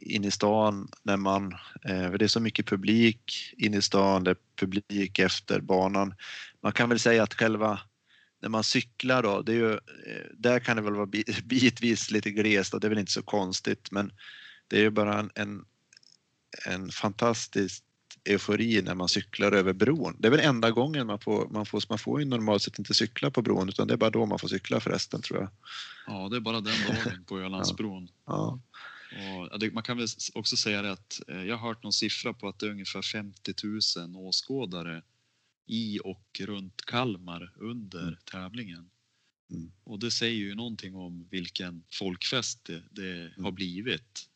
in 0.00 0.24
i 0.24 0.30
stan 0.30 0.88
när 1.02 1.16
man, 1.16 1.52
eh, 1.84 2.10
för 2.10 2.18
det 2.18 2.24
är 2.24 2.28
så 2.28 2.40
mycket 2.40 2.66
publik 2.66 3.54
in 3.56 3.74
i 3.74 3.82
stan, 3.82 4.24
det 4.24 4.30
är 4.30 4.36
publik 4.56 5.18
efter 5.18 5.60
banan. 5.60 6.14
Man 6.62 6.72
kan 6.72 6.88
väl 6.88 6.98
säga 6.98 7.22
att 7.22 7.34
själva 7.34 7.80
när 8.42 8.48
man 8.48 8.64
cyklar 8.64 9.22
då, 9.22 9.42
det 9.42 9.52
är 9.52 9.56
ju, 9.56 9.72
eh, 9.72 10.26
där 10.38 10.60
kan 10.60 10.76
det 10.76 10.82
väl 10.82 10.94
vara 10.94 11.06
bi- 11.06 11.24
bitvis 11.44 12.10
lite 12.10 12.30
glest 12.30 12.74
och 12.74 12.80
det 12.80 12.86
är 12.86 12.88
väl 12.88 12.98
inte 12.98 13.12
så 13.12 13.22
konstigt 13.22 13.90
men 13.90 14.12
det 14.68 14.76
är 14.76 14.80
ju 14.80 14.90
bara 14.90 15.18
en, 15.18 15.30
en, 15.34 15.64
en 16.66 16.90
fantastisk 16.90 17.84
eufori 18.24 18.82
när 18.82 18.94
man 18.94 19.08
cyklar 19.08 19.52
över 19.52 19.72
bron. 19.72 20.16
Det 20.18 20.28
är 20.28 20.30
väl 20.30 20.40
enda 20.40 20.70
gången 20.70 21.06
man 21.06 21.20
får, 21.20 21.48
man 21.48 21.66
får, 21.66 21.82
man 21.88 21.98
får 21.98 22.20
ju 22.20 22.26
normalt 22.26 22.62
sett 22.62 22.78
inte 22.78 22.94
cykla 22.94 23.30
på 23.30 23.42
bron 23.42 23.68
utan 23.68 23.88
det 23.88 23.94
är 23.94 23.98
bara 23.98 24.10
då 24.10 24.26
man 24.26 24.38
får 24.38 24.48
cykla 24.48 24.80
förresten 24.80 25.22
tror 25.22 25.40
jag. 25.40 25.50
Ja, 26.06 26.28
det 26.28 26.36
är 26.36 26.40
bara 26.40 26.60
den 26.60 26.74
dagen 26.88 27.24
på 27.24 27.38
Ölandsbron. 27.38 28.08
Ja. 28.26 28.60
Ja, 29.50 29.56
det, 29.58 29.72
man 29.72 29.82
kan 29.82 29.96
väl 29.96 30.06
också 30.34 30.56
säga 30.56 30.82
det 30.82 30.92
att 30.92 31.20
eh, 31.28 31.44
jag 31.44 31.56
har 31.56 31.68
hört 31.68 31.82
någon 31.82 31.92
siffra 31.92 32.32
på 32.32 32.48
att 32.48 32.58
det 32.58 32.66
är 32.66 32.70
ungefär 32.70 33.02
50 33.02 33.52
000 33.98 34.16
åskådare 34.16 35.02
i 35.66 36.00
och 36.04 36.40
runt 36.40 36.82
Kalmar 36.86 37.52
under 37.56 38.02
Mm. 38.02 38.16
tävlingen. 38.24 38.90
Mm. 39.50 39.72
Och 39.84 39.98
det 39.98 40.10
säger 40.10 40.34
ju 40.38 40.54
någonting 40.54 40.94
om 40.94 41.28
vilken 41.30 41.84
folkfest 41.92 42.64
det, 42.64 42.82
det 42.90 43.34
har 43.42 43.52
blivit. 43.52 44.28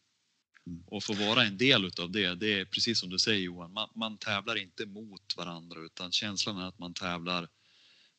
Mm. 0.66 0.82
Och 0.86 1.04
få 1.04 1.14
vara 1.14 1.44
en 1.44 1.56
del 1.58 1.84
utav 1.84 2.10
det, 2.10 2.34
det 2.34 2.60
är 2.60 2.64
precis 2.64 3.00
som 3.00 3.10
du 3.10 3.18
säger 3.18 3.40
Johan, 3.40 3.72
man, 3.72 3.88
man 3.94 4.18
tävlar 4.18 4.56
inte 4.56 4.86
mot 4.86 5.36
varandra 5.36 5.80
utan 5.80 6.12
känslan 6.12 6.58
är 6.58 6.66
att 6.68 6.78
man 6.78 6.94
tävlar 6.94 7.48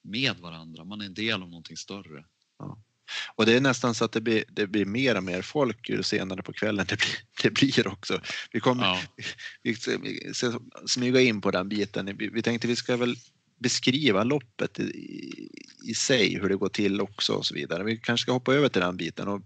med 0.01 0.37
varandra, 0.37 0.83
man 0.83 1.01
är 1.01 1.05
en 1.05 1.13
del 1.13 1.43
av 1.43 1.49
någonting 1.49 1.77
större. 1.77 2.25
Och 3.35 3.45
det 3.45 3.53
är 3.53 3.61
nästan 3.61 3.95
så 3.95 4.05
att 4.05 4.11
det 4.11 4.21
blir, 4.21 4.43
det 4.47 4.67
blir 4.67 4.85
mer 4.85 5.17
och 5.17 5.23
mer 5.23 5.41
folk 5.41 5.89
ju 5.89 6.03
senare 6.03 6.41
på 6.41 6.53
kvällen 6.53 6.85
det 6.89 6.97
blir, 6.97 7.17
det 7.43 7.49
blir 7.49 7.87
också. 7.87 8.21
Vi 8.51 8.59
kommer 8.59 8.83
Ja, 8.83 9.01
vi 9.63 9.75
vi 10.01 10.33
ska 10.33 10.59
smyga 10.85 11.21
in 11.21 11.41
på 11.41 11.51
den 11.51 11.69
biten. 11.69 12.17
Vi, 12.17 12.29
vi 12.29 12.41
tänkte 12.41 12.67
vi 12.67 12.75
ska 12.75 12.97
väl 12.97 13.15
beskriva 13.59 14.23
loppet 14.23 14.79
i, 14.79 14.83
i, 14.83 15.49
i 15.83 15.93
sig, 15.93 16.39
hur 16.39 16.49
det 16.49 16.55
går 16.55 16.69
till 16.69 17.01
också 17.01 17.33
och 17.33 17.45
så 17.45 17.53
vidare. 17.53 17.83
Vi 17.83 17.97
kanske 17.97 18.21
ska 18.21 18.31
hoppa 18.31 18.53
över 18.53 18.69
till 18.69 18.81
den 18.81 18.97
biten. 18.97 19.27
Och 19.27 19.41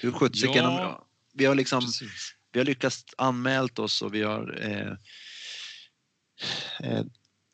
hur 0.00 0.12
sjuttsiken, 0.12 0.64
Ja. 0.64 1.06
vi 1.34 1.44
har 1.44 1.54
liksom 1.54 1.80
precis. 1.80 2.34
vi 2.52 2.60
har 2.60 2.64
lyckats 2.64 3.04
anmält 3.18 3.78
oss 3.78 4.02
och 4.02 4.14
vi 4.14 4.22
har 4.22 4.58
eh, 4.62 4.92
eh, 6.90 7.04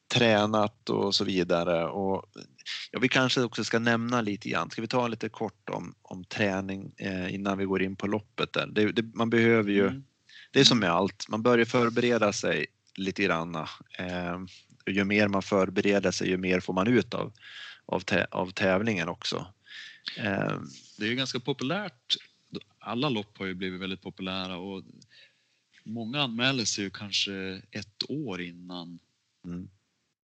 tränat 0.09 0.90
och 0.90 1.14
så 1.14 1.25
vidare. 1.25 1.85
Och, 1.85 2.25
ja, 2.90 2.99
vi 2.99 3.09
kanske 3.09 3.43
också 3.43 3.64
ska 3.64 3.79
nämna 3.79 4.21
lite 4.21 4.49
grann, 4.49 4.71
ska 4.71 4.83
vi 4.83 4.88
ta 4.88 5.09
lite 5.09 5.29
kort 5.29 5.71
om, 5.71 5.95
om 6.03 6.25
träning 6.25 6.93
eh, 6.99 7.35
innan 7.35 7.59
vi 7.59 7.64
går 7.64 7.83
in 7.83 7.97
på 7.97 8.07
loppet 8.07 8.53
där. 8.53 8.67
Det, 8.67 8.93
det, 8.93 9.03
man 9.14 9.31
behöver 9.31 9.71
ju, 9.71 9.87
Mm. 9.87 10.05
det 10.53 10.61
är 10.61 10.64
som 10.64 10.79
med 10.79 10.90
allt, 10.90 11.29
man 11.29 11.43
börjar 11.43 11.64
förbereda 11.64 12.33
sig 12.33 12.67
lite 12.97 13.23
grann. 13.23 13.55
Eh, 13.99 14.38
ju 14.87 15.05
mer 15.05 15.29
man 15.29 15.43
förbereder 15.43 16.11
sig, 16.11 16.29
ju 16.29 16.37
mer 16.37 16.61
får 16.61 16.73
man 16.73 16.88
ut 16.88 17.14
av, 17.14 17.33
av, 17.87 18.03
av 18.31 18.51
tävlingen 18.51 19.09
också. 19.09 19.47
Eh, 20.19 20.61
det 20.99 21.05
är 21.05 21.09
ju 21.09 21.14
ganska 21.14 21.40
populärt. 21.40 22.17
Alla 22.79 23.09
lopp 23.09 23.38
har 23.38 23.47
ju 23.47 23.55
blivit 23.55 23.81
väldigt 23.81 24.03
populära 24.03 24.57
och 24.57 24.83
många 25.85 26.23
anmäler 26.23 26.64
sig 26.64 26.85
ju 26.85 26.90
kanske 26.90 27.62
ett 27.71 28.03
år 28.11 28.40
innan 28.40 28.99
mm, 29.45 29.69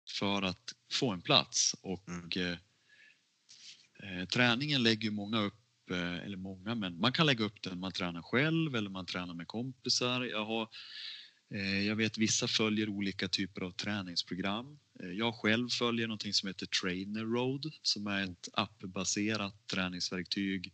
för 0.06 0.42
att 0.42 0.74
få 0.92 1.10
en 1.12 1.22
plats 1.22 1.74
och 1.80 2.08
Mm. 2.08 2.28
eh, 2.36 2.58
eh, 4.20 4.26
träningen 4.28 4.82
lägger 4.82 5.10
många 5.10 5.40
upp, 5.40 5.90
eh, 5.90 6.16
eller 6.16 6.36
många, 6.36 6.74
men 6.74 7.00
man 7.00 7.12
kan 7.12 7.26
lägga 7.26 7.44
upp 7.44 7.62
den 7.62 7.80
man 7.80 7.92
tränar 7.92 8.22
själv 8.22 8.76
eller 8.76 8.90
man 8.90 9.06
tränar 9.06 9.34
med 9.34 9.46
kompisar. 9.48 10.22
Jag, 10.24 10.44
har, 10.44 10.68
eh, 11.54 11.86
jag 11.86 11.96
vet 11.96 12.18
vissa 12.18 12.48
följer 12.48 12.88
olika 12.88 13.28
typer 13.28 13.60
av 13.62 13.70
träningsprogram. 13.72 14.78
Eh, 15.02 15.10
jag 15.10 15.34
själv 15.34 15.68
följer 15.68 16.06
någonting 16.06 16.34
som 16.34 16.46
heter 16.46 16.66
Trainer 16.66 17.24
Road 17.24 17.72
som 17.82 18.06
är 18.06 18.24
ett 18.24 18.48
appbaserat 18.52 19.66
träningsverktyg 19.66 20.72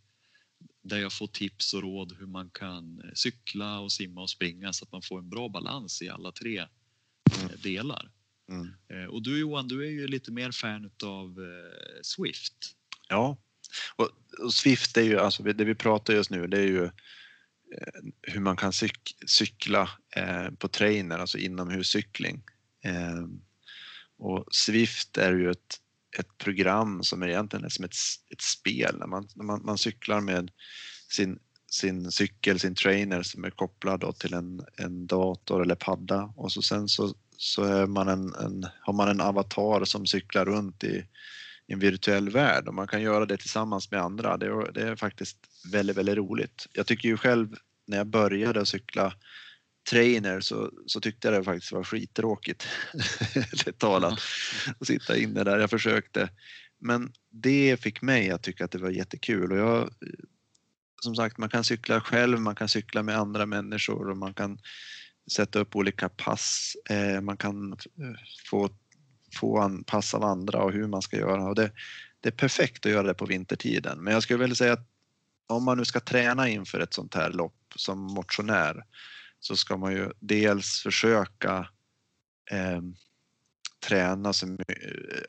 där 0.83 0.97
jag 0.97 1.13
får 1.13 1.27
tips 1.27 1.73
och 1.73 1.81
råd 1.81 2.17
hur 2.19 2.25
man 2.27 2.49
kan 2.49 3.01
cykla 3.13 3.79
och 3.79 3.91
simma 3.91 4.21
och 4.21 4.29
springa 4.29 4.73
så 4.73 4.85
att 4.85 4.91
man 4.91 5.01
får 5.01 5.19
en 5.19 5.29
bra 5.29 5.49
balans 5.49 6.01
i 6.01 6.09
alla 6.09 6.31
tre 6.31 6.67
delar. 7.63 8.11
Mm. 8.49 8.73
Eh, 8.89 9.09
Och 9.09 9.23
du 9.23 9.39
Johan, 9.39 9.67
du 9.67 9.85
är 9.85 9.91
ju 9.91 10.07
lite 10.07 10.31
mer 10.31 10.51
fan 10.51 10.85
utav 10.85 11.27
eh, 11.29 12.01
Swift. 12.01 12.75
Ja, 13.09 13.37
och, 13.95 14.09
och 14.45 14.53
Swift 14.53 14.97
är 14.97 15.01
ju, 15.01 15.19
alltså 15.19 15.43
det 15.43 15.65
vi 15.65 15.75
pratar 15.75 16.13
just 16.13 16.29
nu, 16.29 16.47
det 16.47 16.57
är 16.57 16.67
ju 16.67 16.83
eh, 16.83 18.03
hur 18.21 18.39
man 18.39 18.55
kan 18.55 18.73
cyk, 18.73 19.15
cykla 19.27 19.89
eh, 20.15 20.49
på 20.49 20.67
trainer, 20.67 21.19
alltså 21.19 21.37
inomhuscykling. 21.37 22.43
Eh, 22.83 23.27
och 24.17 24.45
Swift 24.51 25.17
är 25.17 25.33
ju 25.33 25.51
ett, 25.51 25.79
ett 26.19 26.37
program 26.37 27.03
som 27.03 27.23
är 27.23 27.27
egentligen 27.27 27.69
som 27.69 27.85
ett, 27.85 27.95
ett 28.31 28.41
spel, 28.41 29.03
man, 29.07 29.27
man, 29.35 29.65
man 29.65 29.77
cyklar 29.77 30.21
med 30.21 30.51
sin, 31.11 31.39
sin 31.67 32.11
cykel, 32.11 32.59
sin 32.59 32.75
trainer 32.75 33.23
som 33.23 33.43
är 33.43 33.49
kopplad 33.49 34.17
till 34.19 34.33
en, 34.33 34.65
en 34.77 35.07
dator 35.07 35.61
eller 35.61 35.75
padda 35.75 36.33
och 36.35 36.51
så 36.51 36.61
sen 36.61 36.87
så, 36.87 37.15
så 37.43 37.87
man 37.87 38.07
en, 38.07 38.35
en, 38.35 38.65
har 38.81 38.93
man 38.93 39.09
en 39.09 39.21
avatar 39.21 39.85
som 39.85 40.05
cyklar 40.05 40.45
runt 40.45 40.83
i, 40.83 41.05
i 41.67 41.73
en 41.73 41.79
virtuell 41.79 42.29
värld 42.29 42.67
och 42.67 42.73
man 42.73 42.87
kan 42.87 43.01
göra 43.01 43.25
det 43.25 43.37
tillsammans 43.37 43.91
med 43.91 44.01
andra. 44.01 44.37
Det 44.37 44.45
är, 44.45 44.71
det 44.71 44.81
är 44.81 44.95
faktiskt 44.95 45.37
väldigt, 45.71 45.97
väldigt 45.97 46.15
roligt. 46.15 46.67
Jag 46.73 46.87
tycker 46.87 47.09
ju 47.09 47.17
själv 47.17 47.55
när 47.87 47.97
jag 47.97 48.07
började 48.07 48.65
cykla 48.65 49.13
trainer 49.89 50.39
så, 50.39 50.71
så 50.85 51.01
tyckte 51.01 51.27
jag 51.27 51.39
det 51.39 51.43
faktiskt 51.43 51.71
var 51.71 51.83
skittråkigt. 51.83 52.67
Ärligt 53.35 53.79
talat. 53.79 54.19
Att 54.79 54.87
sitta 54.87 55.17
inne 55.17 55.43
där. 55.43 55.59
Jag 55.59 55.69
försökte. 55.69 56.29
Men 56.79 57.13
det 57.29 57.81
fick 57.81 58.01
mig 58.01 58.31
att 58.31 58.43
tycka 58.43 58.65
att 58.65 58.71
det 58.71 58.77
var 58.77 58.89
jättekul 58.89 59.51
och 59.51 59.57
jag 59.57 59.89
som 61.01 61.15
sagt, 61.15 61.37
man 61.37 61.49
kan 61.49 61.63
cykla 61.63 62.01
själv, 62.01 62.39
man 62.39 62.55
kan 62.55 62.69
cykla 62.69 63.03
med 63.03 63.17
andra 63.17 63.45
människor 63.45 64.09
och 64.09 64.17
man 64.17 64.33
kan 64.33 64.57
sätta 65.31 65.59
upp 65.59 65.75
olika 65.75 66.09
pass. 66.09 66.77
Eh, 66.89 67.21
man 67.21 67.37
kan 67.37 67.71
eh, 67.73 67.77
få, 68.49 68.69
få 69.39 69.59
an, 69.59 69.83
pass 69.83 70.13
av 70.13 70.23
andra 70.23 70.63
och 70.63 70.71
hur 70.71 70.87
man 70.87 71.01
ska 71.01 71.17
göra. 71.17 71.43
Och 71.43 71.55
det, 71.55 71.71
det 72.21 72.29
är 72.29 72.33
perfekt 72.33 72.85
att 72.85 72.91
göra 72.91 73.07
det 73.07 73.13
på 73.13 73.25
vintertiden. 73.25 73.99
Men 74.03 74.13
jag 74.13 74.23
skulle 74.23 74.39
vilja 74.39 74.55
säga 74.55 74.73
att 74.73 74.87
om 75.47 75.63
man 75.63 75.77
nu 75.77 75.85
ska 75.85 75.99
träna 75.99 76.49
inför 76.49 76.79
ett 76.79 76.93
sånt 76.93 77.15
här 77.15 77.31
lopp 77.31 77.73
som 77.75 77.99
motionär 77.99 78.85
så 79.39 79.55
ska 79.55 79.77
man 79.77 79.93
ju 79.93 80.11
dels 80.19 80.81
försöka 80.83 81.67
eh, 82.51 82.81
träna 83.87 84.33
så, 84.33 84.57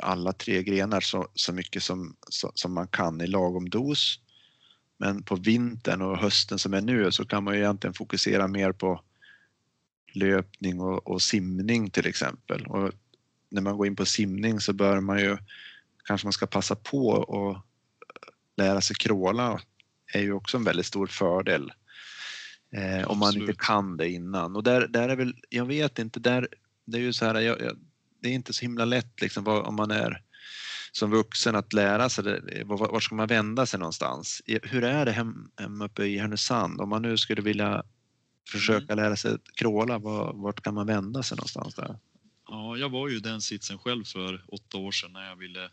alla 0.00 0.32
tre 0.32 0.62
grenar 0.62 1.00
så, 1.00 1.28
så 1.34 1.52
mycket 1.52 1.82
som, 1.82 2.16
så, 2.28 2.52
som 2.54 2.74
man 2.74 2.88
kan 2.88 3.20
i 3.20 3.26
lagom 3.26 3.70
dos. 3.70 4.20
Men 4.98 5.22
på 5.22 5.36
vintern 5.36 6.02
och 6.02 6.18
hösten 6.18 6.58
som 6.58 6.74
är 6.74 6.80
nu 6.80 7.12
så 7.12 7.24
kan 7.24 7.44
man 7.44 7.54
ju 7.54 7.60
egentligen 7.60 7.94
fokusera 7.94 8.48
mer 8.48 8.72
på 8.72 9.00
löpning 10.16 10.80
och, 10.80 11.06
och 11.06 11.22
simning 11.22 11.90
till 11.90 12.06
exempel. 12.06 12.66
Och 12.66 12.92
när 13.50 13.62
man 13.62 13.76
går 13.76 13.86
in 13.86 13.96
på 13.96 14.06
simning 14.06 14.60
så 14.60 14.72
bör 14.72 15.00
man 15.00 15.18
ju 15.18 15.36
kanske 16.04 16.26
man 16.26 16.32
ska 16.32 16.46
passa 16.46 16.76
på 16.76 17.08
och 17.08 17.56
lära 18.56 18.80
sig 18.80 18.96
kråla 18.96 19.60
är 20.12 20.20
ju 20.20 20.32
också 20.32 20.56
en 20.56 20.64
väldigt 20.64 20.86
stor 20.86 21.06
fördel. 21.06 21.72
Eh, 22.72 23.10
om 23.10 23.18
man 23.18 23.36
inte 23.36 23.54
kan 23.58 23.96
det 23.96 24.10
innan. 24.10 24.56
Och 24.56 24.62
där, 24.62 24.86
där 24.86 25.08
är 25.08 25.16
väl, 25.16 25.34
jag 25.48 25.66
vet 25.66 25.98
inte, 25.98 26.20
där, 26.20 26.48
det 26.84 26.98
är 26.98 27.02
ju 27.02 27.12
så 27.12 27.24
här, 27.24 27.40
jag, 27.40 27.60
jag, 27.60 27.76
det 28.22 28.28
är 28.28 28.32
inte 28.32 28.52
så 28.52 28.62
himla 28.62 28.84
lätt 28.84 29.20
liksom, 29.20 29.44
vad, 29.44 29.66
om 29.66 29.74
man 29.74 29.90
är 29.90 30.22
som 30.92 31.10
vuxen 31.10 31.56
att 31.56 31.72
lära 31.72 32.08
sig 32.08 32.24
det, 32.24 32.64
var 32.64 33.00
ska 33.00 33.14
man 33.14 33.26
vända 33.26 33.66
sig 33.66 33.78
någonstans? 33.78 34.42
Hur 34.62 34.84
är 34.84 35.04
det 35.04 35.12
hem, 35.12 35.50
hem 35.56 35.82
uppe 35.82 36.04
i 36.04 36.18
Härnösand 36.18 36.80
om 36.80 36.88
man 36.88 37.02
nu 37.02 37.16
skulle 37.16 37.42
vilja 37.42 37.82
försöka 38.48 38.92
mm. 38.92 39.04
lära 39.04 39.16
sig 39.16 39.38
kråla, 39.54 39.98
vart 40.34 40.60
kan 40.60 40.74
man 40.74 40.86
vända 40.86 41.22
sig 41.22 41.36
någonstans 41.36 41.74
där? 41.74 41.98
Ja, 42.46 42.76
jag 42.76 42.88
var 42.88 43.08
ju 43.08 43.20
den 43.20 43.40
sitsen 43.40 43.78
själv 43.78 44.04
för 44.04 44.44
åtta 44.48 44.78
år 44.78 44.92
sedan 44.92 45.12
när 45.12 45.28
jag 45.28 45.36
ville 45.36 45.64
eh, 45.64 45.70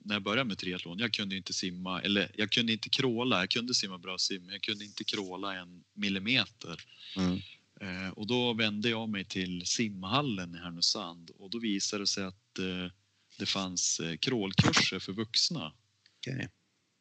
när 0.00 0.14
jag 0.14 0.22
började 0.22 0.44
med 0.44 0.58
triathlon. 0.58 0.98
Jag 0.98 1.12
kunde 1.12 1.36
inte 1.36 1.52
simma, 1.52 2.00
eller 2.00 2.30
jag 2.34 2.50
kunde 2.50 2.72
inte 2.72 2.88
kråla. 2.88 3.38
Jag 3.38 3.50
kunde 3.50 3.74
simma 3.74 3.98
bra 3.98 4.18
sim, 4.18 4.42
men 4.42 4.52
jag 4.52 4.62
kunde 4.62 4.84
inte 4.84 5.04
kråla 5.04 5.54
en 5.54 5.84
millimeter. 5.94 6.76
Mm. 7.16 7.40
Eh, 7.80 8.10
och 8.10 8.26
då 8.26 8.52
vände 8.52 8.88
jag 8.88 9.08
mig 9.08 9.24
till 9.24 9.66
simhallen 9.66 10.54
i 10.54 10.58
Härnösand 10.58 11.30
och 11.38 11.50
då 11.50 11.58
visade 11.58 12.02
det 12.02 12.06
sig 12.06 12.24
att 12.24 12.58
eh, 12.58 12.92
det 13.38 13.46
fanns 13.46 14.00
krålkurser 14.20 14.98
för 14.98 15.12
vuxna. 15.12 15.72
Okay. 16.18 16.48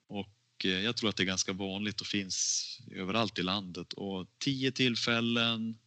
Och 0.08 0.39
jag 0.66 0.98
tror 0.98 1.10
att 1.10 1.16
det 1.16 1.24
är 1.24 1.26
ganska 1.26 1.54
vanligt 1.54 2.02
och 2.02 2.08
finns 2.08 2.66
överallt 2.92 3.40
i 3.40 3.44
landet 3.44 3.94
och 3.94 4.28
tio 4.40 4.72
tillfällen 4.72 5.78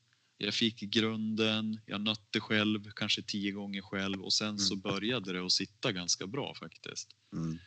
jag 0.43 0.55
fick 0.55 0.81
grunden, 0.81 1.81
jag 1.87 2.01
nötte 2.01 2.41
själv, 2.41 2.91
kanske 2.97 3.23
tio 3.23 3.53
gånger 3.53 3.83
själv 3.83 4.23
och 4.23 4.33
sen 4.33 4.49
mm. 4.49 4.59
så 4.59 4.77
började 4.77 5.33
det 5.33 5.47
att 5.47 5.53
sitta 5.53 5.93
ganska 5.93 6.27
bra 6.27 6.55
faktiskt. 6.55 7.09
Mm. 7.33 7.59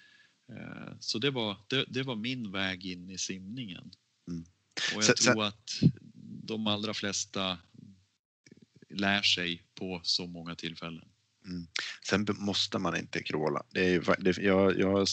Eh, 0.50 0.94
så 1.00 1.20
det 1.20 1.32
var, 1.32 1.58
det, 1.68 1.86
det, 1.88 2.04
var 2.04 2.15
min 2.15 2.52
väg 2.52 2.86
in 2.86 3.10
i 3.10 3.18
simningen. 3.18 3.91
Mm. 4.28 4.46
Och 4.96 5.04
jag 5.04 5.04
så, 5.04 5.13
tror 5.13 5.34
så... 5.34 5.41
att 5.41 5.82
de 6.44 6.68
allra 6.68 6.94
flesta 6.94 7.58
lär 8.89 9.22
sig 9.22 9.63
på 9.76 10.02
så 10.04 10.28
många 10.28 10.56
tillfällen. 10.56 11.10
Mm. 11.46 11.68
Sen 12.08 12.28
måste 12.30 12.80
man 12.80 12.98
inte 12.98 13.24
kråla. 13.24 13.63
Det 13.70 13.94
är, 13.94 14.24
det, 14.24 14.38
jag, 14.38 14.80
jag, 14.80 15.08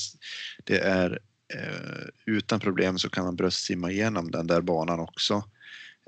det 0.65 0.79
är 0.79 1.11
eh, 1.11 1.17
utan 2.27 2.61
problem 2.61 2.99
så 2.99 3.11
kan 3.11 3.25
man 3.25 3.37
bröstsimma 3.37 3.91
igenom 3.91 4.31
den 4.31 4.47
där 4.47 4.61
banan 4.61 5.01
också. 5.01 5.45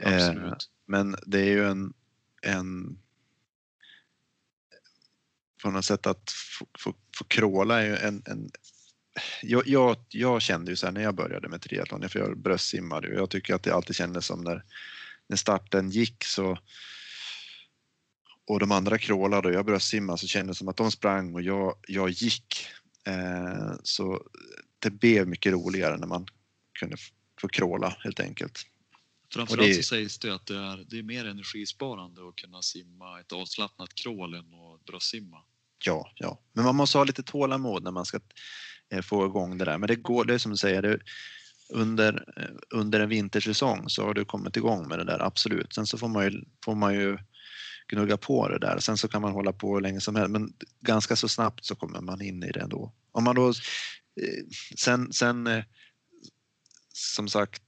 Absolut. 0.03 0.53
Eh, 0.53 0.57
men 0.87 1.17
det 1.27 1.41
är 1.41 1.51
ju 1.51 1.69
en, 1.69 1.93
en 2.43 2.99
på 5.63 5.71
något 5.71 5.85
sätt 5.85 6.07
att 6.07 6.31
få, 6.31 6.67
få, 6.79 6.95
få 7.17 7.25
kråla 7.25 7.83
är 7.83 7.87
ju 7.87 7.97
en, 7.97 8.23
en 8.27 8.51
jag, 9.43 9.67
jag, 9.67 9.97
jag, 10.09 10.43
kände 10.43 10.71
ju 10.71 10.77
så 10.77 10.87
här 10.87 10.93
när 10.93 11.03
jag 11.03 11.15
började 11.15 11.49
med 11.49 11.61
triathlon, 11.63 12.09
för 12.09 12.19
jag 12.19 12.39
bröstsimmade 12.39 13.09
och 13.09 13.15
jag 13.15 13.31
tycker 13.31 13.55
att 13.55 13.63
det 13.63 13.75
alltid 13.75 13.97
kändes 13.97 14.27
som 14.27 14.41
när, 14.41 14.65
när 15.29 15.37
starten 15.37 15.91
gick 15.91 16.25
så 16.25 16.59
och 18.47 18.61
de 18.61 18.73
andra 18.73 18.99
krålade 18.99 19.49
och 19.49 19.55
jag 19.55 19.67
bröstsimmade 19.67 20.19
så 20.19 20.27
kändes 20.27 20.57
det 20.57 20.59
som 20.59 20.69
att 20.69 20.77
de 20.77 20.91
sprang 20.91 21.35
och 21.35 21.43
jag, 21.43 21.75
jag 21.89 22.11
gick. 22.11 22.69
Eh, 23.07 23.73
så 23.83 24.23
det 24.85 24.91
blev 24.91 25.29
mycket 25.29 25.53
roligare 25.53 25.97
när 25.97 26.07
man 26.07 26.27
kunde 26.79 26.97
få 27.41 27.49
kråla 27.49 27.97
helt 28.01 28.21
enkelt. 28.21 28.67
Framförallt 29.35 29.69
det... 29.69 29.75
så 29.75 29.83
sägs 29.83 30.19
det 30.19 30.35
att 30.35 30.47
det 30.47 30.57
är, 30.57 30.85
det 30.91 30.99
är 30.99 31.03
mer 31.03 31.25
energisparande 31.25 32.29
att 32.29 32.37
kunna 32.37 32.63
simma 32.63 33.21
ett 33.21 33.33
avslappnat 33.33 33.95
crawl 33.95 34.35
än 34.35 34.55
att 34.55 34.85
bröstsimma. 34.85 35.37
Ja, 35.85 36.13
ja, 36.15 36.41
men 36.53 36.65
man 36.65 36.77
måste 36.77 36.99
ha 36.99 37.05
lite 37.05 37.23
tålamod 37.23 37.83
när 37.83 37.91
man 37.91 38.05
ska 38.05 38.21
eh, 38.93 39.03
få 39.03 39.27
igång 39.27 39.59
det 39.59 39.65
där. 39.65 39.79
Men 39.79 39.87
det 39.87 39.97
går, 39.97 40.25
det 40.25 40.35
är 40.35 40.39
som 40.39 40.51
du 40.51 40.57
säger, 40.57 40.83
det, 40.83 40.99
under, 41.69 42.25
eh, 42.37 42.79
under 42.79 43.01
en 43.01 43.09
vintersäsong 43.09 43.89
så 43.89 44.05
har 44.05 44.15
du 44.15 44.25
kommit 44.25 44.57
igång 44.57 44.89
med 44.89 44.99
det 44.99 45.05
där, 45.05 45.23
absolut. 45.23 45.73
Sen 45.73 45.87
så 45.87 45.99
får 45.99 46.09
man 46.09 46.25
ju, 46.25 46.45
får 46.65 46.75
man 46.75 46.95
ju 46.95 47.19
gnugga 47.89 48.17
på 48.17 48.49
det 48.49 48.59
där. 48.59 48.79
Sen 48.79 48.97
så 48.97 49.09
kan 49.09 49.23
man 49.23 49.33
hålla 49.33 49.53
på 49.53 49.75
hur 49.75 49.81
länge 49.81 50.01
som 50.01 50.17
helst, 50.17 50.31
men 50.31 50.53
ganska 50.81 51.17
så 51.17 51.29
snabbt 51.29 51.65
så 51.65 51.75
kommer 51.75 52.01
man 52.01 52.23
in 52.23 52.43
i 52.43 52.53
det 52.53 52.61
ändå. 52.61 52.93
Om 53.13 53.25
man 53.25 53.35
då, 53.35 53.53
sen, 54.77 55.13
sen 55.13 55.49
som 56.93 57.29
sagt, 57.29 57.63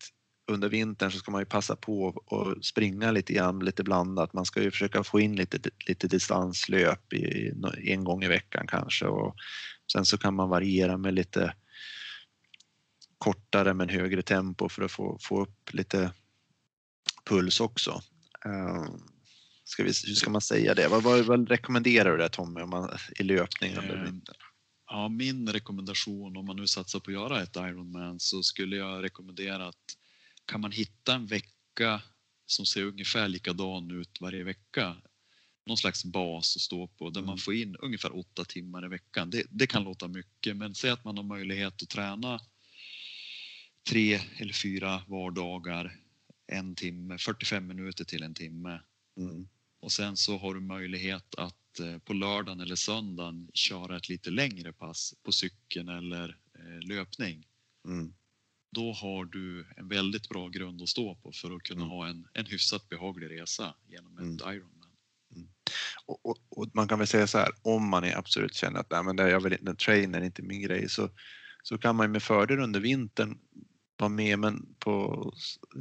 under 0.49 0.69
vintern 0.69 1.11
så 1.11 1.19
ska 1.19 1.31
man 1.31 1.41
ju 1.41 1.47
passa 1.47 1.77
på 1.77 2.23
att 2.31 2.65
springa 2.65 3.11
lite 3.11 3.33
grann, 3.33 3.65
lite 3.65 3.85
blandat. 3.85 4.33
Man 4.33 4.47
ska 4.47 4.63
ju 4.63 4.71
försöka 4.71 5.05
få 5.05 5.21
in 5.21 5.37
lite, 5.37 5.59
lite 5.89 6.09
distanslöp 6.09 7.13
i, 7.13 7.53
en 7.85 8.05
gång 8.05 8.25
i 8.25 8.29
veckan 8.29 8.67
kanske 8.67 9.07
och 9.07 9.37
sen 9.93 10.05
så 10.05 10.19
kan 10.19 10.35
man 10.35 10.49
variera 10.49 10.97
med 10.97 11.15
lite 11.15 11.55
kortare 13.19 13.75
men 13.75 13.89
högre 13.89 14.23
tempo 14.23 14.69
för 14.69 14.83
att 14.83 14.93
få, 14.93 15.19
få 15.23 15.43
upp 15.43 15.75
lite 15.75 16.13
puls 17.25 17.61
också. 17.61 18.03
Uh, 18.47 18.97
ska 19.65 19.83
vi, 19.83 19.89
hur 19.89 20.15
ska 20.15 20.31
man 20.31 20.41
säga 20.41 20.75
det? 20.75 20.89
Vad, 20.89 21.03
vad, 21.03 21.25
vad 21.25 21.49
rekommenderar 21.49 22.11
du 22.11 22.17
där 22.17 22.29
Tommy 22.29 22.61
om 22.61 22.71
man, 22.71 22.99
i 23.19 23.23
löpning 23.23 23.77
under 23.77 24.05
vintern? 24.05 24.37
Ja, 24.89 25.09
min 25.09 25.53
rekommendation 25.53 26.37
om 26.37 26.47
man 26.47 26.57
nu 26.57 26.67
satsar 26.67 27.01
på 27.01 27.11
att 27.11 27.15
göra 27.15 27.43
ett 27.43 27.57
Ironman 27.57 28.21
så 28.21 28.43
skulle 28.43 28.77
jag 28.77 29.05
rekommendera 29.05 29.69
att 29.69 29.97
kan 30.45 30.61
man 30.61 30.73
hitta 30.73 31.15
en 31.15 31.27
vecka 31.27 32.03
som 32.47 32.67
ser 32.67 32.85
ungefär 32.85 33.29
likadan 33.29 33.91
ut 33.91 34.21
varje 34.21 34.45
vecka, 34.45 34.97
någon 35.67 35.77
slags 35.77 36.05
bas 36.05 36.57
att 36.57 36.63
stå 36.63 36.87
på 36.87 37.11
där 37.11 37.21
man 37.21 37.29
mm. 37.29 37.39
får 37.39 37.55
in 37.55 37.77
ungefär 37.77 38.17
åtta 38.17 38.45
timmar 38.45 38.85
i 38.85 38.89
veckan. 38.89 39.31
Det, 39.31 39.47
det 39.51 39.67
kan 39.67 39.85
låta 39.85 40.09
mycket, 40.09 40.57
men 40.57 40.75
säg 40.75 40.91
att 40.91 41.05
man 41.05 41.17
har 41.17 41.25
möjlighet 41.25 41.83
att 41.83 41.89
träna 41.89 42.41
tre 43.89 44.21
eller 44.37 44.53
fyra 44.53 45.03
vardagar, 45.07 45.97
en 46.47 46.75
timme, 46.75 47.19
45 47.19 47.67
minuter 47.67 48.05
till 48.05 48.23
en 48.23 48.35
timme. 48.35 48.81
Mm. 49.17 49.49
Och 49.81 49.93
sen 49.93 50.17
så 50.17 50.39
har 50.39 50.55
du 50.55 50.61
möjlighet 50.61 51.35
att 51.35 51.57
eh, 51.81 51.99
på 51.99 52.13
lördagen 52.13 52.61
eller 52.61 52.77
söndagen 52.77 53.51
köra 53.55 53.97
ett 53.97 54.09
lite 54.09 54.31
längre 54.31 54.73
pass 54.73 55.15
på 55.23 55.33
cykeln 55.33 55.89
eller 55.89 56.37
eh, 56.55 56.89
löpning. 56.89 57.47
Mm 57.85 58.15
då 58.77 58.93
har 58.93 59.25
du 59.25 59.67
en 59.77 59.89
väldigt 59.89 60.29
bra 60.29 60.49
grund 60.49 60.83
att 60.83 60.89
stå 60.89 61.15
på 61.15 61.33
för 61.33 61.57
att 61.57 61.63
kunna 61.63 61.81
mm. 61.81 61.91
ha 61.91 62.09
en, 62.09 62.29
en 62.33 62.47
hyfsat 62.47 62.89
behaglig 62.89 63.31
resa 63.31 63.75
genom 63.87 64.19
ett 64.19 64.43
mm. 64.43 64.55
Ironman. 64.55 64.91
Mm. 65.35 65.49
Och, 66.07 66.27
och, 66.27 66.39
och, 66.49 66.71
man 66.75 66.89
kan 66.89 66.99
väl 66.99 67.09
säga 67.09 67.27
så 67.27 67.39
här, 67.39 67.51
om 67.63 67.89
man 67.89 68.05
är 68.05 68.19
absolut 68.19 68.55
känner 68.55 68.81
att 68.81 68.91
Nej, 68.91 69.03
men 69.03 69.17
det, 69.17 69.31
jag 69.31 69.41
vill 69.41 69.53
inte, 69.53 69.75
trainer 69.75 70.21
är 70.21 70.25
inte 70.25 70.43
min 70.43 70.63
grej, 70.63 70.89
så, 70.89 71.11
så 71.63 71.79
kan 71.79 71.97
man 71.97 72.13
med 72.13 72.23
fördel 72.23 72.61
under 72.61 72.81
vintern 72.81 73.39
vara 73.97 74.09
med 74.09 74.39
men 74.39 74.75
på 74.79 75.33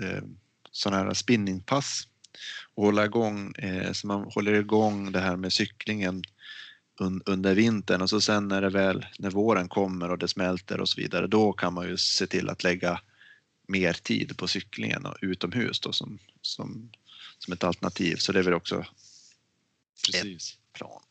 eh, 0.04 0.24
sådana 0.72 1.04
här 1.04 1.14
spinningpass 1.14 2.08
och 2.76 2.86
hålla 2.86 3.06
igång, 3.06 3.54
eh, 3.58 3.92
så 3.92 4.08
man 4.08 4.24
håller 4.24 4.54
igång 4.54 5.12
det 5.12 5.20
här 5.20 5.36
med 5.36 5.54
cyklingen 5.54 6.24
under 7.26 7.56
vintern 7.56 8.02
och 8.02 8.10
så 8.10 8.22
sen 8.22 8.48
när 8.48 8.62
det 8.62 8.70
väl, 8.70 9.06
när 9.20 9.30
våren 9.30 9.70
kommer 9.70 10.12
och 10.12 10.18
det 10.18 10.28
smälter 10.28 10.80
och 10.80 10.90
så 10.90 11.02
vidare, 11.02 11.28
då 11.28 11.54
kan 11.54 11.74
man 11.74 11.88
ju 11.88 11.98
se 11.98 12.28
till 12.28 12.50
att 12.50 12.64
lägga 12.64 13.02
mer 13.68 13.94
tid 13.94 14.38
på 14.38 14.48
cyklingen 14.48 15.06
och 15.06 15.18
utomhus 15.22 15.80
då 15.80 15.92
som, 15.92 16.20
som, 16.42 16.92
som 17.38 17.54
ett 17.54 17.64
alternativ. 17.64 18.16
Så 18.16 18.32
det 18.32 18.40
är 18.40 18.44
väl 18.44 18.54
också 18.54 18.86
Precis. 20.06 20.52
ett 20.52 20.74
plan. 20.74 21.02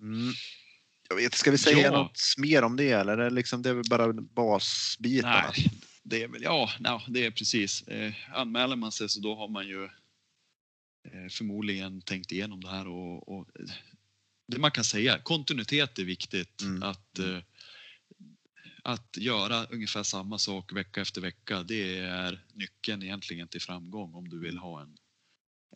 Mm. 0.00 0.32
Jag 1.08 1.16
vet, 1.16 1.34
ska 1.34 1.50
vi 1.50 1.58
säga 1.58 1.78
ja. 1.78 1.90
något 1.90 2.20
mer 2.36 2.62
om 2.62 2.76
det 2.76 2.90
eller 2.90 3.18
är 3.18 3.24
det, 3.24 3.30
liksom, 3.30 3.62
det 3.62 3.70
är 3.70 3.74
väl 3.74 3.88
bara 3.90 4.12
basbitarna? 4.12 5.52
Nej, 5.56 5.70
det 6.04 6.22
är 6.22 6.28
väl, 6.28 6.42
ja, 6.42 6.70
no, 6.80 7.00
det 7.08 7.26
är 7.26 7.30
precis. 7.30 7.82
Eh, 7.82 8.14
anmäler 8.32 8.76
man 8.76 8.92
sig 8.92 9.08
så 9.08 9.20
då 9.20 9.34
har 9.34 9.48
man 9.48 9.68
ju 9.68 9.84
eh, 9.84 11.28
förmodligen 11.30 12.02
tänkt 12.02 12.32
igenom 12.32 12.60
det 12.60 12.70
här 12.70 12.88
och, 12.88 13.28
och 13.28 13.48
det 14.48 14.58
man 14.58 14.70
kan 14.70 14.84
säga, 14.84 15.18
kontinuitet 15.18 15.98
är 15.98 16.04
viktigt. 16.04 16.62
Mm. 16.62 16.82
Att, 16.82 17.18
eh, 17.18 17.38
att 18.82 19.16
göra 19.16 19.64
ungefär 19.64 20.02
samma 20.02 20.38
sak 20.38 20.72
vecka 20.72 21.00
efter 21.00 21.20
vecka, 21.20 21.62
det 21.62 21.98
är 21.98 22.44
nyckeln 22.52 23.02
egentligen 23.02 23.48
till 23.48 23.62
framgång 23.62 24.14
om 24.14 24.28
du 24.28 24.40
vill 24.40 24.58
ha 24.58 24.82
en, 24.82 24.96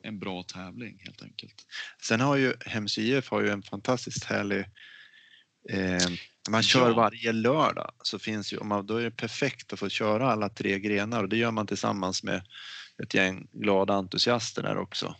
en 0.02 0.18
bra 0.18 0.42
tävling 0.42 0.98
helt 1.04 1.22
enkelt. 1.22 1.66
Sen 2.02 2.20
har 2.20 2.36
ju 2.36 2.54
Hems 2.66 2.98
IF 2.98 3.28
har 3.28 3.42
ju 3.42 3.48
en 3.48 3.62
fantastiskt 3.62 4.24
härlig 4.24 4.64
eh, 5.68 6.08
man 6.50 6.62
kör 6.62 6.88
ja. 6.88 6.94
varje 6.94 7.32
lördag 7.32 7.92
så 8.02 8.18
finns 8.18 8.52
ju, 8.52 8.58
då 8.84 8.96
är 8.96 9.04
det 9.04 9.10
perfekt 9.10 9.72
att 9.72 9.78
få 9.78 9.88
köra 9.88 10.32
alla 10.32 10.48
tre 10.48 10.78
grenar 10.78 11.22
och 11.22 11.28
det 11.28 11.36
gör 11.36 11.50
man 11.50 11.66
tillsammans 11.66 12.22
med 12.22 12.42
ett 13.02 13.14
gäng 13.14 13.48
glada 13.52 13.94
entusiaster 13.94 14.62
där 14.62 14.76
också. 14.76 15.16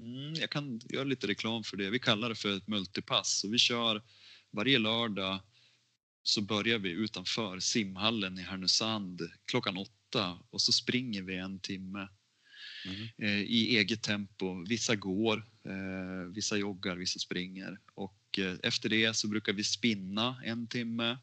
Mm, 0.00 0.34
jag 0.34 0.50
kan 0.50 0.80
göra 0.88 1.04
lite 1.04 1.26
reklam 1.26 1.64
för 1.64 1.76
det. 1.76 1.90
Vi 1.90 1.98
kallar 1.98 2.28
det 2.28 2.34
för 2.34 2.56
ett 2.56 2.68
multipass 2.68 3.44
och 3.44 3.54
vi 3.54 3.58
kör 3.58 4.02
varje 4.52 4.78
lördag 4.78 5.40
så 6.22 6.40
börjar 6.40 6.78
vi 6.78 6.90
utanför 6.90 7.58
simhallen 7.58 8.38
i 8.38 8.42
Härnösand 8.42 9.20
klockan 9.44 9.76
åtta 9.76 10.38
och 10.50 10.60
så 10.60 10.72
springer 10.72 11.22
vi 11.22 11.36
en 11.36 11.60
timme 11.60 12.08
mm. 12.86 13.08
eh, 13.18 13.40
i 13.40 13.76
eget 13.76 14.02
tempo. 14.02 14.64
Vissa 14.68 14.94
går, 14.96 15.38
eh, 15.64 16.32
vissa 16.34 16.56
joggar, 16.56 16.96
vissa 16.96 17.18
springer 17.18 17.78
och 17.94 18.19
eh, 18.38 18.54
efter 18.62 18.88
det 18.88 19.16
så 19.16 19.28
brukar 19.28 19.52
vi 19.52 19.64
spinna 19.64 20.42
en 20.44 20.66
timme 20.66 21.18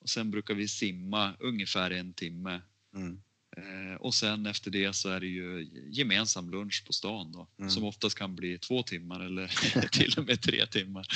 och 0.00 0.08
sen 0.08 0.30
brukar 0.30 0.54
vi 0.54 0.68
simma 0.68 1.34
ungefär 1.40 1.90
en 1.90 2.12
timme. 2.14 2.60
Mm. 2.96 3.20
Eh, 3.56 3.94
och 4.00 4.14
sen 4.14 4.46
efter 4.46 4.70
det 4.70 4.92
så 4.92 5.08
är 5.08 5.20
det 5.20 5.26
ju 5.26 5.68
gemensam 5.90 6.50
lunch 6.50 6.84
på 6.86 6.92
stan 6.92 7.32
då, 7.32 7.48
Mm. 7.58 7.70
som 7.70 7.84
oftast 7.84 8.18
kan 8.18 8.36
bli 8.36 8.58
två 8.58 8.82
timmar 8.82 9.20
eller 9.20 9.46
till 9.92 10.14
och 10.18 10.26
med 10.26 10.40
tre 10.42 10.66
timmar. 10.66 11.06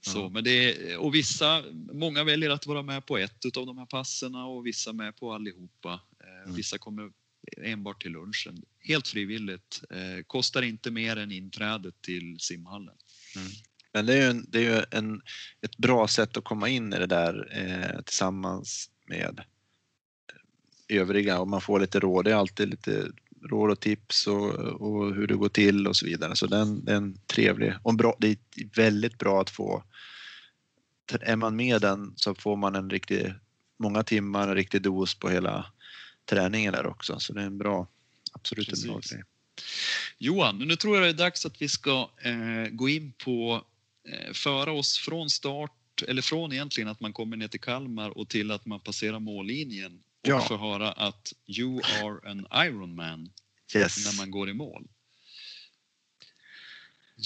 Så, 0.00 0.18
Ja. 0.18 0.28
men 0.28 0.44
det 0.44 0.50
är, 0.92 0.96
och 0.98 1.14
vissa, 1.14 1.64
många 1.92 2.24
väljer 2.24 2.50
att 2.50 2.66
vara 2.66 2.82
med 2.82 3.06
på 3.06 3.18
ett 3.18 3.56
av 3.56 3.66
de 3.66 3.78
här 3.78 3.86
passerna 3.86 4.46
och 4.46 4.66
vissa 4.66 4.92
med 4.92 5.16
på 5.16 5.32
allihopa. 5.32 6.00
Eh, 6.20 6.26
Mm. 6.46 6.56
Vissa 6.56 6.78
kommer 6.78 7.10
enbart 7.62 8.02
till 8.02 8.12
lunchen. 8.12 8.62
Helt 8.78 9.08
frivilligt. 9.08 9.82
Eh, 9.90 10.22
kostar 10.26 10.62
inte 10.62 10.90
mer 10.90 11.16
än 11.16 11.32
inträdet 11.32 12.02
till 12.02 12.36
simhallen. 12.40 12.94
Men 13.96 14.06
det 14.06 14.14
är 14.14 14.16
ju, 14.16 14.30
en, 14.30 14.46
det 14.48 14.58
är 14.58 14.62
ju 14.62 14.82
en, 14.90 15.22
ett 15.60 15.76
bra 15.76 16.08
sätt 16.08 16.36
att 16.36 16.44
komma 16.44 16.68
in 16.68 16.92
i 16.92 16.98
det 16.98 17.06
där 17.06 17.48
eh, 17.52 18.02
tillsammans 18.02 18.90
med 19.06 19.40
övriga 20.88 21.40
och 21.40 21.48
man 21.48 21.60
får 21.60 21.80
lite 21.80 22.00
råd. 22.00 22.24
Det 22.24 22.30
är 22.30 22.34
alltid 22.34 22.68
lite 22.68 23.06
råd 23.50 23.70
och 23.70 23.80
tips 23.80 24.26
och, 24.26 24.54
och 24.58 25.14
hur 25.14 25.26
det 25.26 25.34
går 25.34 25.48
till 25.48 25.86
och 25.86 25.96
så 25.96 26.06
vidare. 26.06 26.36
Så 26.36 26.46
den, 26.46 26.84
det 26.84 26.92
är 26.92 26.96
en 26.96 27.18
trevlig 27.26 27.74
och 27.82 27.94
bra, 27.94 28.16
det 28.18 28.28
är 28.28 28.36
väldigt 28.76 29.18
bra 29.18 29.40
att 29.40 29.50
få. 29.50 29.82
Är 31.20 31.36
man 31.36 31.56
med 31.56 31.80
den 31.80 32.12
så 32.16 32.34
får 32.34 32.56
man 32.56 32.74
en 32.74 32.90
riktig, 32.90 33.34
många 33.78 34.02
timmar, 34.02 34.48
en 34.48 34.54
riktig 34.54 34.82
dos 34.82 35.14
på 35.14 35.28
hela 35.28 35.66
träningen 36.24 36.72
där 36.72 36.86
också. 36.86 37.18
Så 37.18 37.32
det 37.32 37.40
är 37.40 37.46
en 37.46 37.58
bra, 37.58 37.88
absolut 38.32 38.72
en 38.72 38.88
bra 38.88 38.96
Precis. 38.96 39.12
grej. 39.12 39.24
Johan, 40.18 40.58
nu 40.58 40.76
tror 40.76 40.96
jag 40.96 41.04
det 41.04 41.08
är 41.08 41.12
dags 41.12 41.46
att 41.46 41.62
vi 41.62 41.68
ska 41.68 42.10
eh, 42.22 42.70
gå 42.70 42.88
in 42.88 43.12
på 43.12 43.54
eh, 43.54 43.75
föra 44.32 44.72
oss 44.72 44.98
från 44.98 45.30
start 45.30 46.02
eller 46.08 46.22
från 46.22 46.52
egentligen 46.52 46.88
att 46.88 47.00
man 47.00 47.12
kommer 47.12 47.36
ner 47.36 47.48
till 47.48 47.60
Kalmar 47.60 48.18
och 48.18 48.28
till 48.28 48.50
att 48.50 48.66
man 48.66 48.80
passerar 48.80 49.18
mållinjen 49.18 49.92
och 49.96 50.28
Ja. 50.28 50.40
får 50.40 50.58
höra 50.58 50.92
att 50.92 51.32
you 51.46 51.80
are 52.02 52.30
an 52.30 52.46
Ironman 52.66 53.30
Yes. 53.74 54.06
när 54.06 54.16
man 54.22 54.30
går 54.30 54.48
i 54.48 54.54
mål. 54.54 54.88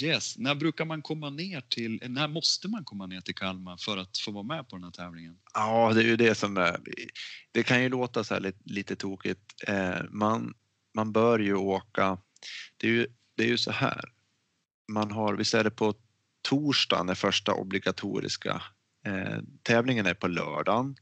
Yes, 0.03 0.39
när 0.39 0.55
brukar 0.55 0.85
man 0.85 1.03
komma 1.03 1.31
ner 1.31 1.61
till, 1.61 2.03
när 2.09 2.29
måste 2.29 2.69
man 2.69 2.85
komma 2.85 3.07
ner 3.07 3.21
till 3.21 3.35
Kalmar 3.35 3.77
för 3.77 3.97
att 3.97 4.19
få 4.19 4.31
vara 4.31 4.43
med 4.43 4.69
på 4.69 4.77
den 4.77 4.85
här 4.85 4.91
tävlingen? 4.91 5.39
Ja, 5.55 5.93
det 5.95 6.01
är 6.01 6.05
ju 6.05 6.17
det 6.17 6.35
som 6.35 6.57
är. 6.57 6.81
Det 7.53 7.63
kan 7.63 7.83
ju 7.83 7.89
låta 7.89 8.25
så 8.25 8.35
här 8.35 8.41
lite, 8.41 8.59
lite 8.65 8.97
tokigt. 8.97 9.55
Eh, 9.67 10.03
man, 10.11 10.55
man 10.95 11.13
bör 11.13 11.39
ju 11.39 11.55
åka. 11.55 12.19
Det 12.77 12.87
är 12.87 12.91
ju, 12.91 13.07
det 13.37 13.43
är 13.43 13.49
ju 13.49 13.59
så 13.59 13.71
här. 13.71 14.05
Man 14.93 15.11
har, 15.11 15.35
visst 15.35 15.55
är 15.55 15.65
det 15.65 15.71
på 15.71 15.95
torsdagen 16.43 17.09
är 17.09 17.15
första 17.15 17.53
obligatoriska. 17.53 18.63
Eh, 19.07 19.39
tävlingen 19.63 20.07
är 20.07 20.15
på 20.15 20.29
lördagen. 20.29 20.97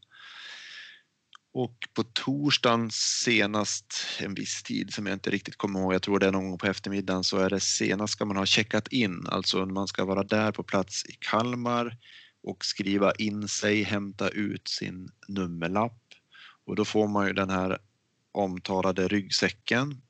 Och 1.53 1.89
på 1.95 2.03
torsdagen 2.03 2.91
senast 2.93 3.95
en 4.21 4.35
viss 4.35 4.63
tid 4.63 4.95
som 4.95 5.07
jag 5.07 5.17
inte 5.17 5.31
riktigt 5.31 5.57
kommer 5.57 5.81
ihåg, 5.81 5.95
jag 5.95 6.03
tror 6.03 6.19
det 6.19 6.27
är 6.27 6.33
någon 6.33 6.49
gång 6.49 6.59
på 6.59 6.67
eftermiddagen, 6.67 7.25
så 7.25 7.39
är 7.39 7.51
det 7.51 7.61
senast 7.61 8.13
ska 8.13 8.25
man 8.25 8.37
ha 8.37 8.47
checkat 8.47 8.89
in, 8.89 9.27
alltså 9.27 9.67
man 9.67 9.89
ska 9.89 10.05
vara 10.05 10.23
där 10.23 10.53
på 10.53 10.63
plats 10.63 11.05
i 11.07 11.13
Kalmar 11.13 11.97
och 12.43 12.65
skriva 12.65 13.13
in 13.13 13.49
sig, 13.49 13.83
hämta 13.83 14.29
ut 14.29 14.69
sin 14.69 15.09
nummerlapp 15.29 16.03
och 16.67 16.77
då 16.77 16.85
får 16.85 17.09
man 17.09 17.27
ju 17.27 17.33
den 17.33 17.51
här 17.51 17.79
omtalade 18.33 19.09
ryggsäcken 19.09 20.03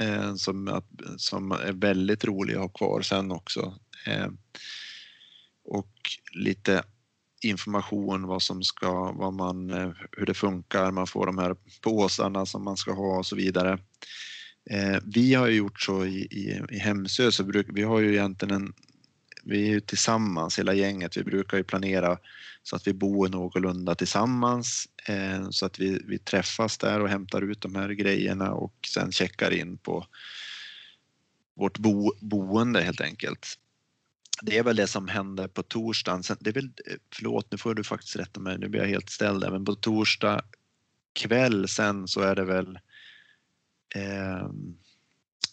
eh, 0.00 0.34
som, 0.34 0.68
att- 0.68 0.90
som 1.16 1.52
är 1.52 1.72
väldigt 1.72 2.24
rolig 2.24 2.54
att 2.54 2.60
ha 2.60 2.68
kvar 2.68 3.02
sen 3.02 3.32
också. 3.32 3.74
Eh, 4.06 4.28
och 5.64 5.90
lite 6.34 6.82
information 7.42 8.26
vad 8.26 8.42
som 8.42 8.62
ska, 8.62 9.12
vad 9.12 9.32
man, 9.32 9.70
eh, 9.70 9.90
hur 10.12 10.26
det 10.26 10.34
funkar, 10.34 10.90
man 10.90 11.06
får 11.06 11.26
de 11.26 11.38
här 11.38 11.56
påsarna 11.82 12.46
som 12.46 12.64
man 12.64 12.76
ska 12.76 12.92
ha 12.92 13.18
och 13.18 13.26
så 13.26 13.36
vidare. 13.36 13.78
Eh, 14.70 14.98
vi 15.14 15.34
har 15.34 15.46
ju 15.46 15.56
gjort 15.56 15.80
så 15.80 16.04
i, 16.04 16.18
i, 16.18 16.60
i 16.70 16.78
Hemsö 16.78 17.32
så 17.32 17.44
bruk, 17.44 17.66
vi 17.72 17.82
har 17.82 18.00
ju 18.00 18.12
egentligen 18.12 18.54
en 18.54 18.72
vi 19.44 19.68
är 19.68 19.70
ju 19.70 19.80
tillsammans 19.80 20.58
hela 20.58 20.74
gänget. 20.74 21.16
Vi 21.16 21.24
brukar 21.24 21.56
ju 21.56 21.64
planera 21.64 22.18
så 22.62 22.76
att 22.76 22.86
vi 22.86 22.92
bor 22.92 23.28
någorlunda 23.28 23.94
tillsammans 23.94 24.88
eh, 25.08 25.50
så 25.50 25.66
att 25.66 25.78
vi, 25.78 26.02
vi 26.06 26.18
träffas 26.18 26.78
där 26.78 27.00
och 27.00 27.08
hämtar 27.08 27.42
ut 27.42 27.60
de 27.60 27.74
här 27.74 27.88
grejerna 27.88 28.52
och 28.52 28.74
sen 28.94 29.12
checkar 29.12 29.50
in 29.50 29.78
på 29.78 30.06
vårt 31.54 31.78
bo, 31.78 32.12
boende 32.20 32.82
helt 32.82 33.00
enkelt. 33.00 33.58
Det 34.42 34.58
är 34.58 34.62
väl 34.62 34.76
det 34.76 34.86
som 34.86 35.08
händer 35.08 35.48
på 35.48 35.62
torsdagen. 35.62 36.22
Sen, 36.22 36.36
det 36.40 36.50
är 36.50 36.54
väl, 36.54 36.70
förlåt, 37.14 37.52
nu 37.52 37.58
får 37.58 37.74
du 37.74 37.84
faktiskt 37.84 38.16
rätta 38.16 38.40
mig, 38.40 38.58
nu 38.58 38.68
blir 38.68 38.80
jag 38.80 38.88
helt 38.88 39.10
ställd 39.10 39.40
där, 39.40 39.50
men 39.50 39.64
på 39.64 39.74
torsdag 39.74 40.42
kväll 41.12 41.68
sen 41.68 42.08
så 42.08 42.20
är 42.20 42.34
det 42.34 42.44
väl 42.44 42.78
eh, 43.94 44.48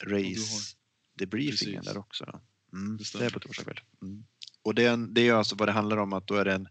race 0.04 0.76
debriefingen 1.14 1.84
där 1.84 1.98
också. 1.98 2.42
Mm, 2.74 2.98
Det 2.98 3.26
är 3.26 3.30
på 3.30 3.40
torsdag 3.40 3.64
kväll. 3.64 3.80
Mm. 4.02 4.24
Och 4.64 4.76
det 4.76 4.86
är, 4.86 4.94
en, 4.94 5.14
det 5.14 5.28
är 5.28 5.34
alltså 5.34 5.56
vad 5.56 5.68
det 5.68 5.72
handlar 5.72 5.98
om 5.98 6.14
att 6.14 6.28
då 6.28 6.36
är 6.36 6.46
det 6.46 6.54
en, 6.54 6.68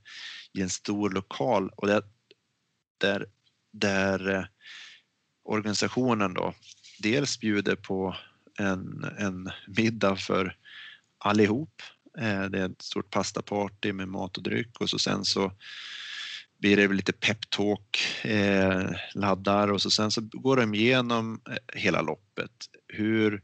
i 0.52 0.62
en 0.62 0.70
stor 0.70 1.10
lokal 1.10 1.70
och 1.76 1.86
det, 1.86 2.02
där, 2.98 3.26
där 3.72 4.28
eh, 4.30 4.44
organisationen 5.44 6.34
då 6.34 6.54
dels 6.98 7.40
bjuder 7.40 7.76
på 7.76 8.16
en, 8.58 9.04
en 9.18 9.50
middag 9.66 10.16
för 10.16 10.56
allihop. 11.18 11.82
Eh, 12.18 12.42
Det 12.44 12.60
är 12.60 12.68
ett 12.68 12.82
stort 12.82 13.10
pastaparty 13.10 13.92
med 13.92 14.08
mat 14.08 14.36
och 14.36 14.42
dryck 14.42 14.80
och 14.80 14.90
så 14.90 14.98
sen 14.98 15.24
så 15.24 15.52
blir 16.58 16.76
det 16.76 16.88
lite 16.88 17.12
peptalk, 17.12 17.98
eh, 18.24 18.90
laddar 19.14 19.72
och 19.72 19.82
så 19.82 19.90
sen 19.90 20.10
så 20.10 20.20
går 20.20 20.56
de 20.56 20.74
igenom 20.74 21.40
eh, 21.50 21.80
hela 21.80 22.02
loppet. 22.02 22.50
Hur, 22.88 23.42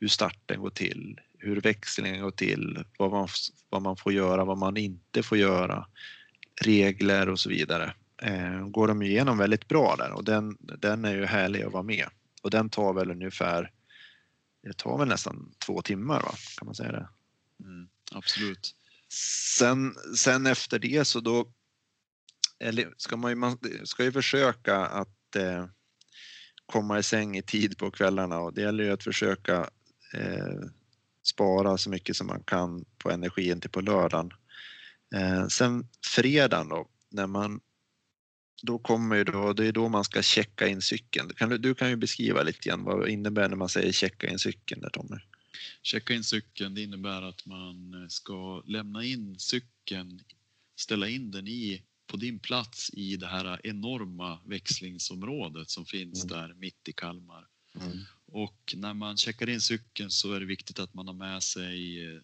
hur 0.00 0.08
starten 0.08 0.60
går 0.60 0.70
till, 0.70 1.20
hur 1.38 1.60
växlingen 1.60 2.22
går 2.22 2.30
till, 2.30 2.84
vad 2.98 3.10
man, 3.10 3.28
vad 3.68 3.82
man 3.82 3.96
får 3.96 4.12
göra, 4.12 4.44
vad 4.44 4.58
man 4.58 4.76
inte 4.76 5.22
får 5.22 5.38
göra, 5.38 5.86
regler 6.60 7.28
och 7.28 7.40
så 7.40 7.48
vidare. 7.48 7.94
Eh, 8.22 8.68
går 8.68 8.88
de 8.88 9.02
igenom 9.02 9.38
väldigt 9.38 9.68
bra 9.68 9.96
där 9.98 10.12
och 10.12 10.24
den, 10.24 10.56
den 10.60 11.04
är 11.04 11.14
ju 11.14 11.24
härlig 11.24 11.62
att 11.62 11.72
vara 11.72 11.82
med. 11.82 12.08
Och 12.42 12.50
den 12.50 12.70
tar 12.70 12.92
väl 12.92 13.10
ungefär, 13.10 13.70
det 14.62 14.76
tar 14.76 14.98
väl 14.98 15.08
nästan 15.08 15.52
två 15.66 15.82
timmar 15.82 16.22
va, 16.22 16.34
kan 16.58 16.66
man 16.66 16.74
säga 16.74 16.92
det. 16.92 17.08
Mm, 17.64 17.88
absolut. 18.12 18.74
Sen, 19.58 19.94
sen 20.16 20.46
efter 20.46 20.78
det 20.78 21.04
så 21.04 21.20
då 21.20 21.52
eller 22.60 22.94
ska 22.96 23.16
man 23.16 23.30
ju, 23.30 23.34
man 23.34 23.58
ska 23.84 24.04
ju 24.04 24.12
försöka 24.12 24.76
att 24.76 25.36
eh, 25.36 25.66
komma 26.66 26.98
i 26.98 27.02
säng 27.02 27.36
i 27.36 27.42
tid 27.42 27.78
på 27.78 27.90
kvällarna 27.90 28.38
och 28.38 28.54
det 28.54 28.60
gäller 28.60 28.84
ju 28.84 28.90
att 28.90 29.04
försöka 29.04 29.70
eh, 30.14 30.60
spara 31.28 31.78
så 31.78 31.90
mycket 31.90 32.16
som 32.16 32.26
man 32.26 32.42
kan 32.42 32.84
på 32.98 33.10
energin 33.10 33.60
till 33.60 33.70
på 33.70 33.80
lördagen. 33.80 34.30
Eh, 35.14 35.46
sen 35.46 35.88
fredagen 36.14 36.68
då, 36.68 36.88
när 37.10 37.26
man 37.26 37.60
då 38.62 38.78
kommer 38.78 39.16
ju 39.16 39.24
då, 39.24 39.52
det 39.52 39.66
är 39.66 39.72
då 39.72 39.88
man 39.88 40.04
ska 40.04 40.22
checka 40.22 40.68
in 40.68 40.82
cykeln. 40.82 41.34
Kan 41.34 41.48
du, 41.48 41.58
du 41.58 41.74
kan 41.74 41.90
ju 41.90 41.96
beskriva 41.96 42.42
lite 42.42 42.68
grann 42.68 42.84
vad 42.84 43.04
det 43.04 43.12
innebär 43.12 43.48
när 43.48 43.56
man 43.56 43.68
säger 43.68 43.92
checka 43.92 44.28
in 44.28 44.38
cykeln 44.38 44.80
där 44.80 44.90
Tommy. 44.90 45.16
Checka 45.82 46.14
in 46.14 46.24
cykeln, 46.24 46.74
det 46.74 46.82
innebär 46.82 47.22
att 47.22 47.46
man 47.46 48.06
ska 48.10 48.62
lämna 48.66 49.04
in 49.04 49.38
cykeln, 49.38 50.20
ställa 50.76 51.08
in 51.08 51.30
den 51.30 51.48
i 51.48 51.82
på 52.06 52.16
din 52.16 52.38
plats 52.38 52.90
i 52.92 53.16
det 53.16 53.26
här 53.26 53.60
enorma 53.66 54.40
växlingsområdet 54.46 55.70
som 55.70 55.86
finns 55.86 56.24
Mm. 56.24 56.38
där 56.38 56.54
mitt 56.54 56.88
i 56.88 56.92
Kalmar. 56.92 57.46
Och 58.32 58.74
när 58.76 58.94
man 58.94 59.16
checkar 59.16 59.48
in 59.48 59.60
cykeln 59.60 60.10
så 60.10 60.32
är 60.32 60.40
det 60.40 60.46
viktigt 60.46 60.78
att 60.78 60.94
man 60.94 61.06
har 61.06 61.14
med 61.14 61.42
sig 61.42 62.06
eh, 62.06 62.20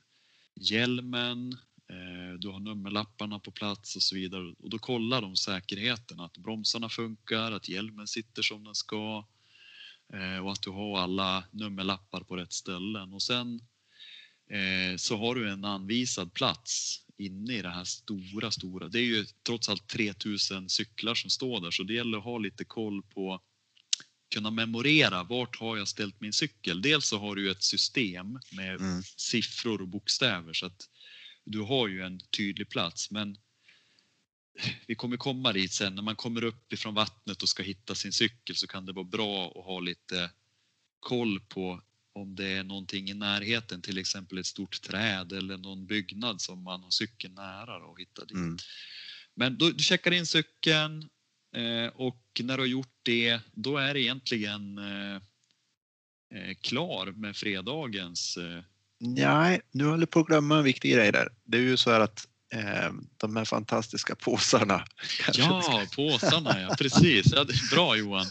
hjälmen, 0.54 1.52
eh, 1.88 2.38
du 2.38 2.48
har 2.48 2.60
nummerlapparna 2.60 3.38
på 3.38 3.50
plats 3.50 3.96
och 3.96 4.02
så 4.02 4.14
vidare. 4.14 4.54
Och 4.58 4.70
då 4.70 4.78
kollar 4.78 5.22
de 5.22 5.36
säkerheten, 5.36 6.20
att 6.20 6.38
bromsarna 6.38 6.88
funkar, 6.88 7.52
att 7.52 7.68
hjälmen 7.68 8.06
sitter 8.06 8.42
som 8.42 8.64
den 8.64 8.74
ska 8.74 9.26
eh, 10.12 10.38
och 10.38 10.52
att 10.52 10.62
du 10.62 10.70
har 10.70 10.98
alla 10.98 11.44
nummerlappar 11.50 12.20
på 12.20 12.36
rätt 12.36 12.52
ställen. 12.52 13.12
Och 13.12 13.22
sen 13.22 13.60
så 14.96 15.16
har 15.16 15.34
du 15.34 15.50
en 15.50 15.64
anvisad 15.64 16.34
plats 16.34 17.00
inne 17.16 17.52
i 17.52 17.62
det 17.62 17.68
här 17.68 17.84
stora, 17.84 18.50
stora. 18.50 18.88
Det 18.88 18.98
är 18.98 19.04
ju 19.04 19.24
trots 19.46 19.68
allt 19.68 19.88
3000 19.88 20.68
cyklar 20.68 21.14
som 21.14 21.30
står 21.30 21.60
där 21.60 21.70
så 21.70 21.82
det 21.82 21.94
gäller 21.94 22.18
att 22.18 22.24
ha 22.24 22.38
lite 22.38 22.64
koll 22.64 23.02
på 23.02 23.40
kunna 24.34 24.50
memorera 24.50 25.24
vart 25.24 25.56
har 25.56 25.76
jag 25.76 25.88
ställt 25.88 26.20
min 26.20 26.32
cykel. 26.32 26.82
Dels 26.82 27.06
så 27.06 27.18
har 27.18 27.36
du 27.36 27.44
ju 27.44 27.50
ett 27.50 27.62
system 27.62 28.38
med 28.52 28.80
Mm. 28.80 29.02
siffror 29.02 29.80
och 29.82 29.88
bokstäver 29.88 30.52
så 30.52 30.66
att 30.66 30.88
du 31.44 31.60
har 31.60 31.88
ju 31.88 32.02
en 32.02 32.20
tydlig 32.20 32.68
plats 32.68 33.10
men 33.10 33.36
vi 34.86 34.94
kommer 34.94 35.16
komma 35.16 35.52
dit 35.52 35.72
sen 35.72 35.94
när 35.94 36.02
man 36.02 36.16
kommer 36.16 36.44
upp 36.44 36.72
ifrån 36.72 36.94
vattnet 36.94 37.42
och 37.42 37.48
ska 37.48 37.62
hitta 37.62 37.94
sin 37.94 38.12
cykel 38.12 38.56
så 38.56 38.66
kan 38.66 38.86
det 38.86 38.92
vara 38.92 39.04
bra 39.04 39.46
att 39.46 39.64
ha 39.64 39.80
lite 39.80 40.30
koll 41.00 41.40
på 41.40 41.82
om 42.12 42.34
det 42.36 42.48
är 42.48 42.64
någonting 42.64 43.10
i 43.10 43.14
närheten, 43.14 43.82
till 43.82 43.98
exempel 43.98 44.38
ett 44.38 44.46
stort 44.46 44.82
träd 44.82 45.32
eller 45.32 45.56
någon 45.58 45.86
byggnad 45.86 46.40
som 46.40 46.62
man 46.62 46.82
har 46.82 46.90
cykeln 46.90 47.34
nära 47.34 47.76
och 47.76 48.00
hitta 48.00 48.24
dit. 48.24 48.34
Mm. 48.36 48.58
Men 49.34 49.58
då, 49.58 49.70
du 49.70 49.84
checkar 49.84 50.10
in 50.12 50.26
cykeln, 50.26 51.08
och 51.94 52.20
när 52.40 52.56
du 52.56 52.62
har 52.62 52.66
gjort 52.66 52.98
det, 53.02 53.40
då 53.52 53.76
är 53.76 53.94
det 53.94 54.00
egentligen 54.00 54.78
eh, 54.78 55.14
eh, 56.34 56.54
klar 56.60 57.06
med 57.06 57.36
fredagens... 57.36 58.38
Nej, 58.98 59.60
nu 59.70 59.84
håller 59.84 60.06
på 60.06 60.20
att 60.20 60.26
glömma 60.26 60.58
en 60.58 60.64
viktig 60.64 60.92
grej 60.92 61.12
där. 61.12 61.28
Det 61.44 61.58
är 61.58 61.62
ju 61.62 61.76
så 61.76 61.90
här 61.90 62.00
att 62.00 62.28
eh, 62.54 62.92
de 63.16 63.36
här 63.36 63.44
fantastiska 63.44 64.14
påsarna. 64.14 64.84
Ja, 65.32 65.82
påsarna 65.96 66.60
ja, 66.60 66.74
precis. 66.78 67.32
Ja, 67.32 67.46
bra 67.72 67.96
Johan. 67.96 68.26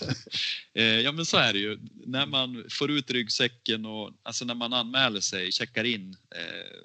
Eh, 0.73 0.83
ja, 0.83 1.11
men 1.11 1.25
så 1.25 1.37
är 1.37 1.53
det 1.53 1.59
ju. 1.59 1.79
När 2.05 2.25
man 2.25 2.65
får 2.69 2.91
ut 2.91 3.11
ryggsäcken 3.11 3.85
och 3.85 4.11
alltså 4.23 4.45
när 4.45 4.55
man 4.55 4.73
anmäler 4.73 5.19
sig, 5.19 5.51
checkar 5.51 5.83
in 5.83 6.17
eh, 6.35 6.79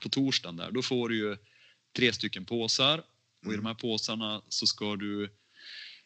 på 0.00 0.08
torsdagen 0.08 0.56
där, 0.56 0.70
då 0.70 0.82
får 0.82 1.08
du 1.08 1.16
ju 1.16 1.36
tre 1.96 2.12
stycken 2.12 2.44
påsar 2.44 3.02
och 3.46 3.52
i 3.52 3.56
de 3.56 3.66
här 3.66 3.74
påsarna 3.74 4.42
så 4.48 4.66
ska 4.66 4.96
du 4.96 5.30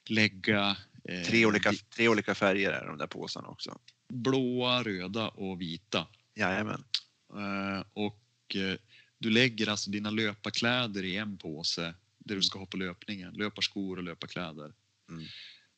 lägga 0.09 0.77
eh, 1.05 1.23
tre, 1.23 1.47
olika, 1.47 1.73
tre 1.97 2.09
olika 2.09 2.35
färger 2.35 2.73
är 2.73 2.87
de 2.87 2.99
där 2.99 3.07
påsarna 3.07 3.49
också. 3.49 3.79
Blåa, 4.09 4.83
röda 4.83 5.29
och 5.29 5.61
vita. 5.61 6.07
Jajamän. 6.35 6.85
Eh, 7.33 7.85
och 7.93 8.57
eh, 8.57 8.77
du 9.19 9.31
lägger 9.31 9.69
alltså 9.69 9.91
dina 9.91 10.11
löparkläder 10.11 11.05
i 11.05 11.17
en 11.17 11.39
påse 11.39 11.95
där 12.19 12.37
du 12.37 12.43
ska 12.43 12.59
ha 12.59 12.67
på 12.67 12.77
löpningen. 12.77 13.35
Löparskor 13.35 13.97
och 13.97 14.03
löparkläder. 14.03 14.73
Mm. 15.09 15.25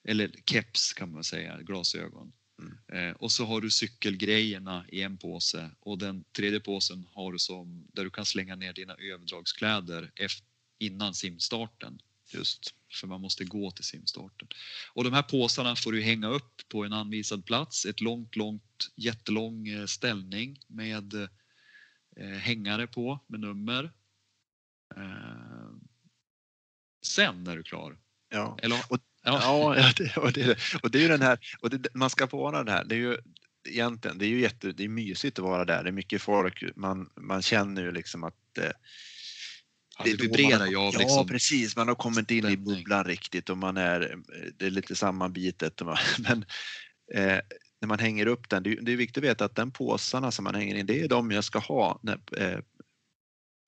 Eller 0.09 0.31
keps 0.47 0.93
kan 0.93 1.13
man 1.13 1.25
säga, 1.25 1.63
glasögon. 1.63 2.33
Mm. 2.59 3.09
Eh, 3.09 3.17
och 3.17 3.33
så 3.33 3.45
har 3.45 3.61
du 3.61 3.71
cykelgrejerna 3.71 4.85
i 4.89 5.03
en 5.03 5.17
påse 5.17 5.71
och 5.81 5.99
den 5.99 6.25
tredje 6.37 6.61
påsen 6.61 7.07
har 7.13 7.33
du 7.33 7.39
som 7.39 7.87
där 7.93 8.05
du 8.05 8.11
kan 8.11 8.27
slänga 8.27 8.57
ner 8.57 8.73
dina 8.73 8.95
överdragskläder 8.95 10.13
efter, 10.15 10.47
innan 10.87 11.15
simstarten. 11.15 11.99
Just. 12.33 12.75
För 13.01 13.07
man 13.07 13.21
måste 13.21 13.45
gå 13.45 13.71
till 13.71 13.85
simstarten. 13.85 14.49
Och 14.93 15.05
de 15.05 15.13
här 15.13 15.23
påsarna 15.23 15.77
får 15.77 15.93
du 15.93 16.03
hänga 16.03 16.29
upp 16.29 16.63
på 16.69 16.85
en 16.85 16.93
anvisad 16.93 17.47
plats. 17.47 17.87
Ett 17.87 18.01
långt, 18.01 18.37
långt, 18.37 18.93
jättelång 18.97 19.69
eh, 19.69 19.87
ställning 19.87 20.59
med 20.67 21.15
eh, 22.17 22.39
hängare 22.39 22.87
på 22.87 23.25
med 23.27 23.41
nummer. 23.41 23.93
Eh, 24.97 25.71
sen 27.03 27.47
är 27.47 27.57
du 27.57 27.63
klar. 27.63 27.99
Ja. 28.31 28.59
Eller, 28.63 28.81
och, 28.89 28.99
ja. 29.23 29.77
ja 29.77 29.93
det, 29.97 30.17
och, 30.17 30.33
det, 30.33 30.59
och 30.83 30.91
det 30.91 30.99
är 30.99 31.03
ju 31.03 31.09
den 31.09 31.23
här, 31.23 31.39
och 31.61 31.71
det, 31.71 31.95
man 31.95 32.11
ska 32.11 32.27
få 32.27 32.37
vara 32.37 32.65
där. 32.65 32.85
Det 32.85 32.95
är 32.95 32.99
ju 32.99 33.19
egentligen, 33.69 34.19
det 34.19 34.27
är 34.27 34.29
ju 34.29 34.41
jätte, 34.41 34.73
det 34.73 34.85
är 34.85 34.89
mysigt 34.89 35.39
att 35.39 35.45
vara 35.45 35.65
där. 35.65 35.83
Det 35.83 35.91
är 35.91 35.93
mycket 35.93 36.23
folk. 36.23 36.65
Man, 36.77 37.11
man 37.17 37.43
känner 37.43 37.83
ju 37.83 37.93
liksom 37.93 38.25
att 38.25 38.59
eh, 38.59 38.71
det, 40.05 40.11
det 40.11 40.23
vibrerar 40.23 40.67
ju 40.67 40.77
av 40.77 40.95
Ja, 40.95 40.99
liksom, 40.99 41.27
precis. 41.27 41.77
Man 41.77 41.89
har 41.89 41.95
kommit 41.95 42.31
in 42.31 42.43
stämning. 42.43 42.53
i 42.53 42.57
bubblan 42.57 43.05
riktigt 43.05 43.51
och 43.51 43.59
man 43.59 43.77
är, 43.77 44.17
det 44.57 44.67
är 44.67 44.71
lite 44.71 44.97
sammanbitet. 44.97 45.81
Men 46.19 46.45
eh, 47.15 47.41
när 47.81 47.87
man 47.87 47.99
hänger 47.99 48.27
upp 48.27 48.49
den, 48.49 48.63
det, 48.63 48.75
det, 48.75 48.93
är 48.93 48.97
viktigt 48.97 49.17
att 49.17 49.31
veta 49.31 49.45
att 49.45 49.57
den 49.57 49.71
påsarna 49.71 50.31
som 50.31 50.45
man 50.45 50.55
hänger 50.55 50.75
in, 50.75 50.87
det 50.87 51.01
är 51.01 51.09
de 51.09 51.31
jag 51.31 51.45
ska 51.45 51.59
ha 51.59 52.01
när, 52.03 52.19
eh, 52.37 52.59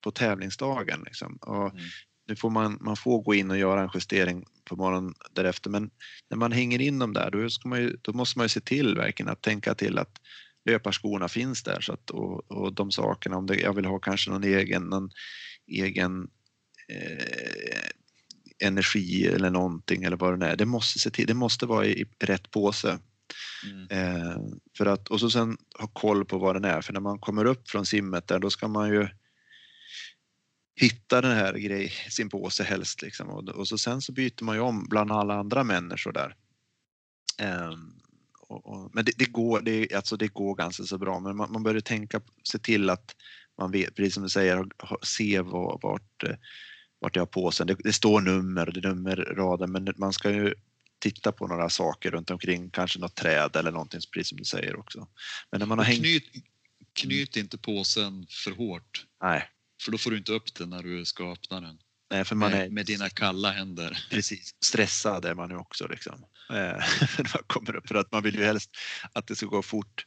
på 0.03 0.11
tävlingsdagen. 0.11 1.03
Liksom. 1.05 1.37
Och 1.41 1.71
mm. 1.71 1.83
Nu 2.27 2.35
får 2.35 2.49
man, 2.49 2.77
man 2.81 2.97
får 2.97 3.21
gå 3.21 3.33
in 3.33 3.51
och 3.51 3.57
göra 3.57 3.81
en 3.81 3.89
justering 3.93 4.45
på 4.63 4.75
morgonen 4.75 5.13
därefter, 5.31 5.69
men 5.69 5.89
när 6.29 6.37
man 6.37 6.51
hänger 6.51 6.81
in 6.81 6.99
dem 6.99 7.13
där, 7.13 7.31
då, 7.31 7.69
man 7.69 7.81
ju, 7.81 7.97
då 8.01 8.13
måste 8.13 8.39
man 8.39 8.45
ju 8.45 8.49
se 8.49 8.59
till 8.59 8.95
verkligen 8.95 9.31
att 9.31 9.41
tänka 9.41 9.75
till 9.75 9.97
att 9.97 10.21
löparskorna 10.65 11.27
finns 11.27 11.63
där 11.63 11.81
så 11.81 11.93
att, 11.93 12.09
och, 12.09 12.51
och 12.51 12.73
de 12.73 12.91
sakerna, 12.91 13.37
om 13.37 13.45
det, 13.45 13.55
jag 13.55 13.73
vill 13.73 13.85
ha 13.85 13.99
kanske 13.99 14.31
någon 14.31 14.43
egen, 14.43 14.83
någon 14.83 15.09
egen 15.67 16.29
eh, 16.89 17.89
energi 18.59 19.27
eller 19.27 19.49
någonting 19.49 20.03
eller 20.03 20.17
vad 20.17 20.39
det 20.39 20.47
är. 20.47 20.55
Det 20.55 20.65
måste, 20.65 20.99
se 20.99 21.09
till, 21.09 21.27
det 21.27 21.33
måste 21.33 21.65
vara 21.65 21.85
i, 21.85 22.01
i 22.01 22.05
rätt 22.19 22.51
påse. 22.51 22.99
Mm. 23.65 23.87
Eh, 23.89 24.37
för 24.77 24.85
att, 24.85 25.07
och 25.07 25.19
så 25.19 25.29
sen 25.29 25.57
ha 25.79 25.87
koll 25.87 26.25
på 26.25 26.37
vad 26.37 26.55
den 26.55 26.65
är, 26.65 26.81
för 26.81 26.93
när 26.93 26.99
man 26.99 27.19
kommer 27.19 27.45
upp 27.45 27.69
från 27.69 27.85
simmet 27.85 28.27
där 28.27 28.39
då 28.39 28.49
ska 28.49 28.67
man 28.67 28.89
ju 28.89 29.07
hitta 30.75 31.21
den 31.21 31.35
här 31.37 31.53
grej, 31.53 31.93
sin 32.09 32.29
påse 32.29 32.63
helst 32.63 33.01
liksom. 33.01 33.29
och, 33.29 33.49
och 33.49 33.67
så 33.67 33.77
sen 33.77 34.01
så 34.01 34.11
byter 34.11 34.43
man 34.43 34.55
ju 34.55 34.61
om 34.61 34.87
bland 34.89 35.11
alla 35.11 35.33
andra 35.33 35.63
människor 35.63 36.11
där. 36.11 36.35
Eh, 37.39 37.71
och, 38.39 38.65
och, 38.65 38.91
men 38.93 39.05
det, 39.05 39.11
det, 39.17 39.25
går, 39.25 39.61
det, 39.61 39.93
alltså 39.93 40.17
det 40.17 40.27
går 40.27 40.55
ganska 40.55 40.83
så 40.83 40.97
bra 40.97 41.19
men 41.19 41.37
man, 41.37 41.51
man 41.51 41.63
börjar 41.63 41.81
tänka, 41.81 42.21
se 42.43 42.59
till 42.59 42.89
att 42.89 43.15
man 43.57 43.71
vet, 43.71 43.95
precis 43.95 44.13
som 44.13 44.23
du 44.23 44.29
säger, 44.29 44.65
se 45.01 45.41
var, 45.41 45.79
vart, 45.81 46.23
eh, 46.23 46.35
vart 46.99 47.15
jag 47.15 47.21
har 47.21 47.27
påsen. 47.27 47.67
Det, 47.67 47.75
det 47.79 47.93
står 47.93 48.21
nummer, 48.21 48.65
det 48.65 48.79
är 48.79 48.89
nummerraden, 48.89 49.71
men 49.71 49.93
man 49.97 50.13
ska 50.13 50.31
ju 50.31 50.53
titta 50.99 51.31
på 51.31 51.47
några 51.47 51.69
saker 51.69 52.11
runt 52.11 52.31
omkring, 52.31 52.69
kanske 52.69 52.99
något 52.99 53.15
träd 53.15 53.55
eller 53.55 53.71
någonting, 53.71 54.01
precis 54.13 54.29
som 54.29 54.37
du 54.37 54.45
säger 54.45 54.79
också. 54.79 55.07
Men 55.51 55.59
när 55.59 55.67
man 55.67 55.77
har 55.77 55.85
hängt... 55.85 55.99
knyt, 55.99 56.23
knyt 56.93 57.37
inte 57.37 57.57
påsen 57.57 58.27
för 58.29 58.51
hårt. 58.51 59.05
Nej. 59.21 59.49
För 59.81 59.91
då 59.91 59.97
får 59.97 60.11
du 60.11 60.17
inte 60.17 60.31
upp 60.31 60.55
den 60.55 60.69
när 60.69 60.83
du 60.83 61.05
ska 61.05 61.31
öppna 61.31 61.61
den. 61.61 61.77
Nej, 62.11 62.25
för 62.25 62.35
man 62.35 62.51
med, 62.51 62.65
är, 62.65 62.69
med 62.69 62.85
dina 62.85 63.09
kalla 63.09 63.51
händer. 63.51 64.05
Precis, 64.09 64.55
stressad 64.65 65.25
är 65.25 65.33
man 65.33 65.49
ju 65.49 65.57
också 65.57 65.87
liksom. 65.87 66.25
Eh, 66.49 66.55
när 67.17 67.33
man 67.33 67.43
kommer 67.47 67.75
upp 67.75 67.87
för 67.87 67.95
att 67.95 68.11
man 68.11 68.23
vill 68.23 68.35
ju 68.35 68.43
helst 68.43 68.71
att 69.13 69.27
det 69.27 69.35
ska 69.35 69.45
gå 69.45 69.61
fort. 69.61 70.05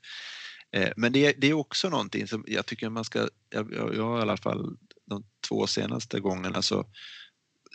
Eh, 0.73 0.91
men 0.97 1.12
det, 1.12 1.33
det, 1.39 1.47
är 1.47 1.53
också 1.53 1.89
någonting 1.89 2.27
som 2.27 2.45
jag 2.47 2.66
tycker 2.66 2.89
man 2.89 3.05
ska, 3.05 3.29
jag, 3.51 3.75
jag 3.75 4.05
har 4.05 4.18
i 4.18 4.23
alla 4.23 4.37
fall 4.37 4.77
de 5.07 5.25
två 5.49 5.66
senaste 5.66 6.21
gångerna 6.21 6.62
så 6.62 6.87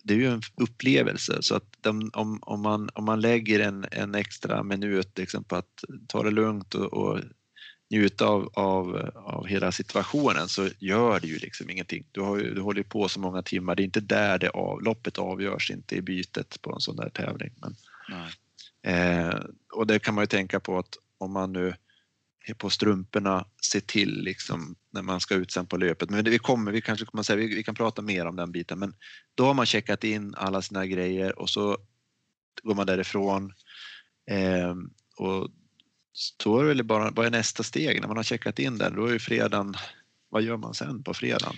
det 0.04 0.14
är 0.14 0.18
ju 0.18 0.28
en 0.28 0.41
upplevelse 0.62 1.38
så 1.41 1.56
att 1.56 1.66
de, 1.82 2.12
om, 2.14 2.39
om, 2.41 2.62
man, 2.62 2.89
om 2.93 3.06
man 3.06 3.22
lägger 3.22 3.60
en, 3.60 3.86
en 3.91 4.16
extra 4.16 4.64
minut 4.64 5.18
liksom 5.18 5.43
på 5.43 5.56
att 5.56 5.84
ta 6.08 6.24
det 6.24 6.32
lugnt 6.32 6.76
och, 6.76 6.93
och 6.93 7.20
njuta 7.91 8.26
av, 8.26 8.50
av, 8.54 9.12
av 9.16 9.48
hela 9.48 9.72
situationen 9.72 10.48
så 10.48 10.70
gör 10.80 11.20
det 11.20 11.28
ju 11.28 11.38
liksom 11.38 11.70
ingenting. 11.70 12.06
Du, 12.12 12.22
har 12.22 12.38
ju, 12.38 12.54
du 12.54 12.62
håller 12.62 12.84
på 12.84 13.10
så 13.10 13.20
många 13.20 13.41
timmar, 13.41 13.76
det 13.76 13.82
är 13.82 13.86
inte 13.86 14.00
där 14.00 14.39
det 14.39 14.50
av, 14.50 14.82
loppet 14.82 15.18
avgörs, 15.18 15.72
inte 15.72 15.96
i 15.96 16.02
bytet 16.02 16.62
på 16.62 16.74
en 16.74 16.80
sån 16.80 16.96
där 16.96 17.10
tävling. 17.10 17.52
Men, 17.62 17.76
eh, 18.84 19.39
och 19.74 19.88
det 19.88 20.00
kan 20.00 20.16
man 20.16 20.22
ju 20.22 20.28
tänka 20.28 20.60
på 20.60 20.78
att 20.80 20.98
om 21.18 21.32
man 21.32 21.54
nu 21.54 21.76
Eh, 22.48 22.56
på 22.56 22.70
strumporna 22.70 23.46
se 23.62 23.82
till 23.82 24.24
liksom 24.24 24.76
när 24.91 25.02
man 25.02 25.20
ska 25.20 25.36
ut 25.36 25.52
sen 25.52 25.68
på 25.68 25.78
löpet. 25.78 26.10
Men 26.10 26.24
vi 26.24 26.38
kommer, 26.38 26.72
vi 26.72 26.82
kanske 26.82 27.06
kommer 27.06 27.24
säga, 27.24 27.38
vi, 27.38 27.56
vi, 27.56 27.64
kan 27.64 27.76
prata 27.76 28.02
mer 28.02 28.26
om 28.26 28.36
den 28.36 28.52
biten, 28.52 28.80
men 28.80 28.93
då 29.36 29.46
har 29.46 29.54
man 29.54 29.66
checkat 29.66 30.04
in 30.04 30.36
alla 30.36 30.62
sina 30.62 30.86
grejer 30.86 31.39
och 31.39 31.50
så 31.50 31.78
går 32.64 32.76
man 32.76 32.88
därifrån. 32.88 33.54
Eh, 34.32 34.76
och 35.18 35.50
då 36.43 36.60
är 36.60 36.76
det 36.76 36.84
bara, 36.84 37.12
vad 37.12 37.26
är 37.26 37.32
nästa 37.32 37.64
steg 37.64 38.02
när 38.02 38.08
man 38.08 38.18
har 38.18 38.24
checkat 38.24 38.60
in 38.60 38.78
den? 38.78 38.96
Då 38.96 39.06
är 39.06 39.14
ju 39.14 39.20
fredagen, 39.20 39.76
vad 40.30 40.43
gör 40.43 40.58
man 40.58 40.74
sen 40.74 41.04
på 41.04 41.14
fredagen? 41.14 41.56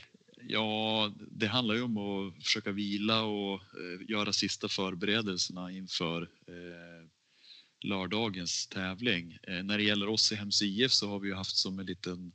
Ja, 0.50 1.12
det 1.32 1.48
handlar 1.48 1.76
ju 1.76 1.82
om 1.82 1.98
att 1.98 2.44
försöka 2.44 2.72
vila 2.72 3.22
och 3.24 3.54
eh, 3.54 4.10
göra 4.10 4.34
sista 4.34 4.68
förberedelserna 4.68 5.72
inför 5.72 6.22
eh, 6.22 7.08
lördagens 7.82 8.68
tävling. 8.68 9.38
Eh, 9.44 9.64
när 9.64 9.78
det 9.78 9.84
gäller 9.84 10.10
oss 10.10 10.32
i 10.32 10.36
Hems 10.36 10.62
IF 10.62 10.92
så 10.92 11.10
har 11.10 11.20
vi 11.20 11.34
haft 11.34 11.56
som 11.56 11.80
en 11.80 11.86
liten, 11.86 12.32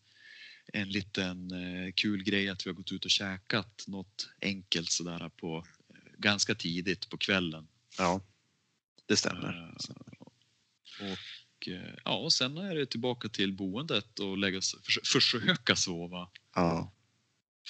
en 0.72 0.88
liten 0.88 1.50
eh, 1.50 1.92
kul 1.92 2.22
grej 2.22 2.48
att 2.48 2.66
vi 2.66 2.70
har 2.70 2.74
gått 2.74 2.92
ut 2.92 3.04
och 3.04 3.10
käkat 3.10 3.84
något 3.86 4.28
enkelt 4.40 4.90
sådär 4.90 5.28
på 5.28 5.66
eh, 5.88 6.12
ganska 6.18 6.54
tidigt 6.54 7.08
på 7.08 7.18
kvällen. 7.18 7.68
Ja, 7.98 8.20
det 9.06 9.16
stämmer. 9.16 9.74
Och 11.00 11.68
ja, 12.04 12.16
och 12.16 12.32
sen 12.32 12.56
är 12.56 12.74
det 12.74 12.86
tillbaka 12.86 13.28
till 13.28 13.52
boendet 13.52 14.18
och 14.18 14.38
lägga, 14.38 14.60
försöka 15.12 15.76
sova. 15.76 16.30
Ja. 16.54 16.92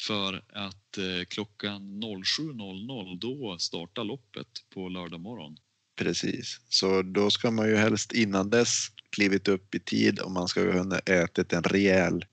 För 0.07 0.45
att 0.49 0.99
klockan 1.29 2.03
07.00 2.03 3.19
då 3.19 3.59
startar 3.59 4.05
loppet 4.05 4.49
på 4.71 4.89
lördag 4.89 5.21
morgon. 5.21 5.59
Precis, 6.03 6.61
så 6.69 7.03
då 7.03 7.31
ska 7.31 7.51
man 7.51 7.69
ju 7.69 7.77
helst 7.77 8.13
innan 8.13 8.51
dess 8.51 8.87
klivit 9.11 9.49
upp 9.49 9.75
i 9.75 9.81
tid 9.81 10.19
och 10.19 10.31
man 10.31 10.49
ska 10.49 10.61
ju 10.61 10.73
ha 10.73 10.99
ätit 10.99 11.53
en 11.53 11.63
rejäl 11.63 12.25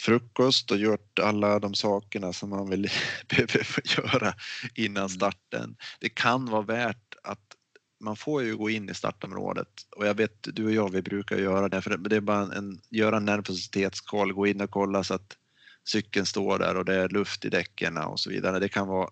frukost 0.00 0.70
och 0.70 0.76
gjort 0.76 1.18
alla 1.18 1.58
de 1.58 1.74
sakerna 1.74 2.32
som 2.32 2.50
man 2.50 2.70
vill 2.70 2.90
behöver 3.28 3.96
göra 3.96 4.34
innan 4.74 5.02
mm. 5.02 5.08
starten. 5.08 5.76
Det 6.00 6.08
kan 6.08 6.46
vara 6.46 6.62
värt 6.62 7.14
att 7.22 7.56
man 8.00 8.16
får 8.16 8.42
ju 8.42 8.56
gå 8.56 8.70
in 8.70 8.90
i 8.90 8.94
startområdet 8.94 9.68
och 9.96 10.06
jag 10.06 10.14
vet 10.14 10.48
du 10.54 10.64
och 10.64 10.72
jag 10.72 10.92
vi 10.92 11.02
brukar 11.02 11.36
göra 11.36 11.68
det 11.68 11.82
för 11.82 11.96
det 11.96 12.16
är 12.16 12.20
bara 12.20 12.54
en, 12.54 12.80
göra 12.90 13.16
en 13.16 13.24
nervositetskoll, 13.24 14.32
gå 14.32 14.46
in 14.46 14.60
och 14.60 14.70
kolla 14.70 15.04
så 15.04 15.14
att 15.14 15.36
cykeln 15.84 16.26
står 16.26 16.58
där 16.58 16.76
och 16.76 16.84
det 16.84 16.94
är 16.94 17.08
luft 17.08 17.44
i 17.44 17.48
däcken 17.48 17.96
och 17.96 18.20
så 18.20 18.30
vidare. 18.30 18.58
Det 18.58 18.68
kan 18.68 18.88
vara 18.88 19.10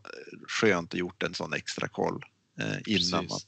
skönt 0.49 0.94
att 0.94 0.99
gjort 1.01 1.22
en 1.22 1.34
sån 1.34 1.53
extra 1.53 1.88
koll 1.88 2.24
eh, 2.59 2.76
innan 2.86 3.26
man... 3.26 3.40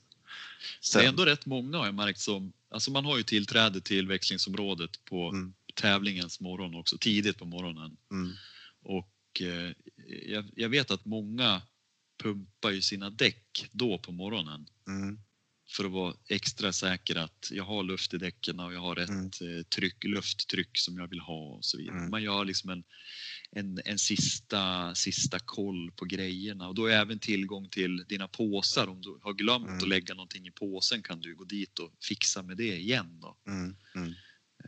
Sen... 0.80 1.00
Det 1.00 1.06
är 1.06 1.08
ändå 1.08 1.24
rätt 1.24 1.46
många 1.46 1.78
har 1.78 1.86
jag 1.86 1.94
märkt 1.94 2.20
som, 2.20 2.52
alltså 2.70 2.90
man 2.90 3.04
har 3.04 3.16
ju 3.16 3.22
tillträde 3.22 3.80
till 3.80 4.06
växlingsområdet 4.06 5.04
på 5.04 5.28
mm. 5.28 5.54
tävlingens 5.74 6.40
morgon 6.40 6.74
också, 6.74 6.98
tidigt 6.98 7.38
på 7.38 7.44
morgonen. 7.44 7.96
Mm. 8.10 8.32
Och 8.82 9.42
eh, 9.42 9.72
jag, 10.26 10.50
jag, 10.56 10.68
vet 10.68 10.90
att 10.90 11.04
många 11.04 11.62
pumpar 12.22 12.70
ju 12.70 12.82
sina 12.82 13.10
däck 13.10 13.68
då 13.72 13.98
på 13.98 14.12
morgonen 14.12 14.66
Mm. 14.90 15.18
För 15.70 15.84
att 15.84 15.90
vara 15.92 16.14
extra 16.28 16.72
säker 16.72 17.16
att 17.16 17.48
jag 17.52 17.64
har 17.64 17.82
luft 17.82 18.14
i 18.14 18.18
däcken 18.18 18.60
och 18.60 18.74
jag 18.74 18.80
har 18.80 18.94
rätt 18.94 19.08
Mm. 19.08 19.24
eh, 19.58 19.62
tryck, 19.62 20.04
lufttryck 20.04 20.78
som 20.78 20.98
jag 20.98 21.08
vill 21.08 21.20
ha 21.20 21.56
och 21.56 21.64
så 21.64 21.78
vidare. 21.78 21.96
Mm. 21.98 22.10
Man 22.10 22.22
gör 22.22 22.44
liksom 22.44 22.70
en, 22.70 22.84
en, 23.52 23.80
en 23.84 23.98
sista, 23.98 24.94
sista 24.94 25.38
koll 25.38 25.90
på 25.90 26.04
grejerna 26.04 26.68
och 26.68 26.74
då 26.74 26.86
är 26.86 26.92
även 26.96 27.18
tillgång 27.18 27.68
till 27.68 28.04
dina 28.08 28.28
påsar. 28.28 28.86
Om 28.86 29.00
du 29.02 29.18
har 29.22 29.32
glömt 29.32 29.66
Mm. 29.66 29.78
att 29.78 29.88
lägga 29.88 30.14
någonting 30.14 30.46
i 30.46 30.50
påsen 30.50 31.02
kan 31.02 31.20
du 31.20 31.34
gå 31.34 31.44
dit 31.44 31.78
och 31.78 31.92
fixa 32.08 32.42
med 32.42 32.56
det 32.56 32.76
igen. 32.76 33.20
Då. 33.20 33.36
Mm. 33.46 33.76
Mm. 33.94 34.14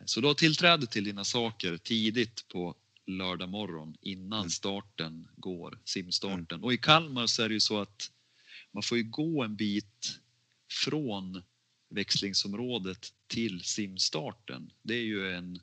Så 0.07 0.20
du 0.20 0.26
har 0.26 0.34
tillträde 0.34 0.86
till 0.86 1.05
dina 1.05 1.24
saker 1.24 1.76
tidigt 1.76 2.48
på 2.48 2.74
lördag 3.07 3.48
morgon 3.48 3.94
innan 4.00 4.38
Mm. 4.38 4.50
starten 4.50 5.28
går, 5.36 5.78
simstarten. 5.84 6.62
Och 6.62 6.72
i 6.72 6.78
Kalmar 6.78 7.26
så 7.26 7.42
är 7.42 7.48
det 7.48 7.55
ju 7.55 7.61
så 7.61 7.80
att 7.80 8.11
man 8.72 8.82
får 8.82 8.98
ju 8.98 9.05
gå 9.05 9.42
en 9.42 9.57
bit 9.57 10.18
från 10.73 11.43
växlingsområdet 11.91 13.07
till 13.27 13.64
simstarten. 13.64 14.73
Det 14.83 14.95
är 14.95 15.03
ju 15.05 15.33
en, 15.35 15.61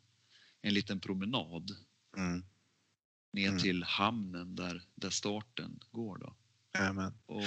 en 0.62 0.74
liten 0.74 1.00
promenad 1.00 1.72
Mm. 2.18 2.44
ner 3.34 3.48
Mm. 3.48 3.60
till 3.60 3.84
hamnen 3.84 4.56
där, 4.56 4.82
där 4.96 5.10
starten 5.10 5.80
går. 5.92 6.18
Då. 6.18 6.36
Jajamän. 6.74 7.14
Och 7.26 7.44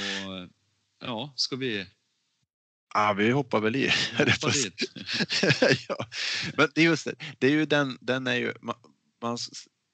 ja, 0.98 1.32
ska 1.36 1.56
vi 1.56 1.86
Ja, 2.94 3.12
vi 3.12 3.30
hoppar 3.30 3.60
väl 3.60 3.76
i. 3.76 3.90
hoppa 4.18 4.50
dit? 4.50 4.92
ja. 5.88 5.96
Men 6.56 6.68
det 6.74 6.80
är 6.80 6.84
just 6.84 7.04
det, 7.04 7.14
det 7.38 7.46
är 7.46 7.50
ju 7.50 7.66
den, 7.66 7.98
den 8.00 8.26
är 8.26 8.34
ju, 8.34 8.54
man, 8.60 8.76
man, 9.22 9.38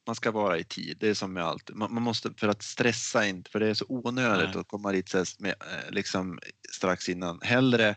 man 0.09 0.15
ska 0.15 0.31
vara 0.31 0.59
i 0.59 0.65
tid, 0.65 0.97
det 1.01 1.09
är 1.09 1.15
som 1.15 1.33
med 1.33 1.45
allt. 1.45 1.71
Man, 1.75 1.95
man 1.95 2.03
måste, 2.03 2.33
för 2.37 2.49
att 2.49 2.63
stressa 2.63 3.27
inte, 3.27 3.51
för 3.51 3.61
det 3.61 3.69
är 3.69 3.75
så 3.75 3.85
onödigt 3.89 4.51
Nej. 4.55 4.61
att 4.61 4.69
komma 4.69 4.93
dit 4.93 5.15
med, 5.39 5.51
eh, 5.51 5.91
liksom, 5.91 6.39
strax 6.73 7.09
innan. 7.09 7.41
Hellre 7.43 7.97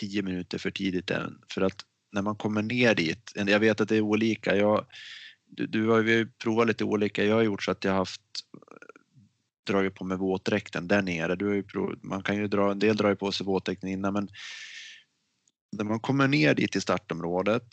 tio 0.00 0.22
minuter 0.22 0.58
för 0.58 0.70
tidigt 0.70 1.10
än 1.10 1.42
för 1.54 1.60
att 1.60 1.84
när 2.12 2.22
man 2.22 2.36
kommer 2.36 2.62
ner 2.62 2.94
dit, 2.94 3.32
jag 3.34 3.60
vet 3.60 3.80
att 3.80 3.88
det 3.88 3.96
är 3.96 4.00
olika, 4.00 4.56
jag, 4.56 4.86
du, 5.46 5.66
du 5.66 5.88
har 5.88 6.02
ju 6.02 6.30
provat 6.30 6.66
lite 6.66 6.84
olika, 6.84 7.24
jag 7.24 7.34
har 7.34 7.42
gjort 7.42 7.62
så 7.62 7.70
att 7.70 7.84
jag 7.84 7.92
har 7.92 7.98
haft 7.98 8.22
dragit 9.66 9.94
på 9.94 10.04
mig 10.04 10.16
våtdräkten 10.16 10.88
där 10.88 11.02
nere. 11.02 11.36
Du 11.36 11.46
har 11.46 11.54
ju 11.54 11.62
prov, 11.62 11.98
man 12.02 12.22
kan 12.22 12.36
ju 12.36 12.48
dra, 12.48 12.70
en 12.70 12.78
del 12.78 12.96
drar 12.96 13.08
ju 13.08 13.16
på 13.16 13.32
sig 13.32 13.46
våtdräkten 13.46 13.88
innan 13.88 14.12
men 14.12 14.28
när 15.72 15.84
man 15.84 16.00
kommer 16.00 16.28
ner 16.28 16.54
dit 16.54 16.76
i 16.76 16.80
startområdet 16.80 17.66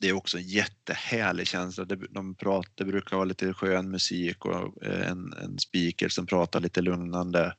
det 0.00 0.08
är 0.08 0.12
också 0.12 0.38
en 0.38 0.48
jättehärlig 0.48 1.46
känsla. 1.46 1.84
Det, 1.84 1.96
de 2.10 2.34
pratar, 2.34 2.72
det 2.76 2.84
brukar 2.84 3.16
vara 3.16 3.24
lite 3.24 3.52
skön 3.52 3.90
musik 3.90 4.44
och 4.44 4.84
eh, 4.84 5.10
en, 5.10 5.32
en 5.32 5.58
speaker 5.58 6.08
som 6.08 6.26
pratar 6.26 6.60
lite 6.60 6.80
lugnande. 6.80 7.54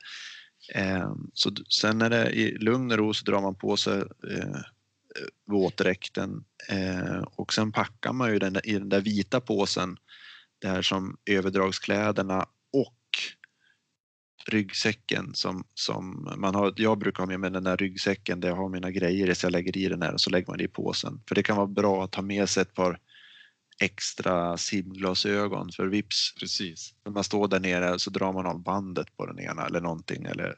Ehm, 0.73 1.29
så 1.33 1.51
sen 1.69 1.97
när 1.97 2.09
det 2.09 2.17
är 2.17 2.29
i 2.29 2.57
lugn 2.57 2.91
och 2.91 2.97
ro 2.97 3.13
så 3.13 3.25
drar 3.25 3.41
man 3.41 3.55
på 3.55 3.77
sig 3.77 3.99
eh, 4.31 4.59
våtdräkten 5.47 6.43
eh, 6.69 7.21
och 7.21 7.53
sen 7.53 7.71
packar 7.71 8.13
man 8.13 8.31
ju 8.31 8.39
den 8.39 8.53
där, 8.53 8.67
i 8.67 8.73
den 8.73 8.89
där 8.89 9.01
vita 9.01 9.41
påsen 9.41 9.97
där 10.61 10.81
som 10.81 11.17
överdragskläderna 11.25 12.45
ryggsäcken 14.45 15.31
som, 15.33 15.63
som 15.73 16.33
man 16.37 16.55
har. 16.55 16.73
Jag 16.75 16.97
brukar 16.97 17.23
ha 17.23 17.27
med 17.27 17.39
mig 17.39 17.51
den 17.51 17.63
där 17.63 17.77
ryggsäcken 17.77 18.39
där 18.39 18.49
jag 18.49 18.55
har 18.55 18.69
mina 18.69 18.91
grejer 18.91 19.33
så 19.33 19.45
jag 19.45 19.51
lägger 19.51 19.77
i 19.77 19.87
den 19.87 20.01
här 20.01 20.13
och 20.13 20.21
så 20.21 20.29
lägger 20.29 20.47
man 20.47 20.57
det 20.57 20.63
i 20.63 20.67
påsen. 20.67 21.21
För 21.27 21.35
det 21.35 21.43
kan 21.43 21.57
vara 21.57 21.67
bra 21.67 22.03
att 22.03 22.11
ta 22.11 22.21
med 22.21 22.49
sig 22.49 22.61
ett 22.61 22.73
par 22.73 22.99
extra 23.79 24.57
simglasögon 24.57 25.71
för 25.71 25.87
vips 25.87 26.33
Precis. 26.39 26.93
när 27.05 27.11
man 27.11 27.23
står 27.23 27.47
där 27.47 27.59
nere 27.59 27.99
så 27.99 28.09
drar 28.09 28.33
man 28.33 28.45
av 28.45 28.63
bandet 28.63 29.17
på 29.17 29.25
den 29.25 29.39
ena 29.39 29.65
eller 29.65 29.81
någonting 29.81 30.23
eller 30.25 30.55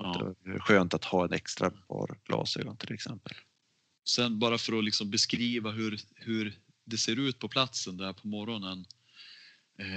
Ja. 0.00 0.34
skönt 0.60 0.94
att 0.94 1.04
ha 1.04 1.24
en 1.24 1.32
extra 1.32 1.70
par 1.70 2.18
glasögon 2.24 2.76
till 2.76 2.94
exempel. 2.94 3.32
Sen 4.08 4.38
bara 4.38 4.58
för 4.58 4.78
att 4.78 4.84
liksom 4.84 5.10
beskriva 5.10 5.70
hur, 5.70 6.00
hur 6.14 6.58
det 6.84 6.96
ser 6.96 7.18
ut 7.18 7.38
på 7.38 7.48
platsen 7.48 7.96
där 7.96 8.12
på 8.12 8.28
morgonen 8.28 8.84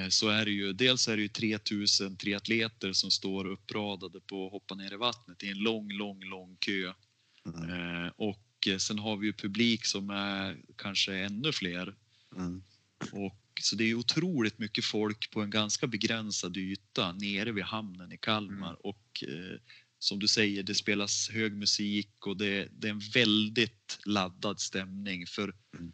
så 0.10 0.30
är 0.30 0.46
det 0.46 0.52
ju 0.52 0.74
dels 0.74 1.08
är 1.08 1.16
det 1.16 1.22
ju 1.22 1.28
3000 1.28 2.18
triatleter 2.18 2.94
som 2.94 3.12
står 3.12 3.46
uppradade 3.46 4.20
på 4.22 4.46
att 4.46 4.52
hoppa 4.52 4.76
ner 4.76 4.94
i 4.94 4.98
vattnet 4.98 5.44
i 5.44 5.50
en 5.50 5.58
lång, 5.58 5.92
lång, 5.92 6.24
lång 6.24 6.58
kö. 6.60 6.94
Mm. 7.46 7.70
Eh, 7.70 8.12
Och 8.16 8.68
eh, 8.68 8.78
sen 8.78 9.00
har 9.00 9.18
vi 9.18 9.28
ju 9.28 9.34
publik 9.34 9.86
som 9.86 10.10
är 10.10 10.58
kanske 10.76 11.16
ännu 11.16 11.52
fler. 11.52 11.96
Mm. 12.36 12.64
Och 13.12 13.38
så 13.62 13.76
det 13.76 13.84
är 13.84 13.94
otroligt 13.94 14.60
mycket 14.60 14.86
folk 14.86 15.32
på 15.32 15.42
en 15.42 15.50
ganska 15.50 15.88
begränsad 15.88 16.58
yta 16.58 17.12
nere 17.12 17.52
vid 17.52 17.64
hamnen 17.64 18.12
i 18.12 18.18
Kalmar. 18.18 18.70
Mm. 18.70 18.82
Och 18.84 19.24
eh, 19.28 19.60
som 20.00 20.20
du 20.20 20.28
säger, 20.28 20.64
det 20.64 20.76
spelas 20.76 21.30
hög 21.30 21.54
musik 21.54 22.28
och 22.28 22.38
det, 22.38 22.68
det 22.72 22.88
är 22.88 22.92
en 22.92 23.02
väldigt 23.14 24.00
laddad 24.06 24.60
stämning 24.60 25.28
för 25.28 25.54
Mm 25.80 25.92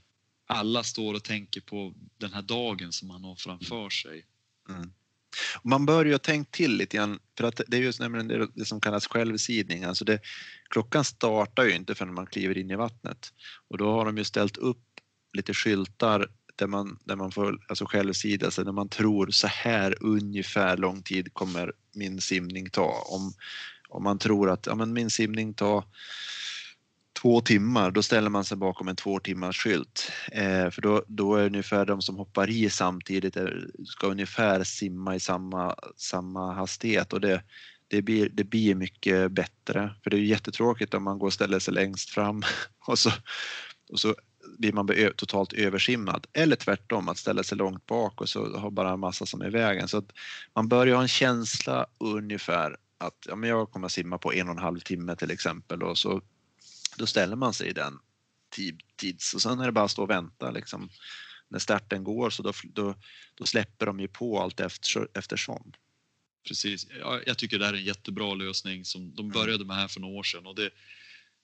alla 0.48 0.84
står 0.84 1.14
och 1.14 1.24
tänker 1.24 1.62
på 1.62 1.94
den 2.18 2.34
här 2.34 2.42
dagen 2.42 2.92
som 2.92 3.08
man 3.08 3.24
har 3.24 3.36
framför 3.36 3.90
sig. 3.90 4.26
Mm. 4.70 4.92
Man 5.64 5.86
bör 5.86 6.06
ju 6.06 6.12
ha 6.12 6.20
tänkt 6.20 6.52
till 6.52 6.78
lite 6.78 6.98
grann 6.98 7.20
för 7.38 7.44
att 7.44 7.62
det 7.68 7.78
är 7.78 7.82
just 7.82 8.00
nämligen 8.00 8.50
det, 8.56 8.66
som 8.66 8.82
kallas 8.82 9.08
självsidning. 9.08 9.84
Alltså 9.84 10.06
det, 10.06 10.20
klockan 10.70 11.04
startar 11.04 11.64
ju 11.64 11.76
inte 11.76 11.96
förrän 11.96 12.14
man 12.14 12.28
kliver 12.28 12.58
in 12.58 12.72
i 12.72 12.76
vattnet 12.76 13.34
och 13.68 13.78
då 13.78 13.92
har 13.92 14.06
de 14.06 14.18
ju 14.18 14.24
ställt 14.24 14.58
upp 14.58 14.84
lite 15.34 15.54
skyltar 15.54 16.28
där 16.56 16.68
man, 16.68 17.00
där 17.06 17.16
man 17.16 17.32
får 17.32 17.66
alltså 17.68 17.86
självsida, 17.86 18.52
sig, 18.52 18.66
där 18.66 18.72
man 18.72 18.90
tror 18.90 19.32
så 19.32 19.48
här 19.48 19.96
ungefär 20.00 20.78
lång 20.78 21.04
tid 21.04 21.34
kommer 21.34 21.74
min 21.94 22.22
simning 22.22 22.70
ta. 22.70 23.06
Om, 23.10 23.34
om 23.90 24.04
man 24.04 24.20
tror 24.20 24.50
att 24.50 24.66
ja, 24.66 24.76
men 24.76 24.94
min 24.94 25.10
simning 25.10 25.54
tar 25.54 25.84
två 27.22 27.42
timmar, 27.42 27.92
då 27.92 28.04
ställer 28.04 28.30
man 28.30 28.46
sig 28.46 28.58
bakom 28.58 28.88
en 28.88 28.96
två 28.96 29.20
timmars 29.20 29.64
skylt. 29.64 30.12
Eh, 30.32 30.70
för 30.70 30.82
då, 30.82 31.04
då 31.08 31.36
är 31.36 31.46
ungefär 31.46 31.86
de 31.86 32.02
som 32.02 32.16
hoppar 32.16 32.50
i 32.50 32.70
samtidigt 32.70 33.38
är, 33.38 33.68
ska 33.86 34.08
ungefär 34.08 34.64
simma 34.64 35.16
i 35.16 35.20
samma, 35.20 35.76
samma 35.96 36.54
hastighet 36.54 37.14
och 37.14 37.22
det, 37.22 37.44
det, 37.88 38.02
blir, 38.02 38.30
det 38.30 38.44
blir 38.44 38.76
mycket 38.76 39.32
bättre. 39.32 39.96
För 40.04 40.10
det 40.10 40.16
är 40.16 40.20
ju 40.20 40.26
jättetråkigt 40.26 40.94
om 40.94 41.04
man 41.04 41.20
går 41.20 41.28
och 41.28 41.34
ställer 41.34 41.60
sig 41.60 41.74
längst 41.74 42.10
fram 42.10 42.44
och 42.88 43.00
så, 43.00 43.12
och 43.92 44.00
så 44.00 44.16
blir 44.58 44.74
man 44.74 44.90
totalt 45.16 45.54
översimmad. 45.54 46.28
Eller 46.34 46.56
tvärtom, 46.56 47.10
att 47.10 47.18
ställa 47.18 47.44
sig 47.44 47.58
långt 47.58 47.86
bak 47.86 48.22
och 48.22 48.30
så 48.30 48.58
har 48.58 48.72
bara 48.72 48.92
en 48.92 49.00
massa 49.00 49.26
som 49.26 49.42
är 49.42 49.48
i 49.48 49.52
vägen. 49.52 49.88
Så 49.88 49.98
att 49.98 50.12
man 50.56 50.68
bör 50.68 50.88
ha 50.88 51.02
en 51.02 51.08
känsla 51.08 51.86
ungefär 52.00 52.78
att 52.98 53.26
ja, 53.28 53.36
men 53.36 53.50
jag 53.50 53.72
kommer 53.72 53.86
att 53.86 53.92
simma 53.92 54.18
på 54.18 54.34
en 54.34 54.48
och 54.48 54.56
en 54.56 54.64
halv 54.64 54.80
timme 54.80 55.16
till 55.16 55.32
exempel 55.32 55.84
och 55.84 55.98
så 55.98 56.22
då 56.98 57.06
ställer 57.06 57.36
man 57.36 57.54
sig 57.54 57.70
i 57.70 57.74
den 57.74 58.00
tid, 58.50 58.82
tids 58.96 59.34
och 59.34 59.42
sen 59.42 59.60
är 59.60 59.66
det 59.66 59.72
bara 59.72 59.86
att 59.86 59.92
stå 59.92 60.04
och 60.04 60.10
vänta 60.10 60.52
liksom. 60.52 60.90
När 61.50 61.60
starten 61.60 62.04
går 62.04 62.30
så 62.30 62.44
då, 62.44 62.54
då, 62.64 62.96
då 63.36 63.46
släpper 63.46 63.86
de 63.86 64.00
ju 64.00 64.08
på 64.08 64.42
allt 64.42 64.60
efter, 64.60 65.08
eftersom. 65.14 65.72
Precis. 66.48 66.88
Ja, 67.00 67.22
jag 67.26 67.38
tycker 67.38 67.60
det 67.60 67.66
här 67.66 67.74
är 67.74 67.78
en 67.78 67.84
jättebra 67.84 68.34
lösning 68.34 68.86
som 68.86 69.16
de 69.16 69.30
började 69.30 69.66
med 69.66 69.76
här 69.76 69.88
för 69.88 70.00
några 70.00 70.16
år 70.20 70.24
sedan. 70.24 70.46
Och 70.46 70.56
det, 70.56 70.70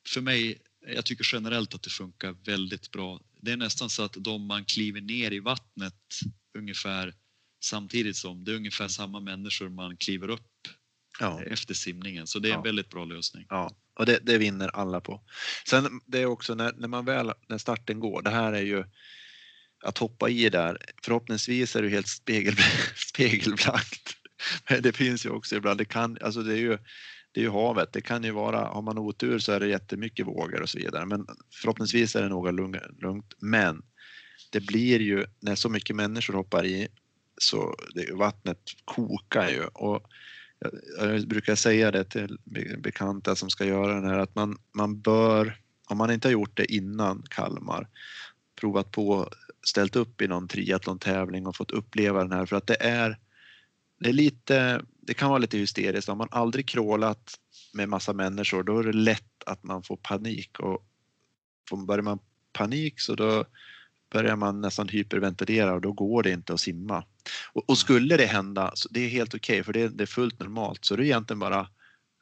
för 0.07 0.21
mig, 0.21 0.61
jag 0.87 1.05
tycker 1.05 1.25
generellt 1.33 1.73
att 1.75 1.83
det 1.83 1.89
funkar 1.89 2.31
väldigt 2.31 2.91
bra. 2.91 3.21
Det 3.41 3.51
är 3.51 3.57
nästan 3.57 3.89
så 3.89 4.03
att 4.03 4.13
de 4.19 4.45
man 4.45 4.65
kliver 4.65 5.01
ner 5.01 5.31
i 5.33 5.39
vattnet 5.39 6.19
ungefär 6.57 7.13
samtidigt 7.63 8.15
som, 8.17 8.43
det 8.43 8.51
är 8.51 8.55
ungefär 8.55 8.87
samma 8.87 9.19
människor 9.19 9.69
man 9.69 9.97
kliver 9.97 10.29
upp 10.29 10.67
Ja. 11.19 11.43
efter 11.43 11.73
simningen. 11.73 12.27
Så 12.27 12.39
det 12.39 12.47
är 12.49 12.53
en 12.53 12.57
Ja. 12.59 12.61
väldigt 12.63 12.89
bra 12.89 13.05
lösning. 13.05 13.45
Ja, 13.49 13.75
och 13.95 14.05
det, 14.05 14.19
det 14.21 14.37
vinner 14.37 14.67
alla 14.73 15.01
på. 15.01 15.21
Sen 15.69 16.01
det 16.05 16.21
är 16.21 16.25
också 16.25 16.55
när, 16.55 16.73
när 16.77 16.87
man 16.87 17.05
väl, 17.05 17.31
när 17.47 17.57
starten 17.57 17.99
går, 17.99 18.21
det 18.21 18.29
här 18.29 18.53
är 18.53 18.61
ju 18.61 18.83
att 19.83 19.97
hoppa 19.97 20.29
i 20.29 20.49
där. 20.49 20.77
Förhoppningsvis 21.03 21.75
är 21.75 21.81
det 21.81 21.89
helt 21.89 22.07
spegel, 22.07 22.55
spegelblankt. 22.95 24.17
Men 24.69 24.81
det 24.81 24.93
finns 24.93 25.25
ju 25.25 25.29
också 25.29 25.55
ibland, 25.55 25.77
det 25.77 25.85
kan, 25.85 26.17
alltså 26.21 26.41
det 26.41 26.53
är 26.53 26.57
ju 26.57 26.77
det 27.33 27.39
är 27.39 27.43
ju 27.43 27.49
havet. 27.49 27.93
Det 27.93 28.01
kan 28.01 28.23
ju 28.23 28.31
vara, 28.31 28.65
har 28.65 28.81
man 28.81 28.97
otur 28.97 29.39
så 29.39 29.51
är 29.51 29.59
det 29.59 29.67
jättemycket 29.67 30.27
vågor 30.27 30.61
och 30.61 30.69
så 30.69 30.77
vidare. 30.77 31.05
Men 31.05 31.27
förhoppningsvis 31.61 32.15
är 32.15 32.21
det 32.21 32.29
något 32.29 32.53
lugnt. 33.01 33.33
Men 33.39 33.81
det 34.51 34.59
blir 34.59 34.99
ju, 34.99 35.25
när 35.39 35.55
så 35.55 35.69
mycket 35.69 35.95
människor 35.95 36.33
hoppar 36.33 36.65
i 36.65 36.87
så 37.37 37.75
det, 37.95 38.13
vattnet 38.13 38.59
kokar 38.85 39.49
ju. 39.49 39.63
Och 39.63 40.07
jag, 40.99 41.27
brukar 41.27 41.55
säga 41.55 41.91
det 41.91 42.03
till 42.03 42.37
bekanta 42.77 43.35
som 43.35 43.49
ska 43.49 43.65
göra 43.65 43.93
den 43.93 44.09
här 44.09 44.19
att 44.19 44.35
man, 44.35 44.57
man 44.73 45.01
bör, 45.01 45.59
om 45.89 45.97
man 45.97 46.11
inte 46.11 46.27
har 46.27 46.33
gjort 46.33 46.57
det 46.57 46.73
innan 46.73 47.23
Kalmar, 47.29 47.87
provat 48.61 48.91
på, 48.91 49.29
ställt 49.67 49.95
upp 49.95 50.21
i 50.21 50.27
någon 50.27 50.47
triathlon-tävling 50.47 51.47
och 51.47 51.55
fått 51.55 51.71
uppleva 51.71 52.23
den 52.23 52.31
här 52.31 52.45
för 52.45 52.55
att 52.55 52.67
det 52.67 52.83
är, 52.83 53.19
det 53.99 54.09
är 54.09 54.13
lite, 54.13 54.81
det 55.01 55.13
kan 55.13 55.29
vara 55.29 55.39
lite 55.39 55.57
hysteriskt. 55.57 56.09
Om 56.09 56.17
man 56.17 56.27
aldrig 56.31 56.67
crawlat 56.67 57.39
med 57.73 57.89
massa 57.89 58.13
människor 58.13 58.63
då 58.63 58.79
är 58.79 58.83
det 58.83 58.93
lätt 58.93 59.43
att 59.45 59.63
man 59.63 59.83
får 59.83 59.97
panik 59.97 60.59
och 60.59 60.85
får, 61.69 61.85
börjar 61.85 62.01
man 62.01 62.19
panik 62.53 62.99
så 63.01 63.15
då 63.15 63.45
börjar 64.13 64.35
man 64.35 64.61
nästan 64.61 64.87
hyperventilera 64.87 65.73
och 65.73 65.81
då 65.81 65.91
går 65.91 66.23
det 66.23 66.31
inte 66.31 66.53
att 66.53 66.59
simma. 66.59 67.05
Och, 67.53 67.69
och 67.69 67.77
skulle 67.77 68.17
det 68.17 68.25
hända, 68.25 68.71
så 68.73 68.89
det 68.91 68.99
är 68.99 69.09
helt 69.09 69.33
okej 69.33 69.53
okay, 69.53 69.63
för 69.63 69.73
det, 69.73 69.87
det, 69.87 70.03
är 70.03 70.05
fullt 70.05 70.39
normalt, 70.39 70.85
så 70.85 70.95
det 70.95 71.03
är 71.03 71.05
egentligen 71.05 71.39
bara 71.39 71.67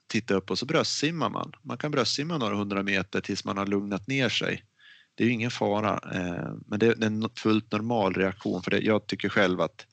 titta 0.08 0.34
upp 0.34 0.52
och 0.52 0.60
så 0.60 0.66
bröstsimmar 0.66 1.30
man. 1.30 1.52
Man 1.62 1.78
kan 1.78 1.92
bröstsimma 1.92 2.38
några 2.38 2.56
hundra 2.56 2.84
meter 2.84 3.22
tills 3.22 3.46
man 3.46 3.58
har 3.58 3.66
lugnat 3.66 4.08
ner 4.08 4.30
sig. 4.30 4.64
Det 5.16 5.24
är 5.24 5.28
ju 5.28 5.34
ingen 5.34 5.52
fara, 5.52 6.00
eh, 6.14 6.54
men 6.68 6.80
det 6.80 6.88
är 6.88 7.04
en 7.04 7.30
fullt 7.36 7.72
normal 7.72 8.14
reaktion 8.14 8.64
för 8.64 8.72
det, 8.72 8.80
jag 8.80 9.08
tycker 9.08 9.30
själv 9.30 9.62
att 9.62 9.88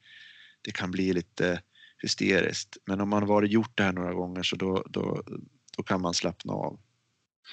det 0.63 0.71
kan 0.71 0.91
bli 0.91 1.13
lite 1.13 1.63
hysteriskt. 2.03 2.77
Men 2.87 3.01
om 3.01 3.09
man 3.09 3.23
har 3.23 3.29
varit 3.29 3.51
gjort 3.51 3.77
det 3.77 3.83
här 3.83 3.93
några 3.93 4.15
gånger 4.15 4.43
så 4.43 4.57
då, 4.57 4.85
då, 4.89 5.23
då 5.77 5.83
kan 5.83 6.01
man 6.01 6.15
slappna 6.15 6.53
av. 6.53 6.81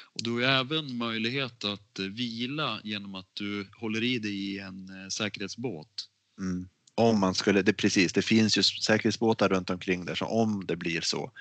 Och 0.03 0.23
du 0.23 0.31
har 0.31 0.41
även 0.41 0.97
möjlighet 0.97 1.63
att 1.63 1.99
eh, 1.99 2.05
vila 2.05 2.79
genom 2.83 3.15
att 3.15 3.29
du 3.33 3.67
håller 3.79 4.03
i 4.03 4.19
dig 4.19 4.31
i 4.31 4.59
en 4.59 4.89
eh, 4.89 5.07
säkerhetsbåt. 5.09 6.09
Mm. 6.39 6.67
Om 6.95 7.19
man 7.19 7.35
skulle, 7.35 7.61
det 7.61 7.73
precis, 7.73 8.13
det 8.13 8.21
finns 8.21 8.57
ju 8.57 8.63
säkerhetsbåtar 8.63 9.49
runt 9.49 9.69
omkring 9.69 10.05
där 10.05 10.15
så 10.15 10.25
om 10.25 10.65
det 10.65 10.75
blir 10.75 11.01
så 11.01 11.31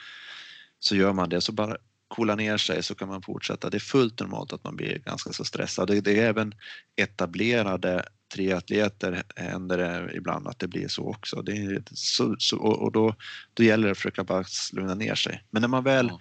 så 0.78 0.96
gör 0.96 1.12
man 1.12 1.28
det 1.28 1.40
så 1.40 1.52
bara 1.52 1.76
coola 2.08 2.34
ner 2.34 2.56
sig 2.56 2.82
så 2.82 2.94
kan 2.94 3.08
man 3.08 3.22
fortsätta. 3.22 3.70
Det 3.70 3.76
är 3.76 3.80
fullt 3.80 4.20
normalt 4.20 4.52
att 4.52 4.64
man 4.64 4.76
blir 4.76 4.98
ganska 4.98 5.32
så 5.32 5.44
stressad. 5.44 5.88
Det, 5.88 6.18
är 6.18 6.28
även 6.28 6.54
etablerade 6.96 8.04
triatleter 8.34 9.22
händer 9.36 9.78
det 9.78 10.16
ibland 10.16 10.48
att 10.48 10.58
det 10.58 10.68
blir 10.68 10.88
så 10.88 11.10
också. 11.10 11.42
Det 11.42 11.52
är 11.52 11.82
så, 11.92 12.36
så, 12.38 12.56
och 12.58 12.92
då, 12.92 13.14
då 13.54 13.62
gäller 13.62 13.86
det 13.86 13.92
att 13.92 13.98
försöka 13.98 14.24
bara 14.24 14.44
lugna 14.72 14.94
ner 14.94 15.14
sig. 15.14 15.44
Men 15.50 15.60
när 15.60 15.68
man 15.68 15.84
väl 15.84 16.06
ja 16.06 16.20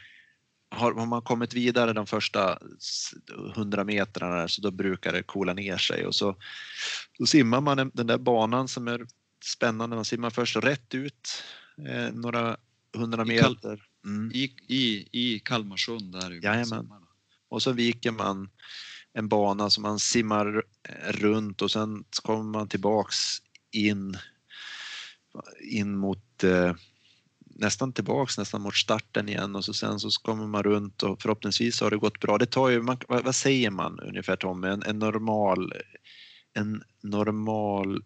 har, 0.74 0.94
har 0.94 1.06
man 1.06 1.22
kommit 1.22 1.54
vidare 1.54 1.94
de 1.94 2.08
första 2.08 2.60
100 3.56 3.84
metrarna 3.84 4.48
så 4.48 4.62
då 4.62 4.72
brukar 4.72 5.14
det 5.14 5.24
coola 5.24 5.54
ner 5.54 5.78
sig 5.78 6.06
och 6.06 6.16
så 6.16 6.36
då 7.20 7.26
simmar 7.26 7.62
man 7.62 7.92
den 7.94 8.08
där 8.08 8.18
banan 8.18 8.68
som 8.68 8.88
är 8.88 9.06
spännande. 9.44 9.96
Man 9.96 10.06
simmar 10.06 10.30
först 10.30 10.56
rätt 10.56 10.96
ut 10.96 11.44
eh, 11.88 12.14
några 12.14 12.58
hundra 12.98 13.26
meter. 13.26 13.84
Mm. 14.06 14.32
I, 14.34 14.56
i, 14.68 15.08
I 15.12 15.40
Kalmarsund 15.40 16.12
där. 16.12 16.32
Jajamän. 16.32 16.90
Och 17.50 17.62
så 17.62 17.72
viker 17.72 18.12
man 18.12 18.50
en 19.14 19.28
bana 19.28 19.70
som 19.70 19.82
man 19.82 20.00
simmar 20.00 20.64
runt 21.08 21.62
och 21.62 21.72
sen 21.72 22.04
kommer 22.24 22.44
man 22.44 22.68
tillbaks 22.68 23.16
in 23.72 24.18
in 25.62 25.98
mot 25.98 26.44
eh, 26.44 26.74
nästan 27.56 27.94
tillbaks 27.94 28.38
nästan 28.38 28.62
mot 28.62 28.76
starten 28.76 29.30
igen 29.30 29.56
och 29.56 29.66
så 29.66 29.74
sen 29.74 30.00
så 30.00 30.10
kommer 30.10 30.48
man 30.48 30.64
runt 30.64 31.04
och 31.04 31.22
förhoppningsvis 31.22 31.82
har 31.82 31.90
det 31.90 31.98
gått 31.98 32.20
bra. 32.20 32.38
Det 32.38 32.46
tar 32.46 32.70
ju, 32.70 32.82
man, 32.82 32.98
vad, 33.08 33.36
säger 33.36 33.70
man 33.70 34.00
ungefär 34.00 34.36
Tommy, 34.36 34.68
en, 34.68 34.84
en 34.84 35.00
normal 35.00 35.74
en 36.54 36.84
normal 37.04 38.04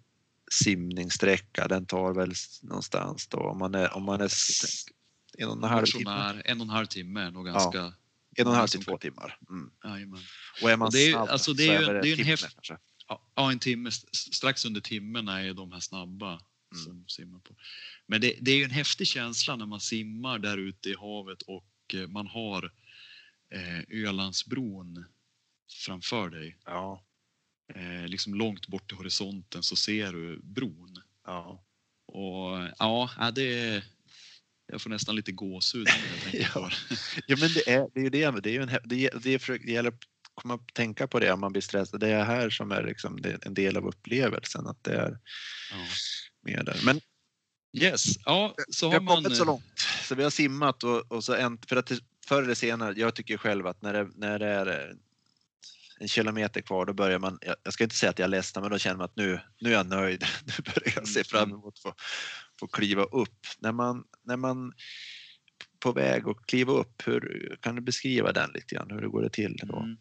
simningssträcka 0.52 1.68
den 1.68 1.86
tar 1.86 2.14
väl 2.14 2.34
någonstans 2.62 3.28
då 3.28 3.38
om 3.38 3.58
man 3.58 3.76
är, 3.76 3.98
om 3.98 4.04
man 4.04 4.22
är 4.22 4.32
en 5.38 5.50
och 5.50 5.58
en 5.58 5.64
halv 5.64 5.86
timme. 5.86 6.41
En 6.45 6.62
och 6.62 6.66
en 6.66 6.70
halv 6.70 6.86
timme 6.86 7.22
är 7.22 7.32
nog 7.32 7.45
ganska... 7.45 7.78
Ja. 7.78 7.93
En 8.36 8.48
och 8.48 8.54
en 8.54 8.60
halv 8.60 8.68
till 8.68 8.86
två 8.86 8.98
timmar. 8.98 9.39
Mm. 9.50 10.14
Och 10.62 10.72
är 10.72 10.78
man 10.78 10.86
och 10.86 10.93
det 10.93 11.08
är, 11.08 11.12
snabb 11.12 11.30
alltså 11.30 11.54
det 11.54 11.68
är, 11.68 11.84
så 11.84 11.89
är 11.89 11.93
det, 11.93 12.02
det 12.02 12.08
är 12.08 12.20
en 12.20 12.26
timme 12.26 12.50
kanske. 12.54 12.78
Ja, 13.36 13.52
en 13.52 13.60
timme. 13.60 13.91
Strax 14.12 14.66
under 14.66 14.82
timmen 14.82 15.28
är 15.28 15.54
de 15.54 15.72
här 15.72 15.80
snabba 15.80 16.39
mm. 16.72 16.84
som 16.84 17.05
simmar 17.07 17.39
på. 17.39 17.55
Men 18.05 18.22
det, 18.22 18.38
det 18.41 18.51
är 18.51 18.57
ju 18.57 18.63
en 18.63 18.72
häftig 18.72 19.07
känsla 19.07 19.55
när 19.55 19.65
man 19.65 19.80
simmar 19.80 20.39
där 20.39 20.57
ute 20.57 20.89
i 20.89 20.95
havet 20.95 21.41
och 21.41 21.65
eh, 21.93 22.07
man 22.07 22.28
har 22.28 22.72
eh, 23.53 24.05
Ölandsbron 24.05 25.05
framför 25.86 26.30
dig. 26.30 26.57
Ja. 26.65 27.03
Eh, 27.74 28.07
liksom 28.07 28.34
långt 28.36 28.68
bort 28.68 28.91
i 28.91 28.95
horisonten 28.95 29.63
så 29.63 29.76
ser 29.76 30.13
du 30.13 30.39
bron. 30.43 31.01
Ja. 31.26 31.63
Och 32.05 32.70
ja, 32.80 33.32
det 33.36 33.84
jag 34.72 34.82
får 34.82 34.89
nästan 34.89 35.15
lite 35.15 35.32
gåshud 35.32 35.88
när 36.26 36.39
jag 36.39 36.49
ja. 36.55 36.72
ja, 37.28 37.38
men 37.39 37.49
det 37.53 37.70
är, 37.70 37.88
det 37.93 37.99
är 37.99 38.03
ju 38.03 38.09
det. 38.09 38.41
Det, 38.41 38.55
är 38.55 38.61
en, 38.61 38.80
det, 38.84 39.09
det, 39.24 39.39
för, 39.39 39.57
det 39.57 39.72
gäller 39.72 39.89
att 39.89 39.99
komma 40.34 40.59
tänka 40.74 41.07
på 41.07 41.20
det 41.20 41.32
om 41.32 41.39
man 41.39 41.51
blir 41.51 41.61
stressad. 41.61 41.99
Det 41.99 42.09
är 42.09 42.26
här 42.26 42.49
som 42.49 42.72
är 42.72 42.84
liksom 42.84 43.20
en 43.41 43.53
del 43.53 43.78
av 43.78 43.88
upplevelsen, 43.88 44.68
att 44.68 44.84
det 44.84 44.95
är 44.95 45.20
ja. 45.72 45.86
Mer 46.48 46.64
där. 46.64 46.80
Men 46.86 47.02
Yes, 47.74 48.06
ja, 48.26 48.56
så 48.70 48.89
vi 48.89 48.93
har, 48.93 49.00
har 49.00 49.06
man... 49.06 49.16
kommit 49.16 49.38
så 49.38 49.45
långt. 49.45 49.80
Så 50.04 50.16
vi 50.16 50.24
har 50.24 50.30
simmat 50.30 50.84
och, 50.84 51.12
och 51.12 51.24
så 51.24 51.34
en, 51.34 51.60
för 51.68 51.76
att 51.76 51.91
förr 52.28 52.43
eller 52.43 52.54
senare, 52.54 52.93
jag 52.98 53.16
tycker 53.16 53.38
själv 53.38 53.68
att 53.68 53.82
när 53.82 53.93
det, 53.93 54.10
när 54.16 54.39
det 54.39 54.48
är 54.48 54.95
en 56.00 56.08
kilometer 56.08 56.62
kvar, 56.62 56.86
då 56.86 56.93
börjar 56.93 57.20
man, 57.20 57.39
jag 57.64 57.74
ska 57.74 57.84
inte 57.84 57.95
säga 57.95 58.10
att 58.10 58.20
jag 58.20 58.30
ledsen, 58.30 58.62
men 58.62 58.72
då 58.72 58.78
känner 58.78 58.98
man 58.98 59.06
att 59.06 59.16
nu, 59.16 59.39
nu 59.60 59.70
är 59.70 59.74
jag 59.74 59.88
nöjd. 59.88 60.26
Nu 60.45 60.54
börjar 60.64 60.93
jag 60.95 61.08
se 61.08 61.24
fram 61.24 61.43
mm. 61.43 61.56
emot 61.56 61.74
att 61.74 61.80
få, 61.80 61.93
få 62.60 62.68
kliva 62.68 63.04
upp. 63.04 63.48
När 63.60 63.72
man, 63.72 64.04
när 64.24 64.38
man 64.38 64.74
på 65.80 65.91
väg 65.91 66.28
att 66.28 66.45
kliva 66.45 66.74
upp, 66.74 67.08
hur 67.08 67.58
kan 67.62 67.76
du 67.76 67.82
beskriva 67.82 68.32
den 68.32 68.52
lite 68.54 68.76
grann? 68.76 68.91
Hur 68.91 69.08
går 69.08 69.22
det 69.22 69.30
till 69.30 69.60
då? 69.64 69.78
Mm. 69.78 69.98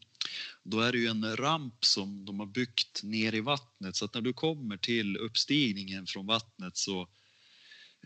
Då 0.65 0.81
är 0.81 0.93
det 0.93 0.99
ju 0.99 1.07
en 1.07 1.37
ramp 1.37 1.85
som 1.85 2.25
de 2.25 2.41
har 2.41 2.47
byggt 2.47 3.03
ner 3.03 3.35
i 3.35 3.41
vattnet 3.41 3.97
så 3.97 4.05
att 4.05 4.15
när 4.15 4.21
du 4.21 4.33
kommer 4.33 4.77
till 4.77 5.17
uppstigningen 5.17 6.07
från 6.07 6.27
vattnet 6.27 6.77
så 6.77 7.09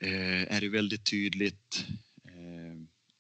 eh, 0.01 0.55
är 0.55 0.61
det 0.61 0.69
väldigt 0.69 1.11
tydligt 1.11 1.85
eh, 2.25 2.61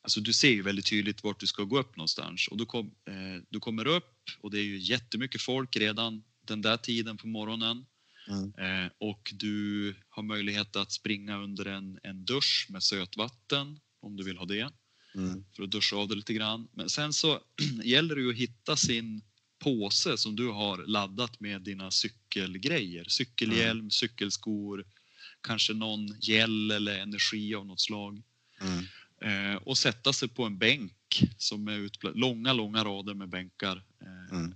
Alltså 0.02 0.20
du 0.20 0.32
ser 0.32 0.50
ju 0.50 0.62
väldigt 0.62 0.86
tydligt 0.86 1.24
vart 1.24 1.40
du 1.40 1.46
ska 1.46 1.62
gå 1.62 1.78
upp 1.78 1.96
någonstans 1.96 2.48
och 2.48 2.56
du, 2.56 2.66
kom, 2.66 2.86
eh, 2.86 3.42
du 3.48 3.60
kommer 3.60 3.86
upp 3.86 4.14
och 4.40 4.50
det 4.50 4.58
är 4.58 4.64
ju 4.64 4.78
jättemycket 4.78 5.42
folk 5.42 5.76
redan 5.76 6.22
den 6.40 6.62
där 6.62 6.76
tiden 6.76 7.16
på 7.16 7.26
morgonen. 7.26 7.86
Mm. 8.28 8.84
Eh, 8.84 8.90
och 8.98 9.30
du 9.34 9.94
har 10.08 10.22
möjlighet 10.22 10.76
att 10.76 10.92
springa 10.92 11.38
under 11.38 11.64
en, 11.64 11.98
en 12.02 12.24
dusch 12.24 12.66
med 12.70 12.82
sötvatten 12.82 13.80
om 14.00 14.16
du 14.16 14.24
vill 14.24 14.38
ha 14.38 14.46
det. 14.46 14.72
Mm. 15.14 15.44
För 15.56 15.62
att 15.62 15.70
duscha 15.70 15.96
av 15.96 16.08
det 16.08 16.14
lite 16.14 16.34
grann. 16.34 16.68
Men 16.72 16.88
sen 16.88 17.12
så 17.12 17.40
gäller 17.84 18.14
det 18.14 18.20
ju 18.20 18.30
att 18.30 18.36
hitta 18.36 18.76
sin 18.76 19.22
påse 19.58 20.18
som 20.18 20.36
du 20.36 20.48
har 20.48 20.86
laddat 20.86 21.40
med 21.40 21.62
dina 21.62 21.90
cykelgrejer. 21.90 23.04
Cykelhjälm, 23.08 23.78
mm. 23.78 23.90
cykelskor, 23.90 24.84
kanske 25.40 25.74
någon 25.74 26.06
gel 26.20 26.70
eller 26.70 26.98
energi 26.98 27.54
av 27.54 27.66
något 27.66 27.80
slag. 27.80 28.22
Mm. 28.60 28.84
Eh, 29.22 29.56
och 29.56 29.78
sätta 29.78 30.12
sig 30.12 30.28
på 30.28 30.44
en 30.44 30.58
bänk 30.58 31.22
som 31.38 31.68
är 31.68 31.78
utpla- 31.78 32.14
långa, 32.14 32.52
långa 32.52 32.84
rader 32.84 33.14
med 33.14 33.28
bänkar. 33.28 33.84
Eh, 34.00 34.38
mm. 34.38 34.54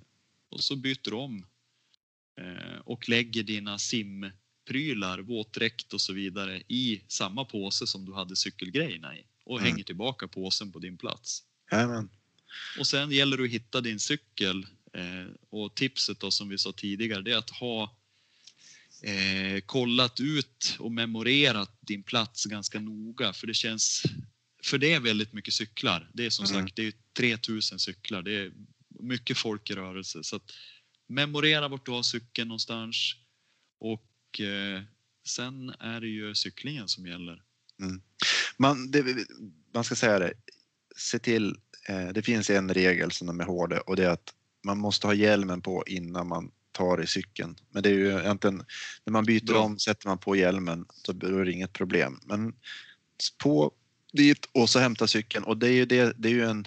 Och 0.49 0.61
så 0.61 0.77
byter 0.77 1.11
du 1.11 1.17
om 1.17 1.47
eh, 2.41 2.79
och 2.85 3.09
lägger 3.09 3.43
dina 3.43 3.79
simprylar, 3.79 5.19
våtdräkt 5.19 5.93
och 5.93 6.01
så 6.01 6.13
vidare 6.13 6.63
i 6.69 7.03
samma 7.09 7.45
påse 7.45 7.87
som 7.87 8.05
du 8.05 8.15
hade 8.15 8.37
cykelgrejerna 8.37 9.17
i 9.17 9.25
och 9.45 9.59
mm. 9.59 9.71
hänger 9.71 9.85
tillbaka 9.85 10.29
påsen 10.29 10.73
på 10.73 10.79
din 10.79 10.97
plats. 10.97 11.43
Amen. 11.71 12.09
Och 12.79 12.87
sen 12.87 13.11
gäller 13.11 13.37
det 13.37 13.45
att 13.45 13.51
hitta 13.51 13.81
din 13.81 14.01
cykel 14.01 14.67
eh, 14.93 15.27
och 15.51 15.75
tipset 15.75 16.21
då 16.21 16.31
som 16.31 16.49
vi 16.49 16.59
sa 16.59 16.73
tidigare 16.73 17.23
det 17.23 17.33
är 17.33 17.37
att 17.37 17.51
ha 17.51 17.97
eh, 19.03 19.61
kollat 19.61 20.21
ut 20.21 20.77
och 20.79 20.93
memorerat 20.93 21.79
din 21.81 22.03
plats 22.03 22.45
ganska 22.45 22.81
noga 22.81 23.33
för 23.33 23.47
det 23.47 23.55
känns 23.55 24.03
för 24.65 24.79
det 24.79 24.93
är 24.93 25.01
väldigt 25.01 25.33
mycket 25.33 25.55
cyklar. 25.55 26.11
Det 26.13 26.27
är 26.27 26.31
som 26.31 26.45
mm. 26.45 26.63
sagt 26.63 26.77
det 26.77 26.87
är 26.87 26.93
3000 27.17 27.79
cyklar. 27.79 28.23
Det 28.23 28.33
är 28.33 28.53
mycket 28.89 29.39
folk 29.39 29.71
i 29.71 29.75
rörelse. 29.75 30.25
Så 30.25 30.37
att 30.37 30.53
memorera 31.07 31.69
vart 31.69 31.87
du 31.87 31.93
har 31.93 32.03
cykeln 32.03 32.49
någonstans 32.49 33.15
och 33.81 34.41
eh, 34.41 34.83
sen 35.27 35.71
är 35.71 36.01
det 36.01 36.09
ju 36.09 36.35
cyklingen 36.35 36.89
som 36.89 37.07
gäller. 37.07 37.43
Mm. 37.81 38.03
Man, 38.59 38.91
det, 38.91 39.05
man 39.75 39.85
ska 39.85 39.95
säga 39.95 40.19
det, 40.19 40.33
se 40.97 41.19
till, 41.19 41.57
eh, 41.89 42.09
det 42.09 42.23
finns 42.23 42.51
en 42.51 42.75
regel 42.75 43.11
som 43.11 43.41
är 43.41 43.45
hård 43.45 43.73
och 43.73 43.97
det 43.97 44.05
är 44.05 44.11
att 44.11 44.35
man 44.65 44.79
måste 44.79 45.07
ha 45.07 45.15
hjälmen 45.15 45.61
på 45.61 45.85
innan 45.87 46.29
man 46.29 46.51
tar 46.73 47.03
i 47.03 47.07
cykeln. 47.07 47.57
Men 47.71 47.83
det 47.83 47.89
är 47.89 47.95
ju 47.95 48.19
egentligen, 48.19 48.65
när 49.05 49.13
man 49.13 49.25
byter 49.25 49.47
Bra. 49.47 49.63
om 49.63 49.79
sätter 49.79 50.09
man 50.09 50.19
på 50.19 50.37
hjälmen 50.37 50.85
så 50.93 51.13
är 51.13 51.45
det 51.45 51.53
inget 51.53 51.73
problem. 51.73 52.21
Men 52.25 52.55
på 53.43 53.73
dit 54.13 54.49
och 54.53 54.71
så 54.71 54.79
hämta 54.79 55.07
cykeln 55.07 55.45
och 55.45 55.57
det 55.59 55.69
är 55.69 55.73
ju, 55.73 55.85
det, 55.85 56.15
det 56.19 56.29
är 56.29 56.33
ju 56.33 56.45
en 56.45 56.67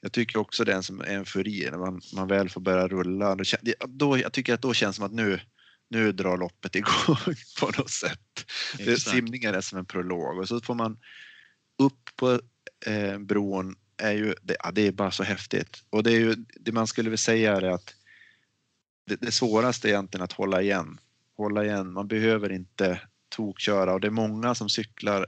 jag 0.00 0.12
tycker 0.12 0.38
också 0.38 0.64
det 0.64 0.72
är 0.72 0.76
en, 0.76 0.82
som 0.82 1.00
är 1.00 1.04
en 1.04 1.24
furie 1.24 1.70
när 1.70 1.78
man, 1.78 2.00
man 2.14 2.28
väl 2.28 2.48
får 2.48 2.60
börja 2.60 2.88
rulla. 2.88 3.34
Då, 3.34 3.44
då, 3.86 4.18
jag 4.18 4.32
tycker 4.32 4.54
att 4.54 4.62
då 4.62 4.74
känns 4.74 4.96
det 4.96 5.00
som 5.00 5.06
att 5.06 5.12
nu, 5.12 5.40
nu 5.90 6.12
drar 6.12 6.36
loppet 6.36 6.76
igång 6.76 7.16
på 7.60 7.66
något 7.66 7.90
sätt. 7.90 8.50
Det, 8.78 8.96
simningen 8.96 9.54
är 9.54 9.60
som 9.60 9.78
en 9.78 9.86
prolog 9.86 10.38
och 10.38 10.48
så 10.48 10.60
får 10.60 10.74
man 10.74 10.98
upp 11.78 12.10
på 12.16 12.40
eh, 12.86 13.18
bron 13.18 13.76
är 13.96 14.12
ju, 14.12 14.34
det, 14.42 14.56
ja, 14.64 14.70
det 14.70 14.86
är 14.86 14.92
bara 14.92 15.10
så 15.10 15.22
häftigt. 15.22 15.84
Och 15.90 16.02
det 16.02 16.12
är 16.12 16.20
ju, 16.20 16.34
det 16.60 16.72
man 16.72 16.86
skulle 16.86 17.10
vilja 17.10 17.18
säga 17.18 17.56
är 17.56 17.62
att 17.62 17.94
det, 19.06 19.16
det 19.20 19.32
svåraste 19.32 19.88
är 19.88 19.90
egentligen 19.90 20.24
att 20.24 20.32
hålla 20.32 20.62
igen. 20.62 21.00
Hålla 21.36 21.64
igen, 21.64 21.92
man 21.92 22.08
behöver 22.08 22.52
inte 22.52 23.00
tokköra 23.28 23.92
och 23.92 24.00
det 24.00 24.06
är 24.06 24.10
många 24.10 24.54
som 24.54 24.68
cyklar 24.68 25.26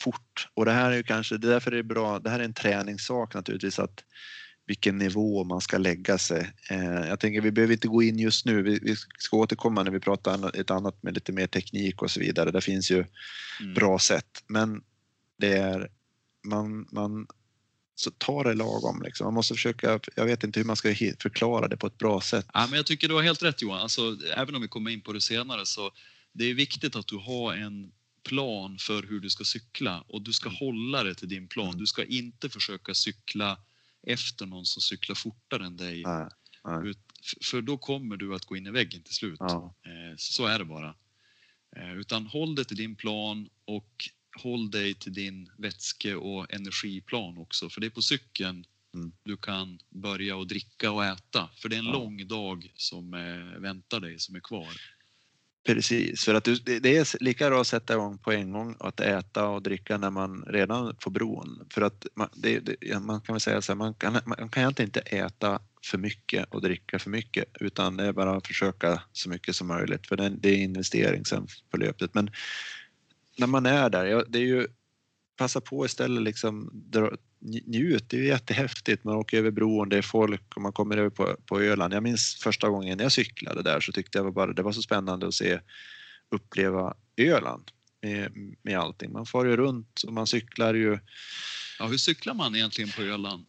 fort. 0.00 0.48
Och 0.54 0.64
det 0.64 0.72
här 0.72 0.90
är 0.90 0.96
ju 0.96 1.02
kanske, 1.02 1.36
det 1.38 1.48
är 1.48 1.52
därför 1.52 1.70
det 1.70 1.78
är 1.78 1.82
bra, 1.82 2.18
det 2.18 2.30
här 2.30 2.40
är 2.40 2.44
en 2.44 2.54
träningssak 2.54 3.34
naturligtvis 3.34 3.78
att 3.78 4.04
vilken 4.70 4.98
nivå 4.98 5.44
man 5.44 5.60
ska 5.60 5.78
lägga 5.78 6.18
sig. 6.18 6.52
Eh, 6.70 7.08
jag 7.08 7.20
tänker 7.20 7.40
vi 7.40 7.50
behöver 7.50 7.72
inte 7.72 7.88
gå 7.88 8.02
in 8.02 8.18
just 8.18 8.46
nu. 8.46 8.62
Vi, 8.62 8.96
ska 9.18 9.36
återkomma 9.36 9.82
när 9.82 9.90
vi 9.90 10.00
pratar 10.00 10.60
ett 10.60 10.70
annat 10.70 11.02
med 11.02 11.14
lite 11.14 11.32
mer 11.32 11.46
teknik 11.46 12.02
och 12.02 12.10
så 12.10 12.20
vidare. 12.20 12.50
Det 12.50 12.60
finns 12.60 12.90
ju 12.90 13.04
mm. 13.60 13.74
bra 13.74 13.98
sätt, 13.98 14.44
men 14.46 14.82
det 15.38 15.52
är 15.52 15.88
man, 16.44 16.88
man 16.92 17.26
så 17.94 18.10
ta 18.10 18.42
det 18.42 18.54
lagom. 18.54 19.02
Liksom. 19.02 19.24
Man 19.24 19.34
måste 19.34 19.54
försöka, 19.54 20.00
jag 20.16 20.24
vet 20.24 20.44
inte 20.44 20.60
hur 20.60 20.64
man 20.64 20.76
ska 20.76 20.94
förklara 21.18 21.68
det 21.68 21.76
på 21.76 21.86
ett 21.86 21.98
bra 21.98 22.20
sätt. 22.20 22.46
Ja, 22.54 22.66
men 22.66 22.76
jag 22.76 22.86
tycker 22.86 23.08
du 23.08 23.14
har 23.14 23.22
helt 23.22 23.42
rätt 23.42 23.62
Johan. 23.62 23.80
Alltså, 23.80 24.16
även 24.36 24.54
om 24.54 24.62
vi 24.62 24.68
kommer 24.68 24.90
in 24.90 25.00
på 25.00 25.12
det 25.12 25.20
senare 25.20 25.66
så 25.66 25.90
det 26.32 26.44
är 26.50 26.54
viktigt 26.54 26.96
att 26.96 27.06
du 27.06 27.16
har 27.16 27.54
en 27.54 27.92
plan 28.28 28.78
för 28.78 29.02
hur 29.02 29.20
du 29.20 29.30
ska 29.30 29.44
cykla 29.44 30.04
och 30.08 30.22
du 30.22 30.32
ska 30.32 30.48
mm. 30.48 30.56
hålla 30.60 31.04
dig 31.04 31.14
till 31.14 31.28
din 31.28 31.48
plan. 31.48 31.68
Mm. 31.68 31.78
Du 31.78 31.86
ska 31.86 32.04
inte 32.04 32.48
försöka 32.48 32.94
cykla 32.94 33.58
efter 34.06 34.46
någon 34.46 34.66
som 34.66 34.82
cyklar 34.82 35.14
fortare 35.14 35.66
än 35.66 35.76
dig. 35.76 36.02
Nej, 36.02 36.28
nej. 36.64 36.94
För 37.44 37.62
då 37.62 37.78
kommer 37.78 38.16
du 38.16 38.34
att 38.34 38.44
gå 38.44 38.56
in 38.56 38.66
i 38.66 38.70
väggen 38.70 39.02
till 39.02 39.14
slut. 39.14 39.36
Ja. 39.38 39.74
Eh, 39.84 40.16
så 40.16 40.46
är 40.46 40.58
det 40.58 40.64
bara. 40.64 40.94
Eh, 41.76 41.94
utan 41.94 42.26
håll 42.26 42.54
dig 42.54 42.64
till 42.64 42.76
din 42.76 42.96
plan 42.96 43.48
och 43.64 44.08
håll 44.42 44.70
dig 44.70 44.94
till 44.94 45.12
din 45.12 45.50
vätske 45.58 46.14
och 46.14 46.52
energiplan 46.52 47.38
också. 47.38 47.70
För 47.70 47.80
det 47.80 47.86
är 47.86 47.90
på 47.90 48.02
cykeln 48.02 48.64
mm. 48.94 49.12
du 49.22 49.36
kan 49.36 49.78
börja 49.88 50.36
och 50.36 50.46
dricka 50.46 50.90
och 50.90 51.04
äta. 51.04 51.50
För 51.56 51.68
det 51.68 51.76
är 51.76 51.80
en 51.80 51.84
ja. 51.84 51.92
lång 51.92 52.26
dag 52.26 52.72
som 52.76 53.14
eh, 53.14 53.60
väntar 53.60 54.00
dig, 54.00 54.18
som 54.18 54.36
är 54.36 54.40
kvar. 54.40 54.80
Precis, 55.66 56.24
för 56.24 56.34
att 56.34 56.44
du, 56.44 56.54
det 56.56 56.96
är 56.96 57.22
lika 57.22 57.50
bra 57.50 57.60
att 57.60 57.66
sätta 57.66 57.94
igång 57.94 58.18
på 58.18 58.32
en 58.32 58.52
gång 58.52 58.76
att 58.80 59.00
äta 59.00 59.48
och 59.48 59.62
dricka 59.62 59.98
när 59.98 60.10
man 60.10 60.44
redan 60.46 60.96
får 61.00 61.10
bron. 61.10 61.66
För 61.70 61.82
att 61.82 62.06
man, 62.14 62.28
det, 62.34 62.60
det, 62.60 63.00
man 63.00 63.20
kan 63.20 63.32
väl 63.32 63.40
säga 63.40 63.62
så 63.62 63.72
här, 63.72 63.76
man 63.76 63.94
kan, 63.94 64.18
man 64.26 64.48
kan 64.48 64.62
egentligen 64.62 64.88
inte 64.88 65.00
äta 65.00 65.60
för 65.84 65.98
mycket 65.98 66.54
och 66.54 66.62
dricka 66.62 66.98
för 66.98 67.10
mycket 67.10 67.44
utan 67.60 67.96
det 67.96 68.04
är 68.04 68.12
bara 68.12 68.36
att 68.36 68.46
försöka 68.46 69.02
så 69.12 69.28
mycket 69.28 69.56
som 69.56 69.68
möjligt 69.68 70.06
för 70.06 70.16
det, 70.16 70.28
det 70.28 70.48
är 70.48 70.56
investering 70.56 71.24
sen 71.24 71.46
på 71.70 71.76
löpet. 71.76 72.14
Men 72.14 72.30
när 73.38 73.46
man 73.46 73.66
är 73.66 73.90
där, 73.90 74.24
det 74.28 74.38
är 74.38 74.42
ju 74.42 74.66
passa 75.40 75.60
på 75.60 75.86
istället 75.86 76.22
liksom 76.22 76.70
njut, 77.66 78.04
det 78.08 78.16
är 78.16 78.22
jättehäftigt. 78.22 79.04
Man 79.04 79.16
åker 79.16 79.38
över 79.38 79.50
bron, 79.50 79.88
det 79.88 79.98
är 79.98 80.02
folk 80.02 80.56
och 80.56 80.62
man 80.62 80.72
kommer 80.72 80.96
över 80.96 81.10
på, 81.10 81.36
på 81.46 81.60
Öland. 81.60 81.94
Jag 81.94 82.02
minns 82.02 82.34
första 82.42 82.68
gången 82.68 82.98
jag 82.98 83.12
cyklade 83.12 83.62
där 83.62 83.80
så 83.80 83.92
tyckte 83.92 84.18
jag 84.18 84.24
var 84.24 84.30
bara, 84.30 84.52
det 84.52 84.62
var 84.62 84.72
så 84.72 84.82
spännande 84.82 85.26
att 85.26 85.34
se, 85.34 85.60
uppleva 86.30 86.94
Öland 87.16 87.70
med, 88.02 88.32
med 88.62 88.78
allting. 88.78 89.12
Man 89.12 89.26
far 89.26 89.44
ju 89.44 89.56
runt 89.56 90.02
och 90.06 90.12
man 90.12 90.26
cyklar 90.26 90.74
ju. 90.74 90.98
Ja, 91.78 91.86
hur 91.86 91.98
cyklar 91.98 92.34
man 92.34 92.54
egentligen 92.54 92.90
på 92.90 93.02
Öland? 93.02 93.46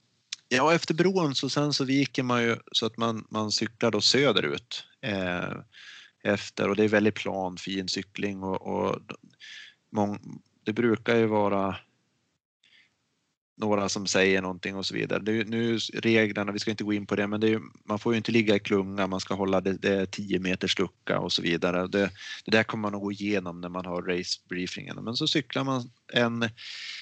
Ja, 0.50 0.74
efter 0.74 0.94
bron 0.94 1.36
så 1.36 1.50
sen 1.50 1.74
så 1.74 1.84
viker 1.86 2.24
man 2.24 2.44
ju 2.44 2.58
så 2.72 2.86
att 2.86 2.98
man, 2.98 3.28
man 3.30 3.52
cyklar 3.52 3.92
då 3.92 4.02
söderut 4.02 4.84
eh, 5.02 5.54
efter 6.24 6.70
och 6.70 6.76
det 6.76 6.84
är 6.84 6.88
väldigt 6.88 7.16
plan, 7.16 7.58
fin 7.58 7.88
cykling 7.88 8.44
och, 8.44 8.62
och 8.62 9.00
mång, 9.92 10.42
det 10.66 10.74
brukar 10.74 11.16
ju 11.16 11.26
vara 11.26 11.76
några 13.62 13.90
som 13.90 14.08
säger 14.08 14.42
någonting 14.42 14.76
och 14.76 14.86
så 14.86 14.94
vidare. 14.94 15.20
Det, 15.20 15.48
nu 15.48 15.78
reglerna, 15.94 16.52
vi 16.52 16.60
ska 16.60 16.72
inte 16.72 16.84
gå 16.84 16.94
in 16.94 17.06
på 17.06 17.16
det, 17.16 17.28
men 17.28 17.42
det 17.42 17.54
är, 17.54 17.62
man 17.86 18.00
får 18.00 18.14
ju 18.14 18.18
inte 18.18 18.32
ligga 18.32 18.56
i 18.56 18.60
klunga, 18.60 19.08
man 19.08 19.20
ska 19.20 19.34
hålla 19.34 19.62
det, 19.62 19.74
det 19.74 19.96
är 19.96 20.06
10 20.06 20.40
meters 20.40 20.80
lucka 20.80 21.20
och 21.20 21.32
så 21.32 21.42
vidare. 21.42 21.88
Det, 21.88 22.12
det 22.46 22.52
där 22.52 22.64
kommer 22.64 22.82
man 22.82 22.96
att 22.96 23.02
gå 23.02 23.12
igenom 23.12 23.62
när 23.62 23.70
man 23.70 23.86
har 23.86 24.02
racebriefingen. 24.02 25.04
Men 25.04 25.16
så 25.16 25.28
cyklar 25.28 25.64
man 25.64 25.92
en, 26.14 26.40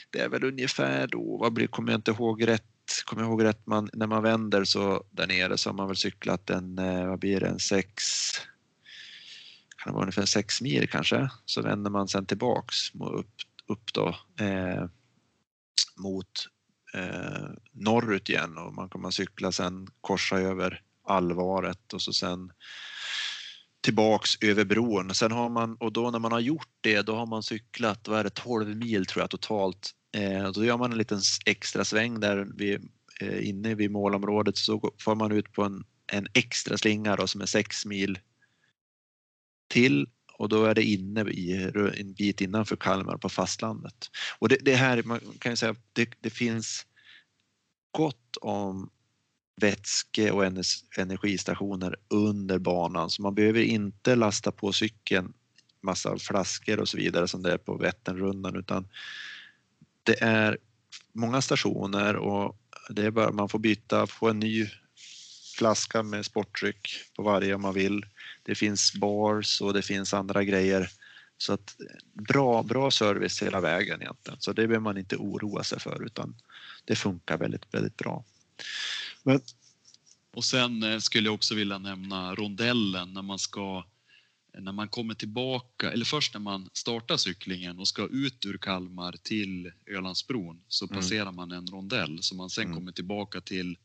det 0.09 0.19
är 0.19 0.29
väl 0.29 0.43
ungefär 0.43 1.07
då, 1.07 1.37
vad 1.37 1.53
blir, 1.53 1.67
kommer 1.67 1.91
jag 1.91 1.97
inte 1.97 2.11
ihåg 2.11 2.47
rätt, 2.47 2.63
kommer 3.05 3.23
jag 3.23 3.29
ihåg 3.29 3.43
rätt, 3.43 3.67
man, 3.67 3.89
när 3.93 4.07
man 4.07 4.23
vänder 4.23 4.63
så 4.63 5.03
där 5.11 5.27
nere 5.27 5.57
så 5.57 5.69
har 5.69 5.75
man 5.75 5.87
väl 5.87 5.95
cyklat 5.95 6.49
en, 6.49 6.77
eh, 6.77 7.07
vad 7.07 7.19
blir 7.19 7.39
det, 7.39 7.47
en 7.47 7.59
sex 7.59 8.03
kan 9.77 9.91
det 9.91 9.93
vara 9.93 10.03
ungefär 10.03 10.25
sex 10.25 10.61
mil 10.61 10.89
kanske, 10.89 11.29
så 11.45 11.61
vänder 11.61 11.91
man 11.91 12.07
sen 12.07 12.25
tillbaks 12.25 12.75
upp, 12.93 13.31
upp 13.69 13.93
då 13.93 14.07
eh, 14.39 14.85
mot 15.97 16.47
eh, 16.93 17.49
norrut 17.71 18.29
igen 18.29 18.57
och 18.57 18.73
man 18.73 18.89
kommer 18.89 19.11
cykla 19.11 19.51
sen 19.51 19.87
korsa 20.01 20.39
över 20.39 20.81
Alvaret 21.03 21.93
och 21.93 22.01
så 22.01 22.13
sen 22.13 22.51
tillbaks 23.81 24.29
över 24.41 24.65
bron. 24.65 25.15
Sen 25.15 25.31
har 25.31 25.49
man, 25.49 25.75
och 25.75 25.93
då 25.93 26.11
när 26.11 26.19
man 26.19 26.31
har 26.31 26.39
gjort 26.39 26.69
det, 26.81 27.01
då 27.01 27.15
har 27.15 27.25
man 27.25 27.43
cyklat, 27.43 28.07
vad 28.07 28.19
är 28.19 28.23
det, 28.23 28.29
12 28.29 28.75
mil 28.75 29.05
tror 29.05 29.23
jag 29.23 29.29
totalt. 29.29 29.91
Eh, 30.11 30.51
då 30.51 30.65
gör 30.65 30.77
man 30.77 30.91
en 30.91 30.97
liten 30.97 31.21
extra 31.45 31.85
sväng 31.85 32.19
där 32.19 32.47
vid, 32.55 32.89
eh, 33.21 33.49
inne 33.49 33.75
vid 33.75 33.91
målområdet 33.91 34.57
så 34.57 34.93
får 34.99 35.15
man 35.15 35.31
ut 35.31 35.51
på 35.51 35.63
en, 35.63 35.83
en 36.11 36.27
extra 36.33 36.77
slinga 36.77 37.15
då, 37.15 37.27
som 37.27 37.41
är 37.41 37.45
6 37.45 37.85
mil 37.85 38.19
till 39.67 40.07
och 40.39 40.49
då 40.49 40.65
är 40.65 40.75
det 40.75 40.83
inne 40.83 41.21
i, 41.21 41.71
en 41.97 42.13
bit 42.13 42.41
innanför 42.41 42.75
Kalmar 42.75 43.17
på 43.17 43.29
fastlandet. 43.29 44.09
Och 44.39 44.49
det, 44.49 44.57
det 44.61 44.75
här, 44.75 45.03
man 45.03 45.19
kan 45.39 45.51
ju 45.51 45.55
säga, 45.55 45.75
det, 45.93 46.09
det 46.19 46.29
finns 46.29 46.85
gott 47.91 48.37
om 48.41 48.89
vätske 49.61 50.31
och 50.31 50.45
energistationer 50.97 51.95
under 52.09 52.59
banan 52.59 53.09
så 53.09 53.21
man 53.21 53.35
behöver 53.35 53.61
inte 53.61 54.15
lasta 54.15 54.51
på 54.51 54.73
cykeln 54.73 55.33
massa 55.81 56.17
flaskor 56.17 56.79
och 56.79 56.89
så 56.89 56.97
vidare 56.97 57.27
som 57.27 57.43
det 57.43 57.53
är 57.53 57.57
på 57.57 57.77
Vätternrundan 57.77 58.55
utan 58.55 58.87
det 60.03 60.23
är 60.23 60.57
många 61.13 61.41
stationer 61.41 62.15
och 62.15 62.57
det 62.89 63.05
är 63.05 63.11
bara 63.11 63.31
man 63.31 63.49
får 63.49 63.59
byta, 63.59 64.07
få 64.07 64.29
en 64.29 64.39
ny 64.39 64.67
flaska 65.59 66.03
med 66.03 66.25
sportdryck 66.25 66.87
på 67.15 67.23
varje 67.23 67.55
om 67.55 67.61
man 67.61 67.73
vill. 67.73 68.05
Det 68.43 68.55
finns 68.55 68.93
bars 68.93 69.61
och 69.61 69.73
det 69.73 69.81
finns 69.81 70.13
andra 70.13 70.43
grejer. 70.43 70.89
Så 71.37 71.53
att 71.53 71.75
bra, 72.13 72.63
bra 72.63 72.91
service 72.91 73.43
hela 73.43 73.61
vägen 73.61 74.01
egentligen. 74.01 74.39
Så 74.41 74.53
det 74.53 74.67
behöver 74.67 74.83
man 74.83 74.97
inte 74.97 75.17
oroa 75.17 75.63
sig 75.63 75.79
för 75.79 76.05
utan 76.05 76.35
det 76.85 76.95
funkar 76.95 77.37
väldigt, 77.37 77.73
väldigt 77.73 77.97
bra. 77.97 78.23
Men... 79.23 79.41
Och 80.33 80.45
sen 80.45 80.83
eh, 80.83 80.99
skulle 80.99 81.27
jag 81.27 81.35
också 81.35 81.55
vilja 81.55 81.77
nämna 81.77 82.35
rondellen 82.35 83.13
när 83.13 83.21
man 83.21 83.39
ska 83.39 83.85
när 84.57 84.71
man 84.71 84.87
kommer 84.87 85.13
tillbaka, 85.13 85.91
eller 85.91 86.05
först 86.05 86.33
när 86.33 86.41
man 86.41 86.69
startar 86.73 87.17
cyklingen 87.17 87.79
och 87.79 87.87
ska 87.87 88.07
ut 88.07 88.45
ur 88.45 88.57
Kalmar 88.57 89.15
till 89.23 89.71
Ölandsbron 89.87 90.61
så 90.67 90.85
mm. 90.85 90.95
passerar 90.95 91.21
mm. 91.21 91.35
man 91.35 91.51
en 91.51 91.67
rondell 91.67 92.23
som 92.23 92.37
man 92.37 92.49
sen 92.49 92.63
mm. 92.63 92.75
kommer 92.75 92.91
tillbaka 92.91 93.41
till 93.41 93.77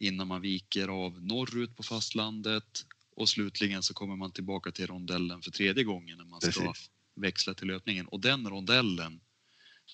innan 0.00 0.28
man 0.28 0.40
viker 0.40 0.88
av 0.88 1.22
norrut 1.22 1.76
på 1.76 1.82
fastlandet 1.82 2.84
och 3.16 3.28
slutligen 3.28 3.82
så 3.82 3.94
kommer 3.94 4.16
man 4.16 4.32
tillbaka 4.32 4.72
till 4.72 4.86
rondellen 4.86 5.42
för 5.42 5.50
tredje 5.50 5.84
gången 5.84 6.18
när 6.18 6.24
man 6.24 6.40
ska 6.40 6.50
Precis. 6.50 6.90
växla 7.14 7.54
till 7.54 7.66
löpningen. 7.66 8.06
Och 8.06 8.20
den 8.20 8.48
rondellen, 8.48 9.20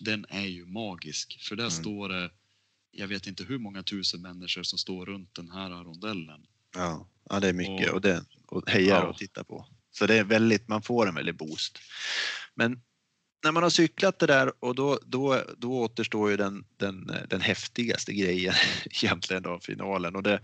den 0.01 0.27
är 0.29 0.47
ju 0.47 0.67
magisk 0.67 1.39
för 1.49 1.57
där 1.57 1.65
mm. 1.65 1.71
står 1.71 2.09
det, 2.09 2.31
jag 2.91 3.09
vet 3.09 3.27
inte 3.27 3.45
hur 3.45 3.59
många 3.59 3.83
tusen 3.83 4.23
människor 4.23 4.63
som 4.63 4.79
står 4.79 5.07
runt 5.07 5.35
den 5.35 5.51
här 5.51 5.71
rondellen. 5.71 6.47
Ja, 6.75 7.09
ja 7.31 7.41
det 7.41 7.49
är 7.49 7.53
mycket 7.53 7.89
och, 7.89 7.95
och, 7.95 8.01
det, 8.01 8.25
och 8.47 8.71
hejar 8.71 8.97
ja. 8.97 9.07
och 9.07 9.19
tittar 9.19 9.45
på. 9.45 9.67
Så 9.91 10.07
det 10.07 10.15
är 10.15 10.25
väldigt, 10.25 10.69
man 10.69 10.83
får 10.83 11.09
en 11.09 11.15
väldig 11.15 11.37
boost. 11.37 11.79
Men 12.55 12.83
när 13.45 13.53
man 13.53 13.63
har 13.63 13.71
cyklat 13.71 14.19
det 14.19 14.27
där 14.27 14.53
och 14.61 14.75
då, 14.75 14.99
då, 15.07 15.43
då 15.59 15.81
återstår 15.81 16.31
ju 16.31 16.37
den, 16.37 16.65
den, 16.77 17.11
den 17.29 17.41
häftigaste 17.41 18.13
grejen 18.13 18.55
egentligen 18.85 19.43
då, 19.43 19.61
finalen 19.63 20.17
och 20.17 20.23
det, 20.23 20.41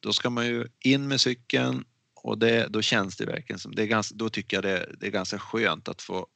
då 0.00 0.12
ska 0.12 0.30
man 0.30 0.46
ju 0.46 0.66
in 0.80 1.08
med 1.08 1.20
cykeln 1.20 1.84
och 2.14 2.38
det, 2.38 2.66
då 2.68 2.82
känns 2.82 3.16
det 3.16 3.26
verkligen 3.26 3.58
som, 3.58 3.74
det 3.74 3.82
är 3.82 3.86
ganska, 3.86 4.14
då 4.14 4.28
tycker 4.28 4.56
jag 4.56 4.64
det, 4.64 4.94
det 5.00 5.06
är 5.06 5.10
ganska 5.10 5.38
skönt 5.38 5.88
att 5.88 6.02
få 6.02 6.26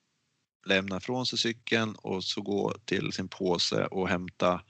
lämna 0.66 1.00
från 1.00 1.26
sig 1.26 1.38
cykeln 1.38 1.94
och 1.94 2.24
så 2.24 2.40
gå 2.40 2.74
till 2.84 3.12
sin 3.12 3.28
påse 3.28 3.86
och 3.86 4.08
hämta 4.08 4.62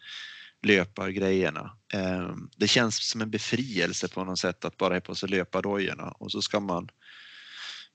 löpargrejerna. 0.63 1.77
Ehm, 1.95 2.51
det 2.57 2.69
känns 2.69 3.11
som 3.11 3.21
en 3.21 3.31
befrielse 3.31 4.09
på 4.09 4.25
något 4.25 4.39
sätt 4.39 4.65
att 4.65 4.77
bara 4.77 4.95
ha 4.95 5.01
på 5.01 5.15
sig 5.15 5.29
löpardojorna 5.29 6.09
och 6.09 6.33
så 6.33 6.43
ska 6.43 6.61
man 6.61 6.89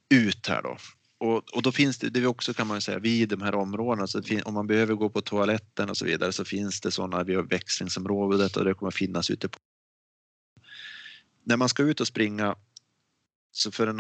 ut 0.09 0.47
här 0.47 0.61
då 0.61 0.77
och, 1.19 1.55
och 1.55 1.61
då 1.61 1.71
finns 1.71 1.97
det, 1.97 2.09
det 2.09 2.27
också 2.27 2.53
kan 2.53 2.67
man 2.67 2.81
säga, 2.81 2.99
vid 2.99 3.29
de 3.29 3.41
här 3.41 3.55
områdena, 3.55 4.07
så 4.07 4.23
fin, 4.23 4.41
om 4.45 4.53
man 4.53 4.67
behöver 4.67 4.93
gå 4.93 5.09
på 5.09 5.21
toaletten 5.21 5.89
och 5.89 5.97
så 5.97 6.05
vidare 6.05 6.31
så 6.33 6.45
finns 6.45 6.81
det 6.81 6.91
sådana 6.91 7.23
vid 7.23 7.37
växlingsområdet 7.37 8.57
och 8.57 8.65
det 8.65 8.73
kommer 8.73 8.91
finnas 8.91 9.29
ute 9.29 9.49
på. 9.49 9.59
När 11.43 11.57
man 11.57 11.69
ska 11.69 11.83
ut 11.83 12.01
och 12.01 12.07
springa 12.07 12.55
så 13.51 13.71
för 13.71 13.87
en, 13.87 13.99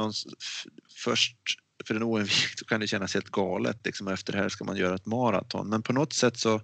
först 1.03 1.37
för 1.85 1.95
en 1.95 2.03
oinvigd 2.03 2.59
så 2.59 2.65
kan 2.65 2.79
det 2.79 2.87
kännas 2.87 3.13
helt 3.13 3.29
galet 3.29 3.85
liksom, 3.85 4.07
efter 4.07 4.33
det 4.33 4.39
här 4.39 4.49
ska 4.49 4.63
man 4.63 4.77
göra 4.77 4.95
ett 4.95 5.05
maraton 5.05 5.69
men 5.69 5.83
på 5.83 5.93
något 5.93 6.13
sätt 6.13 6.39
så 6.39 6.61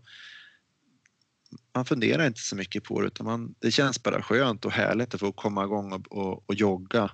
man 1.75 1.85
funderar 1.85 2.27
inte 2.27 2.39
så 2.39 2.55
mycket 2.55 2.83
på 2.83 3.01
det 3.01 3.07
utan 3.07 3.25
man, 3.25 3.55
det 3.59 3.71
känns 3.71 4.03
bara 4.03 4.23
skönt 4.23 4.65
och 4.65 4.71
härligt 4.71 5.13
att 5.13 5.19
få 5.19 5.31
komma 5.31 5.63
igång 5.63 5.93
och, 5.93 6.11
och, 6.11 6.49
och 6.49 6.55
jogga 6.55 7.11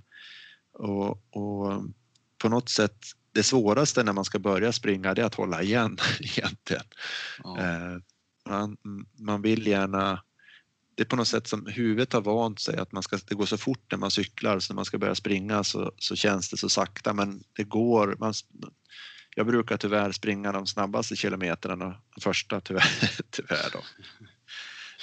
och, 0.74 1.36
och 1.36 1.84
på 2.38 2.50
något 2.50 2.70
sätt 2.70 2.98
det 3.40 3.44
svåraste 3.44 4.04
när 4.04 4.14
man 4.14 4.26
ska 4.26 4.40
börja 4.40 4.72
springa 4.72 5.14
det 5.14 5.22
är 5.22 5.26
att 5.26 5.36
hålla 5.36 5.62
igen 5.62 5.98
egentligen. 6.20 6.84
Ja. 7.44 7.60
Eh, 7.60 7.98
man, 8.50 8.78
man 9.20 9.42
vill 9.42 9.68
gärna 9.68 10.24
det 10.96 11.04
är 11.04 11.06
på 11.06 11.16
något 11.16 11.28
sätt 11.28 11.48
som 11.48 11.66
huvudet 11.66 12.14
har 12.14 12.22
vant 12.22 12.60
sig 12.60 12.78
att 12.78 12.92
man 12.92 13.04
ska, 13.04 13.18
det 13.28 13.36
går 13.36 13.46
så 13.46 13.58
fort 13.58 13.92
när 13.92 13.98
man 13.98 14.12
cyklar 14.12 14.60
så 14.60 14.74
när 14.74 14.76
man 14.76 14.86
ska 14.86 14.98
börja 14.98 15.16
springa 15.16 15.64
så, 15.64 15.92
så 15.98 16.16
känns 16.16 16.50
det 16.50 16.58
så 16.58 16.70
sakta 16.70 17.14
men 17.14 17.44
det 17.56 17.64
går. 17.64 18.16
Man, 18.20 18.34
jag 19.36 19.48
brukar 19.48 19.78
tyvärr 19.78 20.12
springa 20.12 20.52
de 20.52 20.68
snabbaste 20.68 21.16
kilometrarna 21.16 22.02
första 22.22 22.62
tyvärr. 22.62 23.22
tyvärr 23.32 23.70
då. 23.74 23.80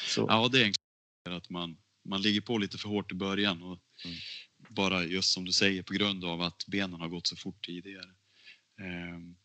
Så. 0.07 0.27
Ja, 0.29 0.49
det 0.53 0.63
är 0.63 1.31
att 1.31 1.51
man, 1.51 1.77
man 2.05 2.23
ligger 2.23 2.41
på 2.41 2.59
lite 2.59 2.79
för 2.79 2.89
hårt 2.89 3.13
i 3.13 3.15
början 3.15 3.63
och 3.63 3.79
mm. 4.05 4.17
bara 4.69 5.05
just 5.05 5.33
som 5.33 5.45
du 5.45 5.53
säger 5.53 5.83
på 5.83 5.93
grund 5.93 6.25
av 6.25 6.43
att 6.43 6.67
benen 6.67 7.01
har 7.01 7.09
gått 7.09 7.27
så 7.27 7.37
fort 7.37 7.67
tidigare. 7.67 8.11
Ehm, 8.81 9.37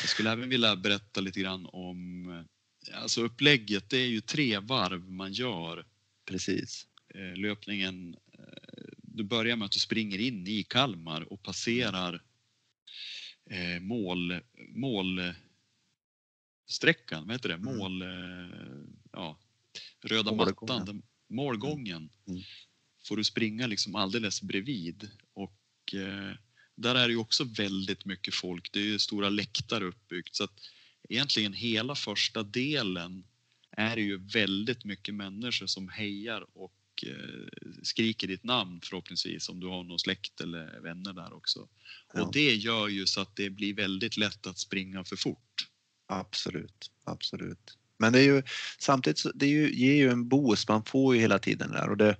jag 0.00 0.08
skulle 0.08 0.32
även 0.32 0.48
vilja 0.48 0.76
berätta 0.76 1.20
lite 1.20 1.40
grann 1.40 1.66
om 1.66 2.44
alltså 2.92 3.22
upplägget. 3.22 3.90
Det 3.90 3.98
är 3.98 4.06
ju 4.06 4.20
tre 4.20 4.58
varv 4.58 5.10
man 5.10 5.32
gör. 5.32 5.86
Precis. 6.24 6.86
Eh, 7.14 7.36
löpningen. 7.36 8.16
Eh, 8.32 8.84
du 8.96 9.24
börjar 9.24 9.56
med 9.56 9.66
att 9.66 9.72
du 9.72 9.78
springer 9.78 10.18
in 10.18 10.46
i 10.46 10.62
Kalmar 10.62 11.32
och 11.32 11.42
passerar 11.42 12.22
eh, 13.50 13.80
mål, 13.80 14.40
målsträckan, 14.68 17.26
vad 17.26 17.32
heter 17.32 17.48
det? 17.48 17.54
Mm. 17.54 17.76
Mål, 17.76 18.04
ja, 19.12 19.38
röda 20.00 20.32
målgången. 20.32 20.78
mattan, 20.78 21.02
målgången. 21.28 21.96
Mm. 21.96 22.10
mm. 22.26 22.42
Får 23.04 23.16
du 23.16 23.24
springa 23.24 23.66
liksom 23.66 23.94
alldeles 23.94 24.42
bredvid 24.42 25.10
och 25.34 25.94
där 26.82 26.94
är 26.94 27.08
det 27.08 27.12
ju 27.12 27.18
också 27.18 27.44
väldigt 27.44 28.04
mycket 28.04 28.34
folk. 28.34 28.72
Det 28.72 28.80
är 28.80 28.84
ju 28.84 28.98
stora 28.98 29.28
läktare 29.28 29.84
uppbyggt 29.84 30.34
så 30.34 30.44
att 30.44 30.60
egentligen 31.08 31.52
hela 31.52 31.94
första 31.94 32.42
delen 32.42 33.24
är 33.76 33.96
det 33.96 34.02
ju 34.02 34.16
väldigt 34.16 34.84
mycket 34.84 35.14
människor 35.14 35.66
som 35.66 35.88
hejar 35.88 36.46
och 36.54 37.04
eh, 37.06 37.48
skriker 37.82 38.28
ditt 38.28 38.44
namn 38.44 38.80
förhoppningsvis 38.84 39.48
om 39.48 39.60
du 39.60 39.66
har 39.66 39.84
någon 39.84 39.98
släkt 39.98 40.40
eller 40.40 40.80
vänner 40.80 41.12
där 41.12 41.32
också. 41.32 41.68
Ja. 42.14 42.22
Och 42.22 42.32
det 42.32 42.54
gör 42.54 42.88
ju 42.88 43.06
så 43.06 43.20
att 43.20 43.36
det 43.36 43.50
blir 43.50 43.74
väldigt 43.74 44.16
lätt 44.16 44.46
att 44.46 44.58
springa 44.58 45.04
för 45.04 45.16
fort. 45.16 45.68
Absolut, 46.06 46.90
absolut. 47.04 47.78
Men 47.98 48.12
det 48.12 48.18
är 48.18 48.24
ju 48.24 48.42
samtidigt 48.78 49.18
så 49.18 49.30
det 49.34 49.46
ju, 49.46 49.74
ger 49.74 49.94
ju 49.94 50.10
en 50.10 50.28
boost, 50.28 50.68
man 50.68 50.84
får 50.84 51.14
ju 51.14 51.20
hela 51.20 51.38
tiden 51.38 51.70
där 51.70 51.90
och 51.90 51.96
det, 51.96 52.16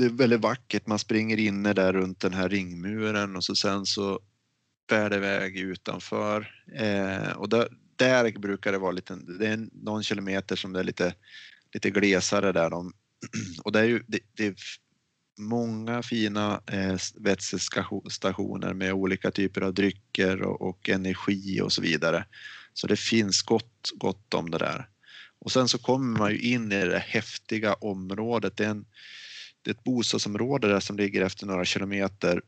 det 0.00 0.06
är 0.06 0.10
väldigt 0.10 0.40
vackert. 0.40 0.86
Man 0.86 0.98
springer 0.98 1.36
inne 1.36 1.72
där 1.72 1.92
runt 1.92 2.20
den 2.20 2.34
här 2.34 2.48
ringmuren 2.48 3.36
och 3.36 3.44
så 3.44 3.54
sen 3.54 3.86
så 3.86 4.20
bär 4.88 5.10
det 5.10 5.16
iväg 5.16 5.58
utanför 5.58 6.64
eh, 6.74 7.30
och 7.30 7.48
där, 7.48 7.68
där 7.96 8.38
brukar 8.38 8.72
det 8.72 8.78
vara 8.78 8.92
lite, 8.92 9.18
det 9.38 9.46
är 9.46 9.68
någon 9.72 10.02
kilometer 10.02 10.56
som 10.56 10.72
det 10.72 10.80
är 10.80 10.84
lite, 10.84 11.14
lite 11.74 11.90
glesare 11.90 12.52
där. 12.52 12.70
De, 12.70 12.92
och 13.64 13.72
det 13.72 13.80
är 13.80 13.84
ju 13.84 14.02
det, 14.06 14.18
det 14.36 14.46
är 14.46 14.54
många 15.38 16.02
fina 16.02 16.60
eh, 16.66 16.96
vätskestationer 17.14 18.74
med 18.74 18.92
olika 18.92 19.30
typer 19.30 19.60
av 19.60 19.74
drycker 19.74 20.42
och, 20.42 20.62
och, 20.62 20.88
energi 20.88 21.60
och 21.60 21.72
så 21.72 21.82
vidare. 21.82 22.24
Så 22.74 22.86
det 22.86 22.96
finns 22.96 23.42
gott, 23.42 23.90
gott 23.94 24.34
om 24.34 24.50
det 24.50 24.58
där. 24.58 24.88
Och 25.38 25.52
sen 25.52 25.68
så 25.68 25.78
kommer 25.78 26.18
man 26.18 26.30
ju 26.30 26.38
in 26.38 26.72
i 26.72 26.84
det 26.84 26.98
häftiga 26.98 27.74
området. 27.74 28.56
Det 28.56 28.64
är, 28.64 28.70
en, 28.70 28.84
det 29.62 29.70
är 29.70 29.74
ett 29.74 29.84
bostadsområde 29.84 30.68
där 30.68 30.80
som 30.80 30.96
ligger 30.96 31.22
efter 31.22 31.46
några 31.46 31.64
kilometer 31.64 32.40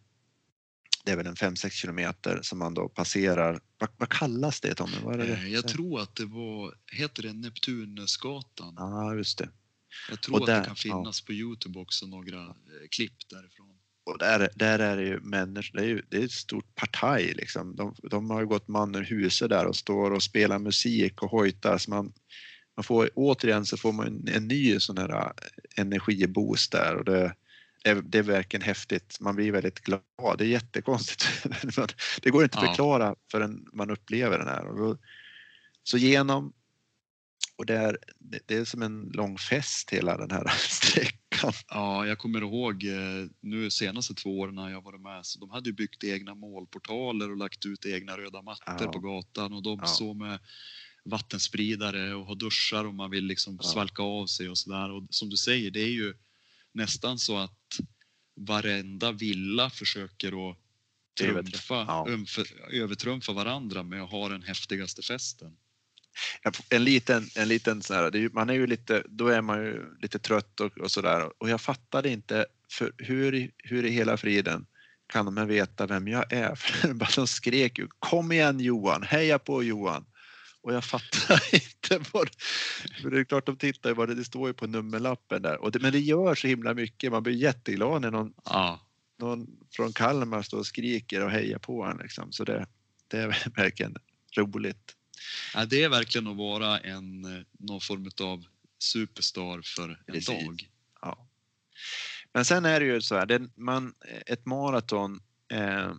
det 1.05 1.13
är 1.13 1.17
väl 1.17 1.27
en 1.27 1.35
5-6 1.35 1.71
kilometer 1.71 2.39
som 2.43 2.59
man 2.59 2.75
då 2.75 2.89
passerar. 2.89 3.61
Vad, 3.79 3.91
vad 3.97 4.09
kallas 4.09 4.61
det 4.61 4.75
Tommy? 4.75 4.97
Vad 5.05 5.21
är 5.21 5.27
det? 5.27 5.33
Eh, 5.33 5.49
jag 5.49 5.69
tror 5.69 6.01
att 6.01 6.17
det 6.17 6.25
var, 6.25 6.75
heter 6.93 7.23
det 7.23 7.33
Neptunusgatan? 7.33 8.75
Ja, 8.77 8.85
ah, 8.85 9.15
just 9.15 9.39
det. 9.39 9.49
Jag 10.11 10.21
tror 10.21 10.37
och 10.37 10.49
att 10.49 10.63
det 10.63 10.67
kan 10.67 10.77
finnas 10.77 11.21
ja. 11.21 11.27
på 11.27 11.33
Youtube 11.33 11.79
också 11.79 12.07
några 12.07 12.41
eh, 12.43 12.89
klipp 12.91 13.29
därifrån. 13.31 13.79
Och 14.05 14.19
där, 14.19 14.51
där 14.55 14.79
är 14.79 14.97
det 14.97 15.03
ju 15.03 15.21
människor, 15.21 15.79
det 15.79 15.85
är, 15.85 15.89
ju, 15.89 16.03
det 16.09 16.17
är 16.17 16.25
ett 16.25 16.33
stort 16.33 16.75
partaj 16.75 17.35
liksom. 17.35 17.77
De, 17.77 17.95
de 18.11 18.31
har 18.31 18.41
ju 18.41 18.47
gått 18.47 18.69
man 18.69 18.95
ur 18.95 19.03
huset 19.03 19.49
där 19.49 19.67
och 19.67 19.77
står 19.77 20.11
och 20.11 20.23
spelar 20.23 20.59
musik 20.59 21.23
och 21.23 21.31
hojtar. 21.31 21.79
Så 21.79 21.91
man, 21.91 22.13
man 22.77 22.85
får, 22.85 23.11
återigen 23.15 23.67
så 23.67 23.77
får 23.77 23.93
man 23.93 24.07
en, 24.07 24.29
en 24.35 24.49
ny 24.49 24.81
sån 24.81 24.99
här 24.99 25.11
eh, 25.11 25.33
energiboost 25.77 26.73
där 26.73 26.97
och 26.97 27.05
det, 27.05 27.35
det 27.85 28.19
är 28.19 28.23
verkligen 28.23 28.63
häftigt. 28.63 29.21
Man 29.21 29.37
blir 29.37 29.53
väldigt 29.53 29.81
glad. 29.81 30.39
Det 30.39 30.45
är 30.45 30.49
jättekonstigt. 30.49 31.47
det 32.23 32.31
går 32.31 32.45
inte 32.45 32.59
att 32.59 32.67
förklara 32.67 33.15
förrän 33.31 33.67
man 33.73 33.91
upplever 33.91 34.39
den 34.39 34.49
här. 34.49 34.97
Så 35.83 35.99
genom 35.99 36.53
och 37.57 37.67
det 37.67 37.77
är, 37.77 37.99
det 38.47 38.55
är 38.55 38.65
som 38.65 38.83
en 38.83 39.11
lång 39.15 39.39
fest 39.39 39.91
hela 39.91 40.17
den 40.17 40.31
här 40.31 40.47
sträckan. 40.59 41.53
Ja, 41.69 42.07
jag 42.07 42.19
kommer 42.19 42.41
ihåg 42.41 42.85
eh, 42.85 43.29
nu 43.41 43.71
senaste 43.71 44.15
två 44.15 44.39
åren 44.39 44.55
när 44.55 44.71
jag 44.71 44.85
varit 44.85 45.01
med 45.01 45.27
så 45.27 45.39
de 45.39 45.51
hade 45.51 45.69
ju 45.69 45.75
byggt 45.75 46.05
egna 46.05 46.35
målportaler 46.35 47.31
och 47.31 47.37
lagt 47.37 47.67
ut 47.67 47.87
egna 47.87 48.17
röda 48.17 48.43
mattor 48.43 48.77
ja. 48.81 48.93
på 48.93 48.99
gatan 48.99 49.53
och 49.53 49.63
de 49.63 49.79
ja. 49.81 49.87
så 49.87 50.15
med 50.15 50.39
vattenspridare 51.05 52.15
och 52.15 52.27
har 52.27 52.35
duschar 52.35 52.85
om 52.85 52.97
man 52.97 53.11
vill 53.11 53.25
liksom 53.25 53.59
ja. 53.63 53.69
svalka 53.69 54.03
av 54.03 54.27
sig 54.27 54.49
och 54.49 54.59
sådär. 54.59 54.91
Och 54.91 55.03
som 55.11 55.31
du 55.31 55.37
säger, 55.37 55.71
det 55.71 55.81
är 55.81 55.91
ju 55.91 56.15
nästan 56.73 57.19
så 57.19 57.39
att 57.39 57.79
varenda 58.37 59.13
villa 59.13 59.71
försöker 59.71 60.51
att 60.51 60.59
trumfa, 61.21 61.75
ja. 61.89 62.07
övertrumfa 62.71 63.33
varandra 63.33 63.83
med 63.83 64.03
att 64.03 64.11
ha 64.11 64.29
den 64.29 64.43
häftigaste 64.43 65.03
festen. 65.03 65.57
En 66.69 66.85
liten, 66.85 67.29
en 67.37 67.49
liten 67.49 67.83
så 67.83 67.95
här, 67.95 68.17
är, 68.17 68.29
man 68.29 68.51
är 68.51 68.55
ju 68.55 68.67
lite, 68.67 69.05
då 69.09 69.29
är 69.29 69.43
man 69.43 69.65
ju 69.65 69.97
lite 70.01 70.19
trött 70.19 70.61
och, 70.61 70.79
och 70.79 70.91
sådär 70.91 71.43
och 71.43 71.49
jag 71.49 71.61
fattade 71.61 72.09
inte 72.11 72.47
för 72.71 72.93
hur, 72.99 73.51
hur 73.59 73.85
i 73.85 73.91
hela 73.91 74.17
friden 74.17 74.67
kan 75.07 75.35
de 75.35 75.47
veta 75.47 75.87
vem 75.87 76.09
jag 76.09 76.33
är? 76.33 76.55
För 76.55 77.17
de 77.17 77.27
skrek 77.27 77.79
ju 77.79 77.89
kom 77.99 78.33
igen 78.33 78.61
Johan, 78.61 79.03
heja 79.03 79.39
på 79.39 79.63
Johan! 79.63 80.05
Och 80.63 80.75
jag 80.75 80.85
fattar 80.85 81.55
inte 81.55 82.11
vad... 82.13 82.31
För 83.03 83.11
det 83.11 83.21
är 83.21 83.25
klart 83.25 83.47
de 83.47 83.57
tittar 83.57 83.91
ju 83.91 83.95
vad 83.95 84.09
det, 84.09 84.15
det 84.15 84.25
står 84.25 84.49
ju 84.49 84.55
på 84.55 84.67
nummerlappen 84.67 85.43
där. 85.43 85.63
Och 85.63 85.73
det, 85.73 85.79
men 85.79 85.93
det 85.93 86.01
gör 86.01 86.35
så 86.35 86.47
himla 86.47 86.75
mycket. 86.75 87.13
Man 87.13 87.23
blir 87.23 87.35
jätteglad 87.35 88.03
när 88.03 88.11
någon, 88.11 88.35
ja. 88.45 88.81
någon 89.19 89.47
från 89.71 89.93
Kalmar 89.93 90.43
står 90.43 90.59
och 90.59 90.67
skriker 90.67 91.25
och 91.25 91.31
hejar 91.31 91.59
på 91.59 91.85
en 91.85 91.97
liksom. 91.97 92.33
Så 92.33 92.45
det, 92.45 92.67
det 93.09 93.19
är 93.19 93.51
verkligen 93.57 93.97
roligt. 94.37 94.97
Ja, 95.55 95.65
det 95.65 95.83
är 95.83 95.89
verkligen 95.89 96.27
att 96.27 96.37
vara 96.37 96.79
en, 96.79 97.23
någon 97.59 97.81
form 97.81 98.11
av 98.21 98.45
superstar 98.79 99.63
för 99.65 99.89
en 99.89 100.15
Precis. 100.15 100.27
dag. 100.27 100.69
Ja. 101.01 101.29
Men 102.33 102.45
sen 102.45 102.65
är 102.65 102.81
det 102.81 102.87
ju 102.87 103.01
så 103.01 103.15
här, 103.15 103.27
det, 103.27 103.49
man, 103.55 103.95
ett 104.27 104.47
maraton 104.47 105.21
eh, 105.53 105.93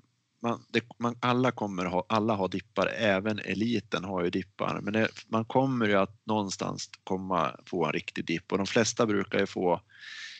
man, 0.43 0.65
det, 0.69 0.83
man, 0.97 1.15
alla 1.19 1.51
kommer 1.51 1.85
ha, 1.85 2.05
alla 2.09 2.33
har 2.35 2.47
dippar, 2.47 2.87
även 2.87 3.39
eliten 3.39 4.03
har 4.03 4.23
ju 4.23 4.29
dippar. 4.29 4.79
Men 4.81 4.93
det, 4.93 5.07
man 5.27 5.45
kommer 5.45 5.87
ju 5.87 5.95
att 5.95 6.25
någonstans 6.25 6.89
komma 7.03 7.55
få 7.65 7.85
en 7.85 7.91
riktig 7.91 8.25
dipp 8.25 8.51
och 8.51 8.57
de 8.57 8.67
flesta 8.67 9.05
brukar 9.05 9.39
ju 9.39 9.45
få 9.45 9.81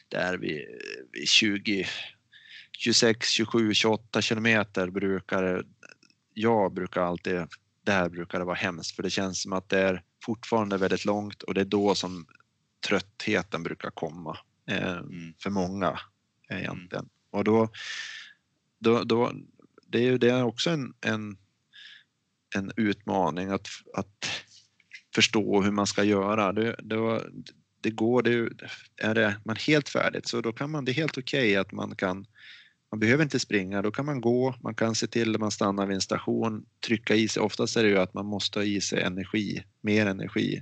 där 0.08 0.38
vid, 0.38 0.62
vid 1.12 1.28
20, 1.28 1.88
26, 2.72 3.28
27, 3.30 3.74
28 3.74 4.22
kilometer 4.22 4.89
brukar 4.89 5.64
jag 6.34 6.74
brukar 6.74 7.01
alltid, 7.01 7.47
där 7.84 8.10
brukar 8.10 8.39
det 8.39 8.45
vara 8.45 8.56
hemskt 8.56 8.95
för 8.95 9.04
det 9.04 9.10
känns 9.10 9.41
som 9.41 9.54
att 9.54 9.70
det 9.70 9.80
är 9.80 10.04
fortfarande 10.26 10.78
väldigt 10.78 11.06
långt 11.06 11.43
och 11.43 11.54
det 11.54 11.62
är 11.62 11.66
då 11.66 11.95
som 11.95 12.26
tröttheten 12.88 13.64
brukar 13.64 13.89
komma 13.89 14.38
eh, 14.70 14.91
mm. 14.91 15.34
för 15.43 15.49
många 15.49 15.99
egentligen. 16.49 17.04
Mm. 17.04 17.10
Och 17.32 17.43
då, 17.43 17.70
då, 18.80 19.04
då, 19.04 19.32
det 19.94 20.00
är 20.00 20.04
ju 20.04 20.18
det 20.18 20.30
är 20.30 20.44
också 20.44 20.70
en, 20.70 20.94
en, 21.02 21.38
en 22.56 22.72
utmaning 22.78 23.50
att, 23.50 23.68
att 23.94 24.46
förstå 25.16 25.62
hur 25.62 25.72
man 25.72 25.88
ska 25.88 26.04
göra. 26.04 26.54
Det, 26.54 26.76
det, 26.80 27.24
det 27.82 27.89
går, 27.89 28.22
det, 28.22 28.50
är 28.98 29.16
det 29.16 29.36
man 29.46 29.56
helt 29.56 29.89
färdigt 29.89 30.28
så 30.28 30.41
då 30.41 30.54
kan 30.54 30.70
man, 30.70 30.86
det 30.86 30.91
är 30.91 30.94
helt 30.94 31.18
okej 31.18 31.50
okay 31.50 31.56
att 31.56 31.72
man 31.72 31.96
kan 31.96 32.26
man 32.91 33.00
behöver 33.00 33.24
inte 33.24 33.39
springa, 33.39 33.82
då 33.82 33.91
kan 33.91 34.06
man 34.06 34.22
gå, 34.22 34.56
man 34.64 34.76
kan 34.76 34.96
se 34.96 35.08
till 35.08 35.36
att 35.36 35.41
man 35.41 35.52
stannar 35.52 35.86
vid 35.86 35.96
en 35.96 36.02
station, 36.02 36.66
trycka 36.88 37.16
i 37.16 37.28
sig, 37.28 37.41
oftast 37.41 37.78
är 37.78 37.84
det 37.84 37.89
ju 37.89 37.98
att 37.98 38.14
man 38.14 38.26
måste 38.26 38.60
ha 38.60 38.64
i 38.64 38.82
sig 38.82 39.02
energi, 39.02 39.64
mer 39.82 40.06
energi. 40.06 40.62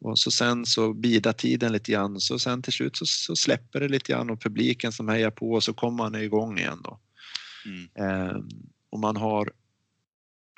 Och 0.00 0.18
så 0.18 0.30
sen 0.30 0.66
så 0.66 0.92
bida 0.92 1.32
tiden 1.32 1.72
lite 1.72 1.92
grann, 1.92 2.20
så 2.20 2.38
sen 2.38 2.62
till 2.62 2.72
slut 2.72 2.96
så, 2.96 3.06
så 3.06 3.36
släpper 3.36 3.80
det 3.80 3.88
lite 3.88 4.12
grann 4.12 4.30
och 4.30 4.42
publiken 4.42 4.92
som 4.92 5.08
hejar 5.08 5.30
på 5.30 5.50
och 5.50 5.64
så 5.64 5.72
kommer 5.72 5.96
man 5.96 6.14
igång 6.14 6.58
igen 6.58 6.80
då. 6.84 7.00
Mm. 7.66 7.88
Eh, 7.94 8.36
och 8.90 8.98
man 8.98 9.16
har, 9.16 9.52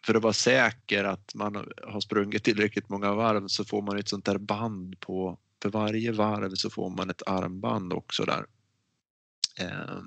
för 0.06 0.14
att 0.14 0.22
vara 0.22 0.32
säker 0.32 1.04
att 1.04 1.34
man 1.34 1.72
har 1.86 2.00
sprungit 2.00 2.44
tillräckligt 2.44 2.88
många 2.88 3.14
varv 3.14 3.48
så 3.48 3.64
får 3.64 3.82
man 3.82 3.98
ett 3.98 4.08
sånt 4.08 4.24
där 4.24 4.38
band 4.38 5.00
på, 5.00 5.38
för 5.62 5.70
varje 5.70 6.12
varv 6.12 6.54
så 6.54 6.70
får 6.70 6.90
man 6.90 7.10
ett 7.10 7.22
armband 7.26 7.92
också 7.92 8.24
där. 8.24 8.46
Eh, 9.60 10.02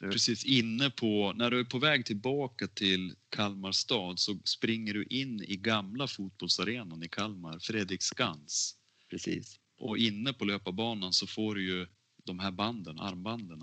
Precis 0.00 0.44
inne 0.44 0.90
på, 0.90 1.32
när 1.36 1.50
du 1.50 1.60
är 1.60 1.64
på 1.64 1.78
väg 1.78 2.06
tillbaka 2.06 2.66
till 2.66 3.14
Kalmar 3.28 3.72
stad 3.72 4.18
så 4.18 4.38
springer 4.44 4.94
du 4.94 5.04
in 5.04 5.40
i 5.40 5.56
gamla 5.56 6.08
fotbollsarenan 6.08 7.02
i 7.02 7.08
Kalmar, 7.08 7.58
Fredriksskans. 7.58 8.76
Precis. 9.10 9.60
Och 9.78 9.98
inne 9.98 10.32
på 10.32 10.44
löparbanan 10.44 11.12
så 11.12 11.26
får 11.26 11.54
du 11.54 11.64
ju 11.64 11.86
de 12.24 12.38
här 12.38 12.50
banden, 12.50 12.98
armbanden. 12.98 13.62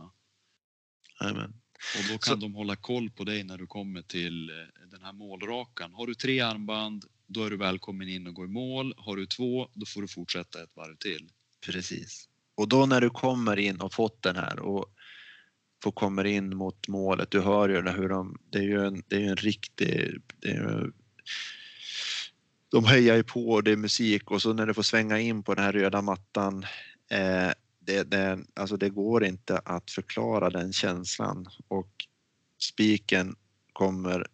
Amen. 1.20 1.53
Och 1.97 2.11
då 2.11 2.17
kan 2.17 2.34
så... 2.34 2.36
de 2.36 2.53
hålla 2.55 2.75
koll 2.75 3.09
på 3.09 3.23
dig 3.23 3.43
när 3.43 3.57
du 3.57 3.67
kommer 3.67 4.01
till 4.01 4.49
eh, 4.49 4.55
den 4.91 5.01
här 5.03 5.13
målrakan. 5.13 5.93
Har 5.93 6.07
du 6.07 6.15
tre 6.15 6.39
armband, 6.39 7.05
då 7.27 7.43
är 7.43 7.49
du 7.49 7.57
välkommen 7.57 8.09
in 8.09 8.27
och 8.27 8.34
gå 8.34 8.45
i 8.45 8.47
mål. 8.47 8.93
Har 8.97 9.15
du 9.15 9.25
två, 9.25 9.69
då 9.73 9.86
får 9.86 10.01
du 10.01 10.07
fortsätta 10.07 10.63
ett 10.63 10.75
varv 10.75 10.95
till. 10.95 11.30
Precis. 11.65 12.30
Och 12.55 12.67
då 12.67 12.86
när 12.86 13.01
du 13.01 13.09
kommer 13.09 13.59
in 13.59 13.82
och 13.82 13.93
fått 13.93 14.21
den 14.21 14.36
här 14.36 14.59
och 14.59 14.86
får 15.84 15.91
kommer 15.91 16.23
in 16.23 16.57
mot 16.57 16.88
målet, 16.88 17.32
du 17.32 17.41
hör 17.41 17.69
ju 17.69 17.75
hur 17.75 18.09
de, 18.09 18.38
det 18.49 18.57
är 18.57 18.63
ju 18.63 18.86
en, 18.86 19.03
det 19.07 19.15
är 19.15 19.30
en 19.30 19.36
riktig, 19.36 20.21
det 20.39 20.49
är, 20.49 20.91
de 22.69 22.86
hejar 22.86 23.15
ju 23.15 23.23
på 23.23 23.49
och 23.49 23.63
det 23.63 23.71
är 23.71 23.77
musik 23.77 24.32
och 24.32 24.41
så 24.41 24.53
när 24.53 24.65
du 24.65 24.73
får 24.73 24.84
svänga 24.84 25.19
in 25.19 25.43
på 25.43 25.55
den 25.55 25.63
här 25.63 25.71
röda 25.71 26.01
mattan 26.01 26.65
eh, 27.11 27.51
det, 27.89 28.03
det, 28.03 28.39
alltså 28.53 28.77
det 28.77 28.89
går 28.89 29.23
inte 29.23 29.57
att 29.57 29.91
förklara 29.91 30.49
den 30.49 30.73
känslan 30.73 31.47
och 31.67 32.07
spiken 32.57 33.35
kommer 33.73 34.27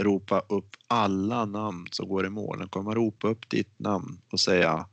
ropa 0.00 0.40
upp 0.48 0.76
alla 0.86 1.44
namn 1.44 1.86
som 1.90 2.08
går 2.08 2.26
i 2.26 2.30
mål. 2.30 2.58
Den 2.58 2.68
kommer 2.68 2.94
ropa 2.94 3.28
upp 3.28 3.50
ditt 3.50 3.78
namn 3.78 4.20
och 4.32 4.40
säga 4.40 4.88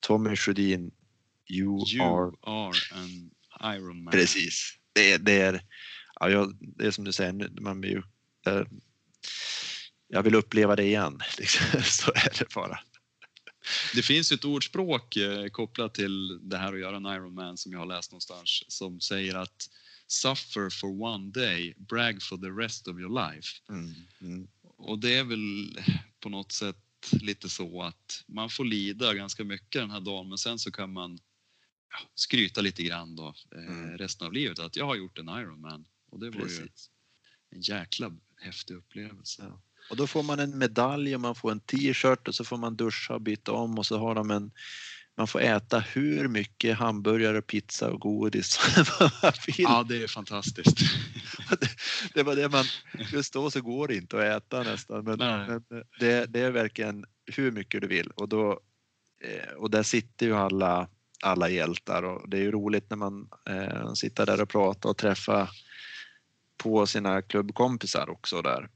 Tommy 0.00 0.36
Sjödin, 0.36 0.90
you, 1.50 1.84
you 1.88 2.02
are... 2.02 2.32
are 2.42 2.72
an 2.92 3.30
Iron 3.76 4.04
Man. 4.04 4.12
Precis. 4.12 4.78
Det, 4.92 5.16
det 5.16 5.40
är, 5.40 5.62
ja, 6.20 6.30
jag, 6.30 6.56
det 6.60 6.86
är 6.86 6.90
som 6.90 7.04
du 7.04 7.12
säger, 7.12 7.60
man 7.60 7.80
blir 7.80 7.90
ju, 7.90 8.02
eh, 8.46 8.66
jag 10.08 10.22
vill 10.22 10.34
uppleva 10.34 10.76
det 10.76 10.84
igen. 10.84 11.20
Så 11.82 12.10
är 12.10 12.38
det 12.38 12.54
bara. 12.54 12.80
Det 13.94 14.02
finns 14.02 14.32
ett 14.32 14.44
ordspråk 14.44 15.16
eh, 15.16 15.48
kopplat 15.48 15.94
till 15.94 16.48
det 16.48 16.58
här 16.58 16.72
att 16.72 16.80
göra 16.80 16.96
en 16.96 17.06
Ironman 17.06 17.56
som 17.56 17.72
jag 17.72 17.78
har 17.78 17.86
läst 17.86 18.12
någonstans 18.12 18.64
som 18.68 19.00
säger 19.00 19.34
att 19.34 19.70
suffer 20.06 20.70
for 20.70 21.02
one 21.02 21.30
day, 21.30 21.74
brag 21.76 22.22
for 22.22 22.36
the 22.36 22.62
rest 22.62 22.88
of 22.88 22.98
your 22.98 23.32
life. 23.32 23.48
Mm, 23.68 23.94
mm. 24.20 24.48
Och 24.62 24.98
det 24.98 25.14
är 25.14 25.24
väl 25.24 25.78
på 26.20 26.28
något 26.28 26.52
sätt 26.52 26.76
lite 27.12 27.48
så 27.48 27.82
att 27.82 28.24
man 28.26 28.50
får 28.50 28.64
lida 28.64 29.14
ganska 29.14 29.44
mycket 29.44 29.80
den 29.80 29.90
här 29.90 30.00
dagen 30.00 30.28
men 30.28 30.38
sen 30.38 30.58
så 30.58 30.70
kan 30.70 30.92
man 30.92 31.18
ja, 31.90 31.98
skryta 32.14 32.60
lite 32.60 32.82
grann 32.82 33.16
då 33.16 33.34
eh, 33.54 33.66
mm. 33.66 33.98
resten 33.98 34.26
av 34.26 34.32
livet 34.32 34.58
att 34.58 34.76
jag 34.76 34.86
har 34.86 34.96
gjort 34.96 35.18
en 35.18 35.28
Ironman 35.28 35.84
och 36.10 36.20
det 36.20 36.30
var 36.30 36.40
Precis. 36.40 36.60
ju 37.50 37.56
en 37.56 37.60
jäkla 37.60 38.16
häftig 38.36 38.74
upplevelse. 38.74 39.42
Ja. 39.42 39.62
Och 39.90 39.96
då 39.96 40.06
får 40.06 40.22
man 40.22 40.40
en 40.40 40.58
medalj 40.58 41.14
och 41.14 41.20
man 41.20 41.34
får 41.34 41.50
en 41.50 41.60
t-shirt 41.60 42.28
och 42.28 42.34
så 42.34 42.44
får 42.44 42.56
man 42.56 42.76
duscha 42.76 43.14
och 43.14 43.20
byta 43.20 43.52
om 43.52 43.78
och 43.78 43.86
så 43.86 43.98
har 43.98 44.14
de 44.14 44.30
en 44.30 44.50
man 45.16 45.26
får 45.26 45.40
äta 45.40 45.80
hur 45.80 46.28
mycket 46.28 46.76
hamburgare, 46.76 47.42
pizza 47.42 47.90
och 47.90 48.00
godis 48.00 48.58
man 49.22 49.32
vill. 49.46 49.54
Ja, 49.58 49.86
det 49.88 50.02
är 50.02 50.06
fantastiskt. 50.06 50.76
det, 51.60 51.68
det, 52.14 52.22
var 52.22 52.36
det 52.36 52.48
man, 52.48 52.64
just 53.12 53.32
då 53.32 53.50
så 53.50 53.60
går 53.60 53.88
det 53.88 53.96
inte 53.96 54.16
att 54.16 54.42
äta 54.42 54.62
nästan, 54.62 55.04
men, 55.04 55.18
men 55.18 55.64
det, 55.98 56.26
det, 56.26 56.40
är 56.40 56.50
verkligen 56.50 57.04
hur 57.36 57.50
mycket 57.50 57.80
du 57.80 57.88
vill 57.88 58.10
och 58.10 58.28
då 58.28 58.60
eh, 59.24 59.52
och 59.56 59.70
där 59.70 59.82
sitter 59.82 60.26
ju 60.26 60.36
alla, 60.36 60.88
alla 61.22 61.48
hjältar 61.48 62.02
och 62.02 62.28
det 62.28 62.36
är 62.36 62.42
ju 62.42 62.50
roligt 62.50 62.90
när 62.90 62.96
man 62.96 63.28
eh, 63.48 63.92
sitter 63.92 64.26
där 64.26 64.42
och 64.42 64.48
pratar 64.48 64.90
och 64.90 64.96
träffar 64.96 65.50
på 66.56 66.86
sina 66.86 67.22
klubbkompisar 67.22 68.10
också 68.10 68.42
där 68.42 68.68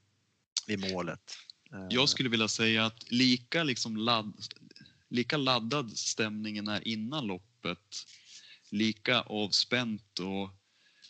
vid 0.67 0.93
målet. 0.93 1.37
Jag 1.71 2.03
eh. 2.03 2.07
skulle 2.07 2.29
vilja 2.29 2.49
säga 2.49 2.87
att 2.87 3.11
lika, 3.11 3.65
liksom 3.65 3.97
ladd, 3.97 4.33
lika 5.11 5.37
laddad 5.37 5.99
stämningen 5.99 6.69
är 6.69 6.89
innan 6.89 7.27
loppet, 7.27 8.07
lika 8.71 9.21
avspänt 9.21 10.19
och 10.19 10.51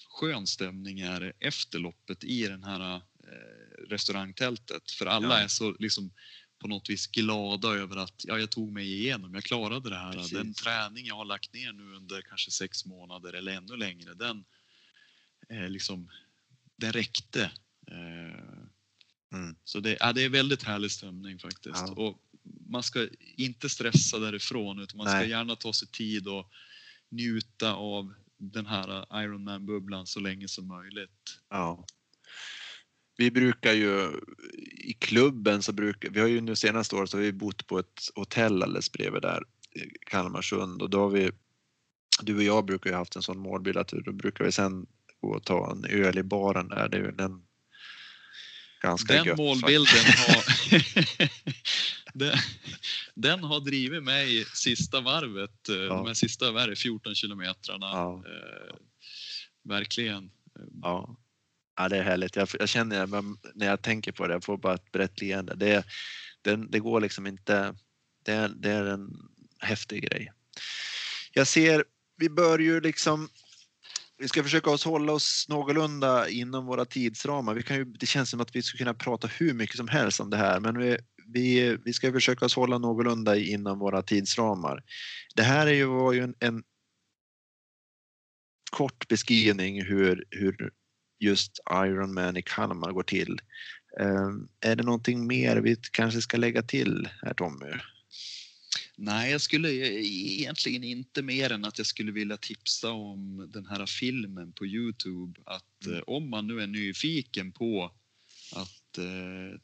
skön 0.08 0.46
stämning 0.46 1.00
är 1.00 1.32
efter 1.40 1.78
loppet 1.78 2.24
i 2.24 2.48
den 2.48 2.64
här 2.64 2.96
eh, 2.96 3.84
restaurangtältet. 3.88 4.90
För 4.90 5.06
alla 5.06 5.38
ja. 5.38 5.44
är 5.44 5.48
så 5.48 5.76
liksom 5.78 6.12
på 6.58 6.68
något 6.68 6.90
vis 6.90 7.06
glada 7.06 7.68
över 7.68 7.96
att 7.96 8.24
ja, 8.24 8.38
jag 8.38 8.50
tog 8.50 8.72
mig 8.72 8.92
igenom, 8.92 9.34
jag 9.34 9.44
klarade 9.44 9.90
det 9.90 9.96
här. 9.96 10.12
Precis. 10.12 10.30
Den 10.30 10.54
träning 10.54 11.06
jag 11.06 11.14
har 11.14 11.24
lagt 11.24 11.54
ner 11.54 11.72
nu 11.72 11.94
under 11.96 12.22
kanske 12.22 12.50
sex 12.50 12.84
månader 12.84 13.32
eller 13.32 13.52
ännu 13.52 13.76
längre, 13.76 14.14
den, 14.14 14.44
eh, 15.48 15.68
liksom, 15.68 16.10
den 16.76 16.92
räckte. 16.92 17.42
Eh, 17.90 18.64
Mm. 19.34 19.56
Så 19.64 19.80
det, 19.80 19.96
ja, 20.00 20.12
det 20.12 20.24
är 20.24 20.28
väldigt 20.28 20.62
härlig 20.62 20.90
stämning 20.90 21.38
faktiskt. 21.38 21.84
Ja. 21.86 21.92
Och 21.92 22.18
man 22.66 22.82
ska 22.82 23.08
inte 23.36 23.68
stressa 23.68 24.18
därifrån 24.18 24.78
utan 24.78 24.98
man 24.98 25.06
Nej. 25.06 25.22
ska 25.22 25.30
gärna 25.30 25.56
ta 25.56 25.72
sig 25.72 25.88
tid 25.88 26.28
och 26.28 26.50
njuta 27.08 27.74
av 27.74 28.14
den 28.36 28.66
här 28.66 29.22
Ironman-bubblan 29.22 30.06
så 30.06 30.20
länge 30.20 30.48
som 30.48 30.68
möjligt. 30.68 31.40
Ja. 31.50 31.84
Vi 33.16 33.30
brukar 33.30 33.72
ju 33.72 34.20
i 34.70 34.92
klubben 34.92 35.62
så 35.62 35.72
brukar 35.72 36.10
vi 36.10 36.20
har 36.20 36.28
ju 36.28 36.40
nu 36.40 36.56
senaste 36.56 36.96
året 36.96 37.10
så 37.10 37.16
har 37.16 37.22
vi 37.22 37.32
bott 37.32 37.66
på 37.66 37.78
ett 37.78 38.00
hotell 38.14 38.62
alldeles 38.62 38.92
bredvid 38.92 39.22
där 39.22 39.42
Kalmarsund 40.06 40.82
och 40.82 40.90
då 40.90 41.00
har 41.00 41.10
vi 41.10 41.30
du 42.22 42.36
och 42.36 42.42
jag 42.42 42.64
brukar 42.64 42.90
ju 42.90 42.96
haft 42.96 43.16
en 43.16 43.22
sån 43.22 43.38
målbild 43.38 43.76
att 43.76 43.88
då 43.88 44.12
brukar 44.12 44.44
vi 44.44 44.52
sen 44.52 44.86
gå 45.20 45.28
och 45.28 45.44
ta 45.44 45.70
en 45.70 45.84
öl 45.84 46.18
i 46.18 46.22
baren 46.22 46.68
där. 46.68 46.88
Det 46.88 46.96
är 46.96 47.00
ju 47.00 47.24
en 47.24 47.46
ganska 48.84 49.14
Den 49.14 49.24
gött, 49.24 49.38
målbilden 49.38 50.04
har, 50.28 50.44
den, 52.18 52.38
den, 53.14 53.44
har 53.44 53.60
drivit 53.60 54.02
mig 54.02 54.44
sista 54.44 55.00
varvet, 55.00 55.68
eh, 55.68 55.76
ja. 55.76 55.94
de 55.94 56.06
här 56.06 56.14
sista 56.14 56.52
vad 56.52 56.70
är 56.70 56.74
14 56.74 57.14
kilometrarna. 57.14 57.86
Ja. 57.86 58.24
Eh, 58.26 58.76
verkligen. 59.64 60.30
Ja. 60.82 61.16
ja, 61.76 61.88
det 61.88 61.96
är 61.96 62.02
härligt. 62.02 62.36
Jag, 62.36 62.48
jag 62.58 62.68
känner 62.68 63.06
när 63.54 63.66
jag 63.66 63.82
tänker 63.82 64.12
på 64.12 64.26
det, 64.26 64.32
jag 64.34 64.44
får 64.44 64.58
bara 64.58 64.74
ett 64.74 64.92
brett 64.92 65.20
leende. 65.20 65.54
Det, 65.54 65.86
det, 66.42 66.56
det 66.56 66.78
går 66.78 67.00
liksom 67.00 67.26
inte, 67.26 67.74
det, 68.24 68.50
det 68.56 68.70
är 68.70 68.84
en 68.84 69.10
häftig 69.60 70.02
grej. 70.02 70.32
Jag 71.32 71.46
ser, 71.46 71.84
vi 72.16 72.28
bör 72.28 72.58
ju 72.58 72.80
liksom 72.80 73.28
vi 74.18 74.28
ska 74.28 74.42
försöka 74.42 74.70
oss 74.70 74.84
hålla 74.84 75.12
oss 75.12 75.46
någorlunda 75.48 76.28
inom 76.28 76.66
våra 76.66 76.84
tidsramar. 76.84 77.54
Vi 77.54 77.62
kan 77.62 77.76
ju, 77.76 77.84
det 77.84 78.06
känns 78.06 78.30
som 78.30 78.40
att 78.40 78.56
vi 78.56 78.62
skulle 78.62 78.78
kunna 78.78 78.94
prata 78.94 79.28
hur 79.38 79.54
mycket 79.54 79.76
som 79.76 79.88
helst 79.88 80.20
om 80.20 80.30
det 80.30 80.36
här, 80.36 80.60
men 80.60 80.78
vi, 80.78 80.98
vi, 81.26 81.76
vi 81.84 81.92
ska 81.92 82.12
försöka 82.12 82.44
oss 82.44 82.56
hålla 82.56 82.78
någorlunda 82.78 83.36
inom 83.36 83.78
våra 83.78 84.02
tidsramar. 84.02 84.82
Det 85.34 85.42
här 85.42 85.66
är 85.66 85.72
ju, 85.72 85.84
var 85.84 86.12
ju 86.12 86.22
en, 86.22 86.34
en 86.40 86.62
kort 88.70 89.08
beskrivning 89.08 89.84
hur, 89.84 90.24
hur 90.30 90.70
just 91.20 91.60
Ironman 91.70 92.36
i 92.36 92.42
Kalmar 92.42 92.92
går 92.92 93.02
till. 93.02 93.38
Um, 94.00 94.48
är 94.60 94.76
det 94.76 94.82
någonting 94.82 95.26
mer 95.26 95.56
vi 95.56 95.76
kanske 95.92 96.20
ska 96.20 96.36
lägga 96.36 96.62
till 96.62 97.08
här 97.22 97.34
Tommy? 97.34 97.72
Nej, 98.96 99.30
jag 99.30 99.40
skulle 99.40 99.72
egentligen 99.72 100.84
inte 100.84 101.22
mer 101.22 101.52
än 101.52 101.64
att 101.64 101.78
jag 101.78 101.86
skulle 101.86 102.12
vilja 102.12 102.36
tipsa 102.36 102.90
om 102.90 103.50
den 103.52 103.66
här 103.66 103.86
filmen 103.86 104.52
på 104.52 104.66
Youtube. 104.66 105.40
Att 105.44 105.86
mm. 105.86 105.98
Eh, 105.98 106.02
om 106.06 106.30
man 106.30 106.46
nu 106.46 106.60
är 106.60 106.66
nyfiken 106.66 107.52
på 107.52 107.92
att 108.52 108.98
eh, 108.98 109.60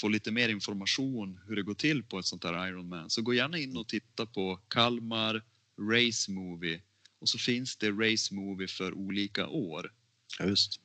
få 0.00 0.08
lite 0.08 0.30
mer 0.30 0.48
information 0.48 1.40
hur 1.46 1.56
det 1.56 1.62
går 1.62 1.74
till 1.74 2.02
på 2.02 2.18
ett 2.18 2.26
sånt 2.26 2.44
här 2.44 2.68
Ironman 2.68 3.10
så 3.10 3.22
gå 3.22 3.34
gärna 3.34 3.58
in 3.58 3.76
och 3.76 3.88
titta 3.88 4.26
på 4.26 4.60
Kalmar 4.68 5.42
Race 5.80 6.30
Movie 6.30 6.80
och 7.18 7.28
så 7.28 7.38
finns 7.38 7.76
det 7.76 7.90
Race 7.90 8.34
Movie 8.34 8.68
för 8.68 8.94
olika 8.94 9.46
år. 9.46 9.92
Just. 10.40 10.80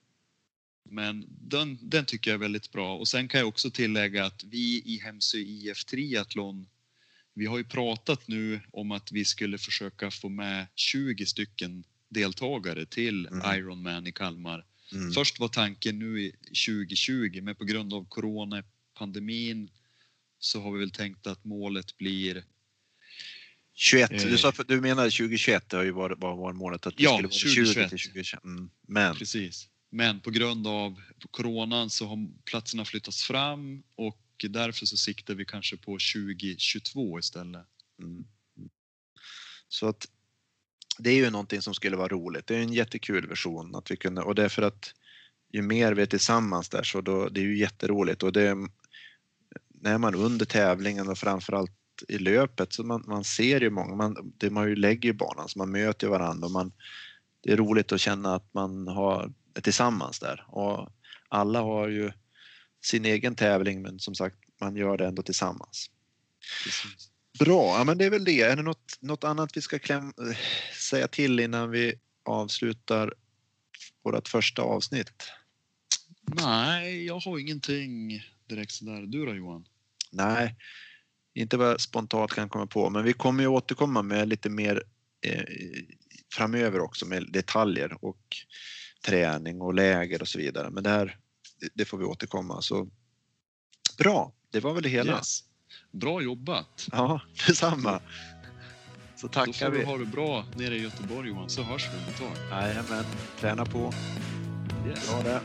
Men 0.90 1.26
den, 1.30 1.78
den 1.82 2.06
tycker 2.06 2.32
jag 2.32 2.36
är 2.36 2.40
väldigt 2.40 2.72
bra 2.72 2.98
och 2.98 3.08
sen 3.08 3.28
kan 3.28 3.40
jag 3.40 3.48
också 3.48 3.72
tillägga 3.72 4.26
att 4.26 4.44
vi 4.44 4.82
i 4.86 5.00
Hemsö 5.04 5.38
IF 5.38 5.86
Triathlon 5.86 6.68
vi 7.34 7.46
har 7.46 7.58
ju 7.58 7.64
pratat 7.64 8.28
nu 8.28 8.62
om 8.72 8.92
att 8.92 9.12
vi 9.12 9.26
skulle 9.26 9.58
försöka 9.58 10.12
få 10.12 10.30
med 10.30 10.68
20 10.76 11.26
stycken 11.26 11.84
deltagare 12.10 12.86
till 12.86 13.26
mm. 13.26 13.58
Ironman 13.58 14.08
i 14.08 14.12
Kalmar. 14.12 14.66
Mm. 14.92 15.12
Först 15.12 15.40
var 15.40 15.48
tanken 15.48 16.00
nu 16.00 16.22
i 16.22 16.32
2020 16.68 17.40
men 17.42 17.56
på 17.56 17.64
grund 17.64 17.94
av 17.94 18.06
coronapandemin 18.10 19.70
så 20.40 20.62
har 20.62 20.72
vi 20.72 20.80
väl 20.80 20.92
tänkt 20.92 21.28
att 21.28 21.46
målet 21.46 21.98
blir 21.98 22.44
21, 23.76 24.12
eh, 24.12 24.18
du, 24.18 24.38
sa, 24.38 24.54
du 24.68 24.82
menar 24.82 25.04
2021 25.04 25.70
det 25.70 25.78
har 25.78 25.84
ju 25.84 25.92
varit 25.92 26.20
var, 26.20 26.36
var 26.36 26.54
målet 26.54 26.88
att 26.88 26.98
det 26.98 27.04
ja, 27.04 27.10
skulle 27.10 27.28
vara 27.28 27.76
20 27.76 27.90
till 27.90 28.00
2021. 28.00 28.44
Mm, 28.44 28.70
men. 28.88 29.16
Precis. 29.16 29.70
Men 29.92 30.20
på 30.20 30.32
grund 30.32 30.68
av 30.68 31.02
coronan 31.32 31.90
så 31.90 32.06
har 32.08 32.44
platserna 32.46 32.86
flyttats 32.86 33.24
fram 33.24 33.84
och 33.96 34.18
därför 34.48 34.86
så 34.86 34.98
siktar 34.98 35.36
vi 35.36 35.46
kanske 35.46 35.78
på 35.78 35.92
2022 35.92 37.20
istället. 37.20 37.66
Mm. 38.02 38.26
Så 39.68 39.88
att 39.88 40.08
det 40.98 41.10
är 41.10 41.16
ju 41.16 41.30
någonting 41.30 41.62
som 41.62 41.74
skulle 41.74 41.98
vara 41.98 42.08
roligt. 42.08 42.48
Det 42.48 42.56
är 42.56 42.62
en 42.62 42.74
jättekul 42.74 43.28
version 43.28 43.76
att 43.76 43.92
vi 43.92 43.98
kunde 43.98 44.22
och 44.22 44.36
det 44.36 44.44
är 44.44 44.50
för 44.50 44.62
att 44.62 44.94
ju 45.52 45.62
mer 45.62 45.94
vi 45.94 46.02
är 46.02 46.06
tillsammans 46.06 46.70
där 46.70 46.84
så 46.84 47.02
då, 47.02 47.30
det 47.30 47.40
är 47.40 47.46
ju 47.46 47.58
jätteroligt 47.58 48.24
och 48.24 48.34
det 48.34 48.56
när 49.82 49.98
man 49.98 50.16
under 50.16 50.46
tävlingen 50.46 51.10
och 51.10 51.18
framförallt 51.18 51.72
i 52.08 52.18
löpet 52.18 52.74
så 52.74 52.84
man, 52.84 53.04
man 53.08 53.24
ser 53.24 53.62
ju 53.62 53.70
många, 53.70 53.96
man, 53.96 54.34
det, 54.38 54.50
man 54.50 54.70
ju 54.70 54.76
lägger 54.76 55.10
ju 55.10 55.14
banan 55.14 55.50
så 55.50 55.60
man 55.60 55.72
möter 55.72 56.08
ju 56.08 56.12
varandra 56.12 56.46
och 56.46 56.52
man, 56.52 56.72
det 57.42 57.52
är 57.52 57.58
roligt 57.58 57.92
att 57.92 58.02
känna 58.02 58.36
att 58.36 58.54
man 58.54 58.88
har 58.88 59.34
är 59.54 59.62
tillsammans 59.62 60.20
där 60.20 60.46
och 60.48 60.90
alla 61.30 61.62
har 61.62 61.88
ju 61.88 62.12
sin 62.82 63.06
egen 63.06 63.36
tävling 63.36 63.82
men 63.82 64.00
som 64.00 64.16
sagt 64.16 64.36
man 64.62 64.76
gör 64.76 64.98
det 64.98 65.08
ändå 65.08 65.22
tillsammans. 65.22 65.92
Precis. 66.64 67.10
Bra, 67.40 67.78
ja, 67.78 67.84
men 67.84 67.98
det 67.98 68.06
är 68.06 68.10
väl 68.10 68.26
det. 68.26 68.42
Är 68.42 68.56
det 68.56 68.62
något, 68.62 68.98
något 69.00 69.24
annat 69.24 69.58
vi 69.58 69.62
ska 69.62 69.80
kläm, 69.80 70.14
säga 70.90 71.08
till 71.08 71.40
innan 71.40 71.72
vi 71.72 71.94
avslutar 72.26 73.14
vårt 74.04 74.28
första 74.28 74.62
avsnitt? 74.62 75.32
Nej, 76.22 77.06
jag 77.06 77.20
har 77.20 77.40
ingenting 77.40 78.22
direkt 78.48 78.72
sådär. 78.72 79.02
Du 79.02 79.26
då 79.26 79.36
Johan? 79.36 79.66
Nej, 80.12 80.56
inte 81.34 81.58
vad 81.58 81.68
jag 81.68 81.82
spontant 81.82 82.32
kan 82.32 82.50
komma 82.50 82.68
på, 82.68 82.90
men 82.90 83.04
vi 83.04 83.14
kommer 83.14 83.44
ju 83.44 83.48
återkomma 83.48 84.02
med 84.02 84.28
lite 84.28 84.50
mer 84.50 84.84
eh, 85.22 85.44
framöver 86.34 86.80
också 86.80 87.06
med 87.06 87.32
detaljer 87.32 88.06
och 88.06 88.38
träning 89.06 89.62
och 89.62 89.74
läger 89.74 90.22
och 90.22 90.28
så 90.28 90.38
vidare. 90.38 90.70
Men 90.70 90.84
det 90.84 90.90
här, 90.90 91.18
det 91.74 91.86
får 91.86 91.98
vi 91.98 92.06
återkomma. 92.06 92.62
Så 92.62 92.88
bra, 93.98 94.32
det 94.52 94.60
var 94.60 94.74
väl 94.74 94.84
det 94.84 94.90
hela. 94.90 95.16
Yes. 95.18 95.44
Bra 95.92 96.22
jobbat! 96.22 96.88
Ja, 96.92 97.22
detsamma. 97.48 98.02
Så 99.16 99.28
tackar 99.28 99.46
Då 99.46 99.72
får 99.72 99.72
vi. 99.72 99.84
ha 99.86 99.98
det 99.98 100.06
bra 100.06 100.46
nere 100.56 100.76
i 100.76 100.82
Göteborg 100.82 101.30
Johan, 101.30 101.50
så 101.50 101.64
hörs 101.64 101.88
vi 101.94 101.98
om 101.98 102.04
ett 102.14 102.18
tag. 102.50 102.62
Jajamän, 102.62 103.06
träna 103.40 103.66
på. 103.66 103.94
Yes. 104.88 105.10
Bra 105.10 105.24
det. 105.24 105.42